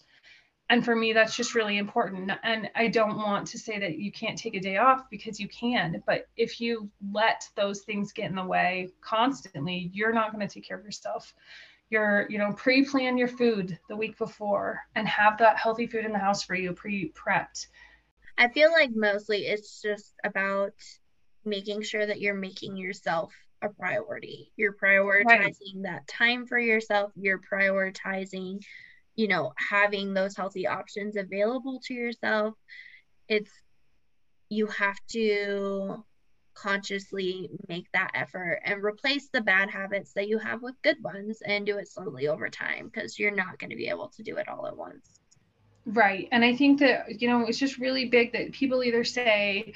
And 0.68 0.84
for 0.84 0.94
me 0.94 1.12
that's 1.12 1.34
just 1.34 1.56
really 1.56 1.78
important. 1.78 2.30
And 2.44 2.70
i 2.76 2.86
don't 2.86 3.16
want 3.16 3.46
to 3.48 3.58
say 3.58 3.78
that 3.80 3.98
you 3.98 4.12
can't 4.12 4.38
take 4.38 4.54
a 4.54 4.60
day 4.60 4.76
off 4.76 5.10
because 5.10 5.40
you 5.40 5.48
can 5.48 6.02
but 6.06 6.28
if 6.36 6.60
you 6.60 6.88
let 7.12 7.48
those 7.56 7.80
things 7.80 8.12
get 8.12 8.30
in 8.30 8.36
the 8.36 8.44
way 8.44 8.90
constantly 9.00 9.90
you're 9.92 10.12
not 10.12 10.32
going 10.32 10.46
to 10.46 10.54
take 10.54 10.66
care 10.66 10.78
of 10.78 10.84
yourself. 10.84 11.34
You're 11.90 12.26
you 12.30 12.38
know 12.38 12.52
pre-plan 12.52 13.18
your 13.18 13.28
food 13.28 13.78
the 13.88 13.96
week 13.96 14.16
before 14.16 14.80
and 14.94 15.08
have 15.08 15.38
that 15.38 15.56
healthy 15.56 15.88
food 15.88 16.04
in 16.04 16.12
the 16.12 16.18
house 16.18 16.44
for 16.44 16.54
you 16.54 16.72
pre-prepped 16.72 17.66
i 18.40 18.48
feel 18.48 18.72
like 18.72 18.90
mostly 18.92 19.46
it's 19.46 19.80
just 19.80 20.14
about 20.24 20.72
making 21.44 21.82
sure 21.82 22.04
that 22.04 22.20
you're 22.20 22.34
making 22.34 22.76
yourself 22.76 23.32
a 23.62 23.68
priority. 23.68 24.52
You're 24.56 24.74
prioritizing 24.74 25.24
right. 25.26 25.82
that 25.82 26.08
time 26.08 26.46
for 26.46 26.58
yourself. 26.58 27.12
You're 27.16 27.40
prioritizing 27.40 28.60
you 29.16 29.28
know 29.28 29.52
having 29.56 30.14
those 30.14 30.36
healthy 30.36 30.66
options 30.66 31.16
available 31.16 31.80
to 31.86 31.94
yourself. 31.94 32.54
It's 33.28 33.50
you 34.48 34.66
have 34.66 34.98
to 35.12 36.04
consciously 36.54 37.48
make 37.68 37.86
that 37.92 38.10
effort 38.14 38.60
and 38.64 38.82
replace 38.82 39.28
the 39.32 39.40
bad 39.40 39.70
habits 39.70 40.12
that 40.14 40.28
you 40.28 40.38
have 40.38 40.60
with 40.62 40.74
good 40.82 40.96
ones 41.02 41.40
and 41.46 41.64
do 41.64 41.78
it 41.78 41.88
slowly 41.88 42.28
over 42.28 42.48
time 42.48 42.90
because 42.92 43.18
you're 43.18 43.30
not 43.34 43.58
going 43.58 43.70
to 43.70 43.76
be 43.76 43.88
able 43.88 44.08
to 44.08 44.22
do 44.22 44.36
it 44.36 44.48
all 44.48 44.66
at 44.66 44.76
once 44.76 45.19
right 45.86 46.28
and 46.32 46.44
i 46.44 46.54
think 46.54 46.78
that 46.78 47.20
you 47.20 47.28
know 47.28 47.46
it's 47.46 47.58
just 47.58 47.78
really 47.78 48.06
big 48.06 48.32
that 48.32 48.52
people 48.52 48.84
either 48.84 49.04
say 49.04 49.72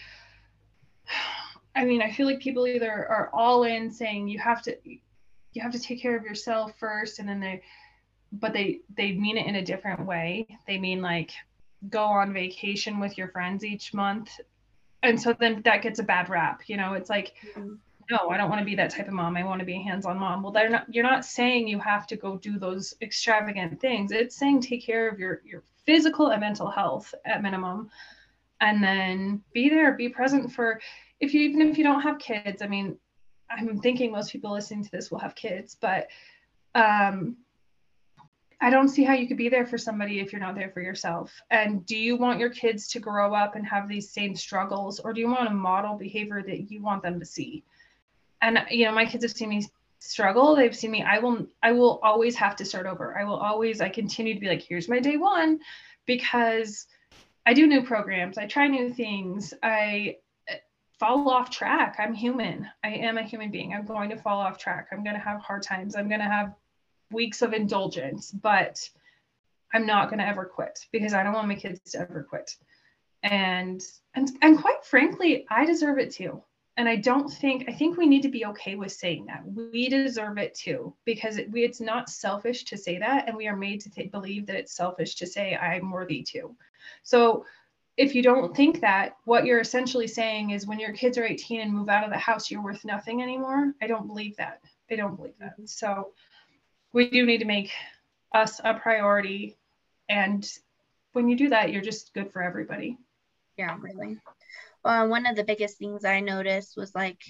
i 1.77 1.85
mean 1.85 2.03
i 2.03 2.11
feel 2.11 2.27
like 2.27 2.41
people 2.41 2.67
either 2.67 2.91
are 2.91 3.31
all 3.33 3.65
in 3.65 3.91
saying 3.91 4.29
you 4.29 4.39
have 4.39 4.63
to 4.63 4.77
you 4.85 5.63
have 5.63 5.73
to 5.73 5.79
take 5.79 6.01
care 6.01 6.17
of 6.17 6.25
yourself 6.25 6.73
first 6.79 7.19
and 7.19 7.29
then 7.29 7.41
they 7.41 7.63
but 8.41 8.53
they 8.53 8.81
they 8.97 9.13
mean 9.13 9.37
it 9.37 9.47
in 9.47 9.57
a 9.57 9.65
different 9.65 10.05
way. 10.05 10.47
They 10.67 10.79
mean 10.79 11.01
like 11.01 11.33
go 11.89 12.05
on 12.05 12.33
vacation 12.33 13.01
with 13.01 13.17
your 13.19 13.29
friends 13.29 13.65
each 13.65 13.95
month. 13.95 14.31
And 15.03 15.21
so 15.21 15.35
then 15.39 15.61
that 15.65 15.83
gets 15.83 15.99
a 15.99 16.03
bad 16.03 16.31
rap, 16.31 16.63
you 16.67 16.77
know, 16.77 16.95
it's 16.95 17.11
like 17.11 17.35
mm-hmm. 17.55 17.75
No, 18.11 18.31
I 18.31 18.37
don't 18.37 18.51
want 18.51 18.61
to 18.61 18.65
be 18.65 18.75
that 18.77 18.91
type 18.91 19.09
of 19.09 19.15
mom. 19.15 19.37
I 19.37 19.45
want 19.45 19.61
to 19.61 19.65
be 19.65 19.77
a 19.77 19.83
hands-on 19.83 20.19
mom. 20.19 20.43
Well, 20.43 20.53
they're 20.53 20.69
not 20.69 20.93
you're 20.93 21.05
not 21.05 21.25
saying 21.25 21.69
you 21.69 21.79
have 21.79 22.07
to 22.09 22.17
go 22.17 22.37
do 22.37 22.59
those 22.59 22.95
extravagant 23.01 23.81
things. 23.81 24.13
It's 24.13 24.37
saying 24.37 24.63
take 24.63 24.85
care 24.85 25.09
of 25.09 25.19
your 25.19 25.43
your 25.45 25.63
physical 25.85 26.29
and 26.29 26.41
mental 26.41 26.71
health 26.71 27.15
at 27.25 27.43
minimum. 27.43 27.91
And 28.61 28.83
then 28.83 29.43
be 29.53 29.69
there, 29.69 29.93
be 29.93 30.09
present 30.09 30.53
for 30.53 30.81
if 31.21 31.35
you 31.35 31.43
even 31.43 31.63
if 31.63 31.79
you 31.79 31.85
don't 31.85 32.03
have 32.03 32.19
kids. 32.19 32.63
I 32.63 32.67
mean, 32.67 32.97
I'm 33.51 33.79
thinking 33.81 34.13
most 34.13 34.33
people 34.33 34.53
listening 34.53 34.85
to 34.85 34.91
this 34.91 35.11
will 35.11 35.19
have 35.19 35.35
kids, 35.35 35.77
but 35.81 36.09
um 36.75 37.37
I 38.61 38.71
don't 38.71 38.89
see 38.89 39.05
how 39.05 39.13
you 39.13 39.29
could 39.29 39.37
be 39.37 39.51
there 39.51 39.67
for 39.67 39.77
somebody 39.77 40.21
if 40.21 40.33
you're 40.33 40.41
not 40.41 40.55
there 40.55 40.71
for 40.71 40.81
yourself. 40.81 41.31
And 41.51 41.85
do 41.85 41.99
you 41.99 42.17
want 42.17 42.41
your 42.41 42.49
kids 42.49 42.89
to 42.89 42.99
grow 42.99 43.35
up 43.35 43.57
and 43.57 43.67
have 43.67 43.89
these 43.89 44.11
same 44.11 44.35
struggles, 44.35 45.01
or 45.01 45.13
do 45.13 45.21
you 45.21 45.29
want 45.29 45.49
to 45.49 45.55
model 45.55 45.97
behavior 45.97 46.43
that 46.43 46.71
you 46.71 46.81
want 46.81 47.03
them 47.03 47.21
to 47.21 47.27
see? 47.27 47.63
And 48.45 48.63
you 48.71 48.85
know, 48.85 48.93
my 48.93 49.07
kids 49.07 49.25
have 49.25 49.33
seen 49.33 49.49
me 49.49 49.67
struggle. 50.01 50.55
They've 50.55 50.77
seen 50.77 50.91
me. 50.91 51.03
I 51.03 51.19
will. 51.19 51.47
I 51.63 51.73
will 51.73 51.99
always 52.03 52.37
have 52.37 52.57
to 52.57 52.65
start 52.67 52.87
over. 52.87 53.19
I 53.19 53.25
will 53.25 53.37
always. 53.37 53.81
I 53.81 53.89
continue 53.89 54.35
to 54.35 54.41
be 54.41 54.49
like, 54.49 54.61
here's 54.61 54.87
my 54.87 55.01
day 55.01 55.17
one, 55.17 55.61
because 56.05 56.87
I 57.47 57.55
do 57.55 57.67
new 57.67 57.83
programs. 57.83 58.37
I 58.37 58.47
try 58.47 58.67
new 58.69 58.93
things. 58.93 59.55
I 59.63 60.19
eh, 60.47 60.59
fall 61.01 61.31
off 61.31 61.51
track. 61.51 61.97
I'm 61.99 62.13
human. 62.13 62.69
I 62.85 62.91
am 62.91 63.17
a 63.17 63.23
human 63.23 63.51
being. 63.51 63.73
I'm 63.73 63.87
going 63.87 64.11
to 64.11 64.17
fall 64.17 64.41
off 64.41 64.59
track. 64.59 64.89
I'm 64.93 65.03
going 65.03 65.17
to 65.17 65.23
have 65.23 65.41
hard 65.41 65.63
times. 65.63 65.97
I'm 65.97 66.09
going 66.09 66.21
to 66.21 66.27
have 66.27 66.55
weeks 67.11 67.41
of 67.41 67.55
indulgence, 67.55 68.31
but 68.31 68.87
I'm 69.73 69.87
not 69.87 70.11
going 70.11 70.19
to 70.19 70.29
ever 70.29 70.45
quit 70.45 70.81
because 70.93 71.15
I 71.15 71.23
don't 71.23 71.33
want 71.33 71.49
my 71.49 71.55
kids 71.55 71.81
to 71.93 72.01
ever 72.01 72.27
quit. 72.29 72.57
And 73.23 73.83
and 74.15 74.31
and 74.43 74.61
quite 74.61 74.85
frankly, 74.85 75.47
I 75.49 75.65
deserve 75.65 75.99
it 75.99 76.13
too. 76.13 76.43
And 76.77 76.89
I 76.89 76.97
don't 76.97 77.29
think 77.29 77.67
I 77.69 77.73
think 77.73 77.97
we 77.97 78.07
need 78.07 78.23
to 78.23 78.29
be 78.29 78.47
okay 78.47 78.75
with 78.75 78.91
saying 78.91 79.27
that 79.27 79.45
we 79.47 79.89
deserve 79.89 80.39
it 80.39 80.55
too 80.55 80.93
because 81.05 81.37
it, 81.37 81.51
we, 81.53 81.63
it's 81.63 81.81
not 81.81 82.11
selfish 82.11 82.65
to 82.65 82.77
say 82.77 82.99
that, 82.99 83.29
and 83.29 83.37
we 83.37 83.47
are 83.47 83.57
made 83.57 83.81
to 83.83 83.91
th- 83.91 84.11
believe 84.11 84.47
that 84.47 84.57
it's 84.57 84.75
selfish 84.77 85.15
to 85.17 85.27
say 85.27 85.57
I'm 85.57 85.91
worthy 85.91 86.23
too. 86.23 86.57
So 87.05 87.45
if 87.97 88.15
you 88.15 88.23
don't 88.23 88.57
think 88.57 88.81
that, 88.81 89.17
what 89.25 89.45
you're 89.47 89.61
essentially 89.61 90.09
saying 90.09 90.51
is 90.51 90.67
when 90.67 90.81
your 90.81 90.93
kids 90.93 91.17
are 91.17 91.25
18 91.25 91.61
and 91.61 91.73
move 91.73 91.89
out 91.89 92.05
of 92.05 92.11
the 92.11 92.19
house, 92.19 92.51
you're 92.51 92.63
worth 92.63 92.85
nothing 92.85 93.23
anymore. 93.23 93.73
I 93.81 93.87
don't 93.87 94.09
believe 94.09 94.37
that. 94.37 94.61
I 94.91 94.97
don't 94.97 95.17
believe 95.17 95.39
that. 95.39 95.53
Mm-hmm. 95.53 95.67
So 95.67 96.11
we 96.93 97.09
do 97.09 97.25
need 97.25 97.39
to 97.39 97.45
make 97.45 97.71
us 98.33 98.61
a 98.65 98.75
priority. 98.75 99.57
And 100.09 100.49
when 101.13 101.29
you 101.29 101.37
do 101.37 101.51
that, 101.51 101.73
you're 101.73 101.83
just 101.83 102.13
good 102.15 102.33
for 102.33 102.43
everybody. 102.43 102.99
Yeah, 103.57 103.77
really. 103.81 104.19
Well, 104.85 105.09
one 105.09 105.27
of 105.27 105.37
the 105.37 105.45
biggest 105.45 105.79
things 105.79 106.05
I 106.05 106.21
noticed 106.21 106.77
was 106.77 106.95
like 106.95 107.21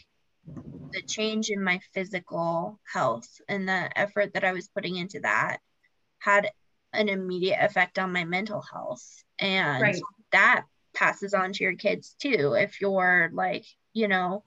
the 0.93 1.03
change 1.03 1.51
in 1.51 1.63
my 1.63 1.81
physical 1.93 2.81
health 2.93 3.29
and 3.49 3.69
the 3.69 3.99
effort 3.99 4.35
that 4.35 4.45
I 4.45 4.53
was 4.53 4.69
putting 4.69 4.97
into 4.97 5.21
that 5.21 5.59
had 6.19 6.51
an 6.93 7.09
immediate 7.09 7.59
effect 7.61 7.99
on 7.99 8.13
my 8.13 8.25
mental 8.25 8.63
health. 8.73 9.05
And 9.39 9.83
right. 9.83 10.03
that 10.33 10.65
passes 10.95 11.35
on 11.35 11.53
to 11.53 11.65
your 11.65 11.77
kids 11.77 12.15
too. 12.21 12.55
If 12.59 12.81
you're 12.81 13.31
like, 13.33 13.65
you 13.93 14.09
know, 14.09 14.45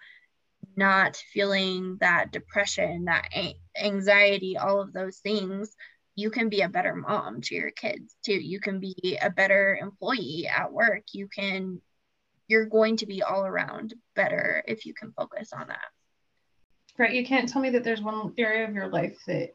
not 0.76 1.16
feeling 1.34 1.98
that 2.00 2.32
depression, 2.32 3.06
that 3.06 3.30
anxiety, 3.82 4.58
all 4.58 4.82
of 4.82 4.94
those 4.94 5.18
things, 5.18 5.76
you 6.16 6.30
can 6.30 6.50
be 6.50 6.62
a 6.62 6.70
better 6.70 6.96
mom 6.96 7.42
to 7.42 7.56
your 7.56 7.72
kids 7.72 8.16
too. 8.26 8.34
You 8.34 8.60
can 8.60 8.80
be 8.80 9.18
a 9.22 9.30
better 9.30 9.78
employee 9.80 10.48
at 10.48 10.74
work. 10.74 11.04
You 11.14 11.28
can, 11.28 11.82
you're 12.48 12.66
going 12.66 12.98
to 12.98 13.06
be 13.06 13.24
all 13.24 13.46
around 13.46 13.94
better 14.16 14.64
if 14.68 14.86
you 14.86 14.94
can 14.94 15.12
focus 15.12 15.54
on 15.54 15.68
that. 15.68 15.90
Right. 16.98 17.14
You 17.14 17.26
can't 17.26 17.48
tell 17.48 17.62
me 17.62 17.70
that 17.72 17.84
there's 17.84 18.02
one 18.02 18.34
area 18.38 18.68
of 18.68 18.74
your 18.74 18.88
life 18.88 19.18
that 19.28 19.54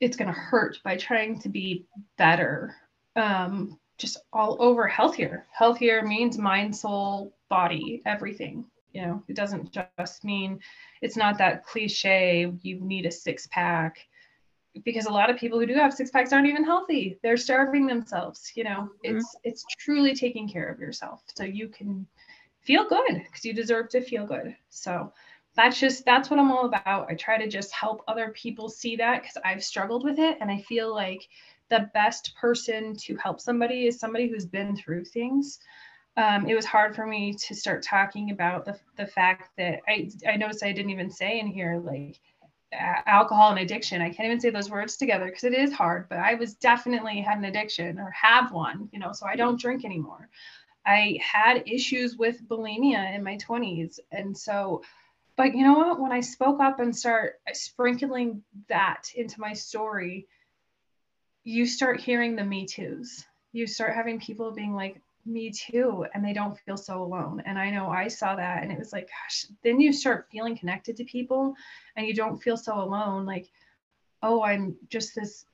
it's 0.00 0.16
going 0.16 0.32
to 0.32 0.38
hurt 0.38 0.78
by 0.84 0.96
trying 0.96 1.40
to 1.40 1.48
be 1.48 1.86
better. 2.18 2.76
Um, 3.16 3.78
just 3.98 4.18
all 4.32 4.56
over 4.60 4.86
healthier. 4.86 5.46
Healthier 5.52 6.02
means 6.02 6.38
mind, 6.38 6.74
soul, 6.74 7.34
body, 7.48 8.02
everything 8.06 8.66
you 8.92 9.02
know 9.02 9.22
it 9.28 9.36
doesn't 9.36 9.72
just 9.72 10.24
mean 10.24 10.58
it's 11.02 11.16
not 11.16 11.38
that 11.38 11.64
cliche 11.64 12.52
you 12.62 12.80
need 12.80 13.06
a 13.06 13.10
six 13.10 13.46
pack 13.48 13.98
because 14.84 15.06
a 15.06 15.12
lot 15.12 15.30
of 15.30 15.36
people 15.36 15.58
who 15.58 15.66
do 15.66 15.74
have 15.74 15.92
six 15.92 16.10
packs 16.10 16.32
aren't 16.32 16.46
even 16.46 16.64
healthy. 16.64 17.18
They're 17.22 17.36
starving 17.36 17.86
themselves 17.86 18.52
you 18.54 18.64
know? 18.64 18.90
Mm-hmm. 19.04 19.16
it's 19.16 19.36
it's 19.44 19.64
truly 19.78 20.14
taking 20.14 20.48
care 20.48 20.68
of 20.68 20.78
yourself. 20.78 21.22
So 21.34 21.44
you 21.44 21.68
can 21.68 22.06
feel 22.62 22.88
good 22.88 23.22
because 23.24 23.44
you 23.44 23.52
deserve 23.52 23.88
to 23.90 24.00
feel 24.00 24.26
good. 24.26 24.56
So 24.68 25.12
that's 25.56 25.80
just 25.80 26.04
that's 26.04 26.30
what 26.30 26.38
i'm 26.38 26.52
all 26.52 26.66
about. 26.66 27.10
I 27.10 27.14
try 27.14 27.36
to 27.38 27.48
just 27.48 27.72
help 27.72 28.02
other 28.06 28.30
people 28.30 28.68
see 28.68 28.96
that 28.96 29.22
because 29.22 29.36
i've 29.44 29.64
struggled 29.64 30.04
with 30.04 30.18
it 30.18 30.38
and 30.40 30.50
i 30.50 30.58
feel 30.60 30.94
like 30.94 31.28
the 31.70 31.88
best 31.94 32.34
person 32.36 32.94
to 32.96 33.16
help 33.16 33.40
somebody 33.40 33.86
is 33.86 33.98
somebody 33.98 34.28
who's 34.28 34.44
been 34.44 34.76
through 34.76 35.04
things. 35.04 35.60
Um, 36.16 36.46
it 36.48 36.54
was 36.54 36.64
hard 36.66 36.94
for 36.94 37.06
me 37.06 37.34
to 37.46 37.54
start 37.54 37.82
talking 37.82 38.32
about 38.32 38.64
the, 38.64 38.78
the 38.96 39.06
fact 39.06 39.50
that 39.56 39.80
I, 39.88 40.10
I 40.28 40.36
noticed 40.36 40.64
I 40.64 40.72
didn't 40.72 40.90
even 40.90 41.10
say 41.10 41.38
in 41.38 41.46
here 41.46 41.80
like 41.82 42.20
alcohol 42.72 43.50
and 43.50 43.58
addiction. 43.58 44.00
I 44.00 44.10
can't 44.10 44.26
even 44.26 44.40
say 44.40 44.50
those 44.50 44.70
words 44.70 44.96
together 44.96 45.26
because 45.26 45.44
it 45.44 45.54
is 45.54 45.72
hard, 45.72 46.08
but 46.08 46.18
I 46.18 46.34
was 46.34 46.54
definitely 46.54 47.20
had 47.20 47.38
an 47.38 47.44
addiction 47.44 47.98
or 47.98 48.10
have 48.10 48.52
one, 48.52 48.88
you 48.92 48.98
know, 48.98 49.12
so 49.12 49.26
I 49.26 49.36
don't 49.36 49.60
drink 49.60 49.84
anymore. 49.84 50.28
I 50.86 51.18
had 51.20 51.68
issues 51.68 52.16
with 52.16 52.46
bulimia 52.48 53.14
in 53.14 53.22
my 53.22 53.36
20s. 53.36 53.98
And 54.12 54.36
so, 54.36 54.82
but 55.36 55.54
you 55.54 55.64
know 55.64 55.74
what? 55.74 56.00
When 56.00 56.12
I 56.12 56.20
spoke 56.20 56.60
up 56.60 56.80
and 56.80 56.96
start 56.96 57.40
sprinkling 57.52 58.42
that 58.68 59.10
into 59.14 59.40
my 59.40 59.52
story, 59.52 60.26
you 61.44 61.66
start 61.66 62.00
hearing 62.00 62.36
the 62.36 62.44
me 62.44 62.66
too's 62.66 63.26
you 63.52 63.66
start 63.66 63.94
having 63.94 64.20
people 64.20 64.52
being 64.52 64.74
like, 64.74 65.00
me 65.26 65.50
too. 65.50 66.06
And 66.14 66.24
they 66.24 66.32
don't 66.32 66.58
feel 66.60 66.76
so 66.76 67.02
alone. 67.02 67.42
And 67.46 67.58
I 67.58 67.70
know 67.70 67.88
I 67.88 68.08
saw 68.08 68.36
that 68.36 68.62
and 68.62 68.72
it 68.72 68.78
was 68.78 68.92
like, 68.92 69.08
gosh, 69.08 69.46
then 69.62 69.80
you 69.80 69.92
start 69.92 70.28
feeling 70.30 70.56
connected 70.56 70.96
to 70.96 71.04
people 71.04 71.54
and 71.96 72.06
you 72.06 72.14
don't 72.14 72.42
feel 72.42 72.56
so 72.56 72.80
alone. 72.80 73.26
Like, 73.26 73.48
oh, 74.22 74.42
I'm 74.42 74.76
just 74.88 75.14
this 75.14 75.44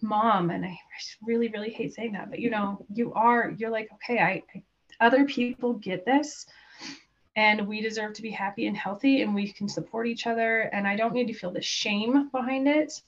mom. 0.00 0.50
And 0.50 0.64
I 0.64 0.78
really, 1.22 1.48
really 1.48 1.70
hate 1.70 1.94
saying 1.94 2.12
that, 2.12 2.30
but 2.30 2.38
you 2.38 2.50
know, 2.50 2.84
you 2.92 3.12
are, 3.14 3.54
you're 3.56 3.70
like, 3.70 3.90
okay, 3.94 4.18
I, 4.18 4.42
I 4.54 4.62
other 5.00 5.24
people 5.24 5.74
get 5.74 6.04
this 6.04 6.46
and 7.34 7.66
we 7.66 7.80
deserve 7.80 8.12
to 8.14 8.22
be 8.22 8.30
happy 8.30 8.66
and 8.66 8.76
healthy 8.76 9.22
and 9.22 9.34
we 9.34 9.50
can 9.50 9.68
support 9.68 10.06
each 10.06 10.26
other. 10.26 10.60
And 10.60 10.86
I 10.86 10.96
don't 10.96 11.14
need 11.14 11.26
to 11.28 11.34
feel 11.34 11.50
the 11.50 11.62
shame 11.62 12.28
behind 12.28 12.68
it 12.68 13.02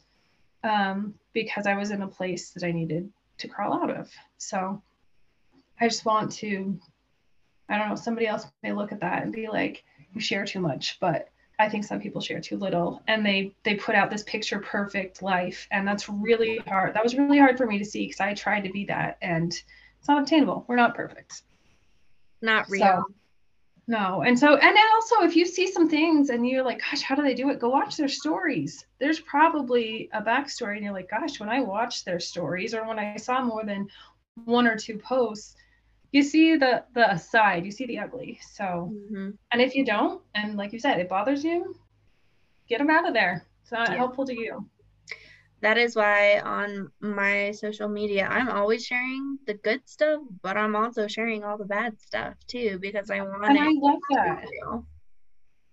um, 0.65 1.15
because 1.33 1.67
I 1.67 1.77
was 1.77 1.91
in 1.91 2.03
a 2.03 2.09
place 2.09 2.51
that 2.51 2.65
I 2.65 2.73
needed 2.73 3.11
to 3.39 3.49
crawl 3.49 3.75
out 3.75 3.91
of. 3.91 4.11
So 4.39 4.83
I 5.85 5.89
just 5.89 6.07
want 6.07 6.33
to, 6.33 6.79
I 7.69 7.77
don't 7.77 7.91
know, 7.91 7.95
somebody 7.95 8.27
else 8.27 8.47
may 8.63 8.73
look 8.73 8.91
at 8.91 9.01
that 9.01 9.23
and 9.23 9.31
be 9.31 9.49
like, 9.49 9.85
you 10.15 10.21
share 10.21 10.47
too 10.47 10.61
much, 10.61 10.99
but 10.99 11.29
I 11.59 11.69
think 11.69 11.85
some 11.85 12.01
people 12.01 12.23
share 12.23 12.41
too 12.41 12.57
little 12.57 13.03
and 13.07 13.25
they 13.25 13.55
they 13.65 13.75
put 13.75 13.95
out 13.95 14.11
this 14.11 14.23
picture 14.23 14.59
perfect 14.59 15.23
life 15.23 15.69
and 15.71 15.87
that's 15.87 16.09
really 16.09 16.57
hard. 16.67 16.95
That 16.95 17.05
was 17.05 17.15
really 17.15 17.39
hard 17.39 17.59
for 17.59 17.67
me 17.67 17.79
to 17.79 17.85
see 17.85 18.07
because 18.07 18.21
I 18.21 18.33
tried 18.33 18.63
to 18.63 18.71
be 18.71 18.87
that 18.87 19.19
and 19.21 19.53
it's 19.53 20.09
not 20.09 20.23
obtainable. 20.23 20.65
We're 20.67 20.77
not 20.77 20.95
perfect. 20.95 21.43
Not 22.41 22.69
real. 22.71 22.83
So, 22.83 23.05
no. 23.87 24.23
And 24.23 24.39
so 24.39 24.55
and 24.57 24.77
then 24.77 24.87
also 24.95 25.23
if 25.23 25.37
you 25.37 25.45
see 25.45 25.71
some 25.71 25.89
things 25.89 26.31
and 26.31 26.49
you're 26.49 26.65
like, 26.65 26.81
gosh, 26.81 27.03
how 27.03 27.15
do 27.15 27.23
they 27.23 27.35
do 27.35 27.51
it? 27.51 27.61
Go 27.61 27.69
watch 27.69 27.99
their 27.99 28.09
stories. 28.09 28.87
There's 28.99 29.21
probably 29.21 30.09
a 30.15 30.23
backstory 30.23 30.77
and 30.77 30.85
you're 30.85 30.95
like, 30.95 31.11
gosh, 31.11 31.39
when 31.39 31.51
I 31.51 31.61
watched 31.61 32.07
their 32.07 32.21
stories 32.21 32.75
or 32.75 32.89
when 32.89 32.99
I 32.99 33.17
saw 33.17 33.45
more 33.45 33.65
than 33.65 33.87
one 34.45 34.67
or 34.67 34.77
two 34.77 34.99
posts, 34.99 35.57
you 36.15 36.23
see 36.23 36.57
the 36.57 36.85
the 36.95 37.17
side, 37.17 37.65
you 37.67 37.73
see 37.73 37.87
the 37.87 37.99
ugly. 37.99 38.39
So, 38.53 38.93
mm-hmm. 38.95 39.31
and 39.51 39.61
if 39.61 39.75
you 39.75 39.85
don't, 39.85 40.23
and 40.37 40.57
like 40.57 40.73
you 40.73 40.79
said, 40.79 41.01
it 41.01 41.09
bothers 41.09 41.43
you, 41.43 41.75
get 42.69 42.79
them 42.79 42.89
out 42.89 43.09
of 43.09 43.15
there. 43.15 43.45
It's 43.63 43.73
not 43.73 43.91
yeah. 43.91 43.97
helpful 43.97 44.25
to 44.27 44.33
you. 44.33 44.65
That 45.61 45.77
is 45.77 45.97
why 45.97 46.39
on 46.39 46.93
my 47.01 47.51
social 47.51 47.89
media, 47.89 48.29
I'm 48.31 48.49
always 48.49 48.87
sharing 48.87 49.39
the 49.49 49.55
good 49.55 49.81
stuff, 49.87 50.21
but 50.41 50.57
I'm 50.57 50.77
also 50.77 51.09
sharing 51.09 51.43
all 51.43 51.59
the 51.59 51.65
bad 51.65 52.01
stuff 52.01 52.35
too 52.47 52.79
because 52.81 53.11
I 53.11 53.21
want. 53.21 53.47
And 53.47 53.59
I 53.59 53.73
love 53.75 53.99
that. 54.11 54.45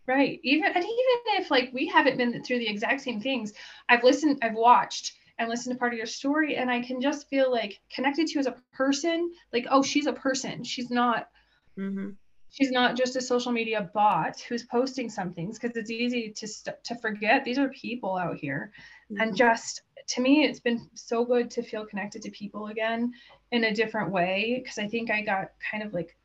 Right. 0.07 0.39
Even 0.43 0.71
and 0.73 0.83
even 0.83 1.43
if 1.43 1.51
like 1.51 1.69
we 1.71 1.85
haven't 1.85 2.17
been 2.17 2.43
through 2.43 2.59
the 2.59 2.67
exact 2.67 3.01
same 3.01 3.21
things, 3.21 3.53
I've 3.89 4.03
listened, 4.03 4.39
I've 4.41 4.55
watched 4.55 5.13
and 5.41 5.49
listen 5.49 5.73
to 5.73 5.79
part 5.79 5.91
of 5.91 5.97
your 5.97 6.05
story 6.05 6.55
and 6.55 6.69
i 6.69 6.79
can 6.79 7.01
just 7.01 7.27
feel 7.27 7.51
like 7.51 7.79
connected 7.93 8.27
to 8.27 8.33
you 8.33 8.39
as 8.39 8.45
a 8.45 8.55
person 8.73 9.31
like 9.51 9.65
oh 9.71 9.81
she's 9.81 10.05
a 10.05 10.13
person 10.13 10.63
she's 10.63 10.91
not 10.91 11.29
mm-hmm. 11.77 12.09
she's 12.51 12.69
not 12.71 12.95
just 12.95 13.15
a 13.15 13.21
social 13.21 13.51
media 13.51 13.89
bot 13.93 14.39
who's 14.41 14.63
posting 14.63 15.09
some 15.09 15.33
things 15.33 15.57
because 15.57 15.75
it's 15.75 15.89
easy 15.89 16.31
to 16.31 16.47
st- 16.47 16.83
to 16.83 16.95
forget 16.95 17.43
these 17.43 17.57
are 17.57 17.69
people 17.69 18.17
out 18.17 18.37
here 18.37 18.71
mm-hmm. 19.11 19.21
and 19.21 19.35
just 19.35 19.81
to 20.07 20.21
me 20.21 20.43
it's 20.43 20.59
been 20.59 20.87
so 20.93 21.25
good 21.25 21.49
to 21.49 21.63
feel 21.63 21.87
connected 21.87 22.21
to 22.21 22.29
people 22.29 22.67
again 22.67 23.11
in 23.51 23.63
a 23.63 23.73
different 23.73 24.11
way 24.11 24.61
because 24.63 24.77
i 24.77 24.87
think 24.87 25.09
i 25.09 25.21
got 25.21 25.49
kind 25.71 25.83
of 25.83 25.91
like 25.91 26.15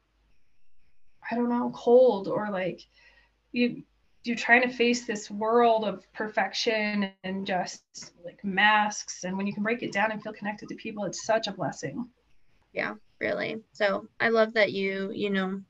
i 1.31 1.35
don't 1.35 1.49
know 1.49 1.73
cold 1.75 2.29
or 2.29 2.51
like 2.51 2.83
you 3.53 3.83
you're 4.27 4.37
trying 4.37 4.63
to 4.63 4.75
face 4.75 5.07
this 5.07 5.31
world 5.31 5.85
of 5.85 6.05
perfection 6.13 7.11
and 7.25 7.47
just 7.47 8.13
like 8.25 8.43
masks 8.45 9.25
and 9.25 9.37
when 9.37 9.47
you 9.47 9.55
can 9.55 9.63
break 9.63 9.83
it 9.83 9.93
down 9.93 10.11
and 10.11 10.23
feel 10.23 10.33
connected 10.33 10.69
to 10.69 10.75
people 10.77 11.05
it's 11.05 11.25
such 11.25 11.47
a 11.47 11.53
blessing. 11.53 12.09
Yeah 12.73 12.95
really. 13.21 13.63
So 13.73 14.07
i 14.21 14.29
love 14.29 14.55
that 14.55 14.73
you 14.73 15.11
you 15.15 15.31
know 15.31 15.61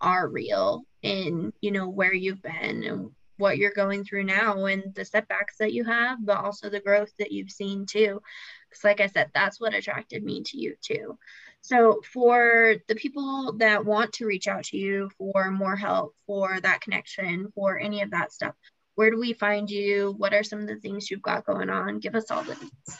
are 0.00 0.28
real 0.28 0.84
in 1.02 1.52
you 1.60 1.70
know 1.70 1.88
where 1.88 2.14
you've 2.14 2.42
been 2.42 2.82
and 2.84 3.10
what 3.36 3.58
you're 3.58 3.72
going 3.72 4.04
through 4.04 4.24
now 4.24 4.64
and 4.66 4.94
the 4.94 5.04
setbacks 5.04 5.56
that 5.58 5.72
you 5.72 5.82
have 5.84 6.24
but 6.24 6.38
also 6.38 6.68
the 6.68 6.80
growth 6.80 7.12
that 7.18 7.32
you've 7.32 7.50
seen 7.50 7.84
too. 7.86 8.20
Because 8.68 8.84
like 8.84 9.00
i 9.00 9.06
said 9.06 9.30
that's 9.34 9.60
what 9.60 9.74
attracted 9.74 10.22
me 10.24 10.42
to 10.42 10.58
you 10.58 10.74
too 10.80 11.18
so, 11.64 12.02
for 12.12 12.74
the 12.88 12.94
people 12.94 13.54
that 13.56 13.86
want 13.86 14.12
to 14.14 14.26
reach 14.26 14.48
out 14.48 14.64
to 14.64 14.76
you 14.76 15.08
for 15.16 15.50
more 15.50 15.76
help, 15.76 16.14
for 16.26 16.60
that 16.60 16.82
connection, 16.82 17.50
for 17.54 17.78
any 17.78 18.02
of 18.02 18.10
that 18.10 18.34
stuff, 18.34 18.54
where 18.96 19.10
do 19.10 19.18
we 19.18 19.32
find 19.32 19.70
you? 19.70 20.14
What 20.18 20.34
are 20.34 20.42
some 20.42 20.60
of 20.60 20.66
the 20.66 20.76
things 20.76 21.10
you've 21.10 21.22
got 21.22 21.46
going 21.46 21.70
on? 21.70 22.00
Give 22.00 22.16
us 22.16 22.30
all 22.30 22.42
the 22.42 22.52
details. 22.52 22.98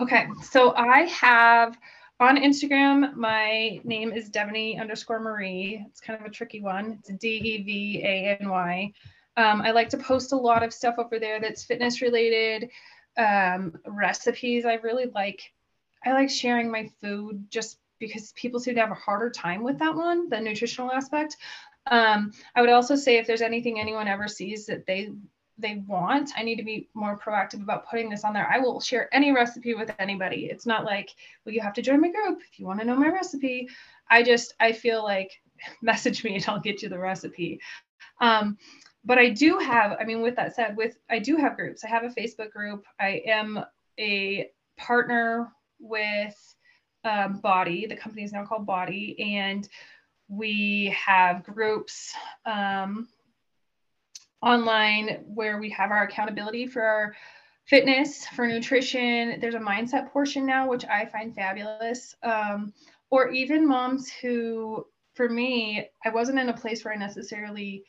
Okay, 0.00 0.28
so 0.44 0.74
I 0.76 1.00
have 1.00 1.76
on 2.20 2.38
Instagram, 2.38 3.14
my 3.16 3.82
name 3.84 4.14
is 4.14 4.30
Devany 4.30 4.80
underscore 4.80 5.20
Marie. 5.20 5.84
It's 5.90 6.00
kind 6.00 6.18
of 6.18 6.24
a 6.24 6.30
tricky 6.30 6.62
one. 6.62 7.00
It's 7.00 7.10
D 7.20 7.28
E 7.28 7.62
V 7.64 8.02
A 8.02 8.38
N 8.40 8.48
Y. 8.48 8.92
Um, 9.36 9.60
I 9.60 9.72
like 9.72 9.90
to 9.90 9.98
post 9.98 10.32
a 10.32 10.36
lot 10.36 10.62
of 10.62 10.72
stuff 10.72 10.94
over 10.96 11.18
there 11.18 11.38
that's 11.38 11.64
fitness 11.64 12.00
related, 12.00 12.70
um, 13.18 13.74
recipes. 13.86 14.64
I 14.64 14.76
really 14.76 15.10
like 15.14 15.52
I 16.04 16.12
like 16.12 16.30
sharing 16.30 16.70
my 16.70 16.90
food 17.00 17.46
just 17.50 17.78
because 17.98 18.32
people 18.32 18.60
seem 18.60 18.74
to 18.74 18.80
have 18.80 18.90
a 18.90 18.94
harder 18.94 19.30
time 19.30 19.62
with 19.62 19.78
that 19.78 19.94
one, 19.94 20.28
the 20.28 20.40
nutritional 20.40 20.92
aspect. 20.92 21.36
Um, 21.86 22.32
I 22.54 22.60
would 22.60 22.70
also 22.70 22.96
say 22.96 23.16
if 23.16 23.26
there's 23.26 23.42
anything 23.42 23.78
anyone 23.78 24.08
ever 24.08 24.28
sees 24.28 24.66
that 24.66 24.86
they 24.86 25.10
they 25.58 25.82
want, 25.86 26.32
I 26.36 26.42
need 26.42 26.56
to 26.56 26.62
be 26.62 26.90
more 26.92 27.18
proactive 27.18 27.62
about 27.62 27.88
putting 27.88 28.10
this 28.10 28.24
on 28.24 28.34
there. 28.34 28.46
I 28.52 28.58
will 28.58 28.78
share 28.78 29.08
any 29.14 29.32
recipe 29.32 29.72
with 29.72 29.90
anybody. 29.98 30.48
It's 30.50 30.66
not 30.66 30.84
like, 30.84 31.14
well, 31.44 31.54
you 31.54 31.62
have 31.62 31.72
to 31.74 31.82
join 31.82 32.02
my 32.02 32.10
group 32.10 32.40
if 32.52 32.58
you 32.58 32.66
want 32.66 32.80
to 32.80 32.84
know 32.84 32.96
my 32.96 33.08
recipe. 33.08 33.68
I 34.10 34.22
just 34.22 34.54
I 34.60 34.72
feel 34.72 35.02
like 35.02 35.40
message 35.82 36.24
me 36.24 36.34
and 36.34 36.44
I'll 36.48 36.60
get 36.60 36.82
you 36.82 36.88
the 36.88 36.98
recipe. 36.98 37.60
Um, 38.20 38.58
but 39.04 39.18
I 39.18 39.30
do 39.30 39.58
have, 39.58 39.96
I 40.00 40.04
mean, 40.04 40.20
with 40.20 40.36
that 40.36 40.54
said, 40.54 40.76
with 40.76 40.98
I 41.08 41.20
do 41.20 41.36
have 41.36 41.56
groups. 41.56 41.84
I 41.84 41.88
have 41.88 42.04
a 42.04 42.08
Facebook 42.08 42.50
group. 42.50 42.84
I 43.00 43.22
am 43.26 43.64
a 43.98 44.50
partner 44.76 45.52
with 45.78 46.54
um, 47.04 47.40
BODi. 47.42 47.88
The 47.88 47.96
company 47.96 48.24
is 48.24 48.32
now 48.32 48.44
called 48.44 48.66
BODi, 48.66 49.16
and 49.18 49.68
we 50.28 50.94
have 51.06 51.44
groups 51.44 52.12
um, 52.44 53.08
online 54.42 55.24
where 55.26 55.58
we 55.58 55.70
have 55.70 55.90
our 55.90 56.04
accountability 56.04 56.66
for 56.66 56.82
our 56.82 57.14
fitness, 57.64 58.26
for 58.26 58.46
nutrition. 58.46 59.40
There's 59.40 59.54
a 59.54 59.60
mindset 59.60 60.10
portion 60.10 60.46
now, 60.46 60.68
which 60.68 60.84
I 60.84 61.06
find 61.06 61.34
fabulous. 61.34 62.14
Um, 62.22 62.72
or 63.10 63.30
even 63.30 63.66
moms 63.66 64.10
who, 64.10 64.86
for 65.14 65.28
me, 65.28 65.88
I 66.04 66.10
wasn't 66.10 66.38
in 66.38 66.48
a 66.48 66.56
place 66.56 66.84
where 66.84 66.94
I 66.94 66.96
necessarily 66.96 67.84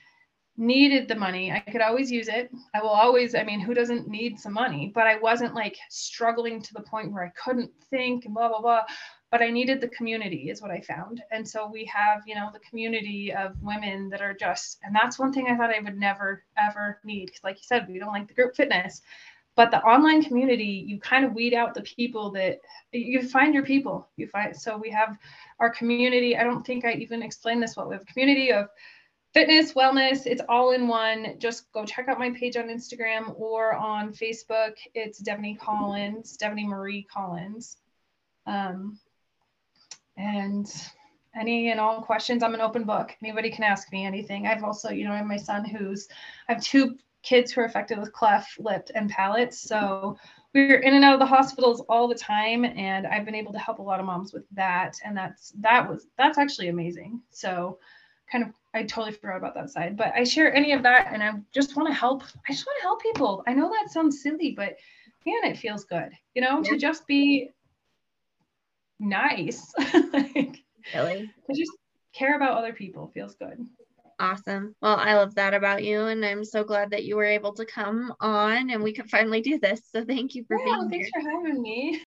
needed 0.58 1.08
the 1.08 1.16
money. 1.16 1.52
I 1.52 1.60
could 1.60 1.82
always 1.82 2.12
use 2.12 2.28
it. 2.28 2.52
I 2.74 2.82
will 2.82 2.90
always, 2.90 3.36
I 3.36 3.44
mean, 3.44 3.60
who 3.60 3.74
doesn't 3.74 4.08
need 4.08 4.40
some 4.40 4.54
money? 4.54 4.92
But 4.94 5.06
I 5.06 5.18
wasn't 5.18 5.54
like 5.54 5.78
struggling 5.90 6.62
to 6.64 6.74
the 6.74 6.82
point 6.82 7.12
where 7.12 7.24
I 7.24 7.32
couldn't 7.42 7.72
think 7.90 8.26
and 8.26 8.34
blah, 8.34 8.50
blah, 8.50 8.62
blah. 8.62 8.82
But 9.30 9.42
I 9.42 9.50
needed 9.50 9.82
the 9.82 9.90
community, 9.90 10.50
is 10.50 10.62
what 10.62 10.72
I 10.72 10.80
found. 10.82 11.22
And 11.32 11.48
so 11.48 11.70
we 11.70 11.86
have, 11.86 12.24
you 12.26 12.34
know, 12.34 12.50
the 12.54 12.60
community 12.60 13.34
of 13.34 13.62
women 13.62 14.10
that 14.10 14.22
are 14.22 14.34
just, 14.34 14.80
and 14.84 14.96
that's 14.96 15.20
one 15.20 15.34
thing 15.34 15.48
I 15.48 15.56
thought 15.56 15.74
I 15.74 15.80
would 15.80 15.98
never, 15.98 16.44
ever 16.58 17.00
need. 17.04 17.28
Because, 17.28 17.44
like 17.44 17.58
you 17.58 17.64
said, 17.64 17.88
we 17.90 18.00
don't 18.00 18.14
like 18.14 18.28
the 18.28 18.34
group 18.34 18.56
fitness. 18.56 19.02
But 19.56 19.72
the 19.72 19.82
online 19.82 20.24
community, 20.24 20.86
you 20.88 21.00
kind 21.00 21.26
of 21.26 21.34
weed 21.34 21.54
out 21.54 21.74
the 21.74 21.82
people 21.82 22.32
that 22.32 22.60
you 22.92 23.28
find 23.28 23.54
your 23.54 23.64
people. 23.64 24.08
You 24.16 24.28
find, 24.28 24.56
so 24.56 24.78
we 24.78 24.90
have 24.92 25.18
our 25.60 25.72
community. 25.72 26.38
I 26.38 26.44
don't 26.44 26.66
think 26.66 26.86
I 26.86 26.94
even 26.94 27.22
explained 27.22 27.62
this 27.62 27.76
well. 27.76 27.90
We 27.90 27.96
have 27.96 28.04
a 28.04 28.14
community 28.14 28.52
of 28.54 28.70
fitness, 29.38 29.74
wellness, 29.74 30.26
it's 30.26 30.42
all 30.50 30.72
in 30.72 30.88
one. 30.88 31.36
Just 31.38 31.72
go 31.72 31.86
check 31.86 32.08
out 32.08 32.18
my 32.18 32.32
page 32.32 32.58
on 32.58 32.70
Instagram 32.70 33.40
or 33.40 33.76
on 33.76 34.12
Facebook. 34.12 34.72
It's 34.96 35.22
Devany 35.22 35.60
Collins, 35.60 36.36
Devany 36.42 36.66
Marie 36.66 37.04
Collins. 37.04 37.78
Um, 38.48 38.98
and 40.18 40.66
any 41.40 41.70
and 41.70 41.80
all 41.80 42.02
questions, 42.02 42.42
I'm 42.42 42.56
an 42.56 42.62
open 42.62 42.84
book. 42.84 43.16
Anybody 43.24 43.52
can 43.52 43.64
ask 43.64 43.92
me 43.92 44.08
anything. 44.08 44.48
I've 44.48 44.64
also, 44.64 44.90
you 44.90 45.06
know, 45.06 45.12
I 45.12 45.18
have 45.18 45.28
my 45.28 45.38
son 45.38 45.64
who's, 45.64 46.08
I 46.50 46.54
have 46.54 46.64
two 46.64 46.98
kids 47.22 47.52
who 47.52 47.62
are 47.62 47.66
affected 47.66 48.00
with 48.00 48.12
cleft 48.14 48.60
lip 48.60 48.90
and 48.96 49.08
palate. 49.08 49.54
So 49.54 50.18
we're 50.56 50.80
in 50.80 50.96
and 50.96 51.06
out 51.06 51.14
of 51.14 51.20
the 51.20 51.28
hospitals 51.28 51.82
all 51.82 52.08
the 52.08 52.16
time. 52.16 52.66
And 52.66 53.06
I've 53.06 53.26
been 53.26 53.36
able 53.36 53.54
to 53.54 53.60
help 53.60 53.78
a 53.78 53.84
lot 53.84 54.00
of 54.00 54.08
moms 54.08 54.34
with 54.34 54.46
that. 54.54 54.98
And 55.06 55.16
that's, 55.16 55.54
that 55.60 55.88
was, 55.88 56.08
that's 56.18 56.40
actually 56.40 56.70
amazing. 56.70 57.22
So 57.30 57.78
kind 58.32 58.44
of 58.44 58.52
I 58.74 58.84
totally 58.84 59.14
forgot 59.14 59.38
about 59.38 59.56
that 59.56 59.70
side, 59.72 59.98
but 59.98 60.14
I 60.16 60.24
share 60.24 60.54
any 60.54 60.74
of 60.74 60.84
that 60.84 61.10
and 61.12 61.24
I 61.24 61.34
just 61.54 61.76
want 61.76 61.88
to 61.88 61.94
help. 61.94 62.24
I 62.48 62.52
just 62.52 62.66
want 62.66 62.78
to 62.80 62.84
help 62.84 63.02
people. 63.02 63.44
I 63.48 63.54
know 63.54 63.70
that 63.70 63.92
sounds 63.92 64.22
silly, 64.22 64.54
but 64.56 64.78
man, 65.26 65.52
it 65.52 65.58
feels 65.58 65.84
good, 65.86 66.12
you 66.36 66.42
know, 66.42 66.62
yeah. 66.64 66.72
to 66.72 66.78
just 66.78 67.08
be 67.08 67.50
nice. 69.00 69.74
like, 70.14 70.64
really? 70.94 71.32
To 71.50 71.56
just 71.56 71.72
care 72.14 72.36
about 72.36 72.58
other 72.58 72.74
people 72.74 73.10
feels 73.14 73.36
good. 73.36 73.66
Awesome. 74.20 74.76
Well, 74.82 74.98
I 74.98 75.14
love 75.14 75.36
that 75.36 75.54
about 75.54 75.84
you, 75.84 76.06
and 76.06 76.26
I'm 76.26 76.44
so 76.44 76.64
glad 76.64 76.90
that 76.90 77.04
you 77.04 77.16
were 77.16 77.26
able 77.26 77.54
to 77.54 77.66
come 77.66 78.14
on 78.20 78.72
and 78.72 78.82
we 78.82 78.92
could 78.92 79.10
finally 79.10 79.42
do 79.42 79.60
this. 79.60 79.82
So 79.92 80.04
thank 80.04 80.34
you 80.34 80.44
for 80.48 80.58
yeah, 80.58 80.66
being 80.66 80.90
thanks 80.90 81.10
here. 81.14 81.24
for 81.24 81.30
having 81.30 81.62
me. 81.62 82.04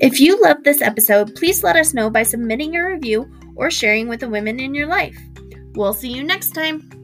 If 0.00 0.18
you 0.18 0.40
loved 0.40 0.64
this 0.64 0.80
episode, 0.80 1.36
please 1.36 1.62
let 1.62 1.76
us 1.76 1.92
know 1.92 2.08
by 2.08 2.22
submitting 2.22 2.74
a 2.74 2.86
review 2.86 3.30
or 3.54 3.70
sharing 3.70 4.08
with 4.08 4.20
the 4.20 4.30
women 4.30 4.58
in 4.58 4.74
your 4.74 4.86
life. 4.86 5.18
We'll 5.74 5.92
see 5.92 6.10
you 6.10 6.24
next 6.24 6.52
time. 6.54 6.99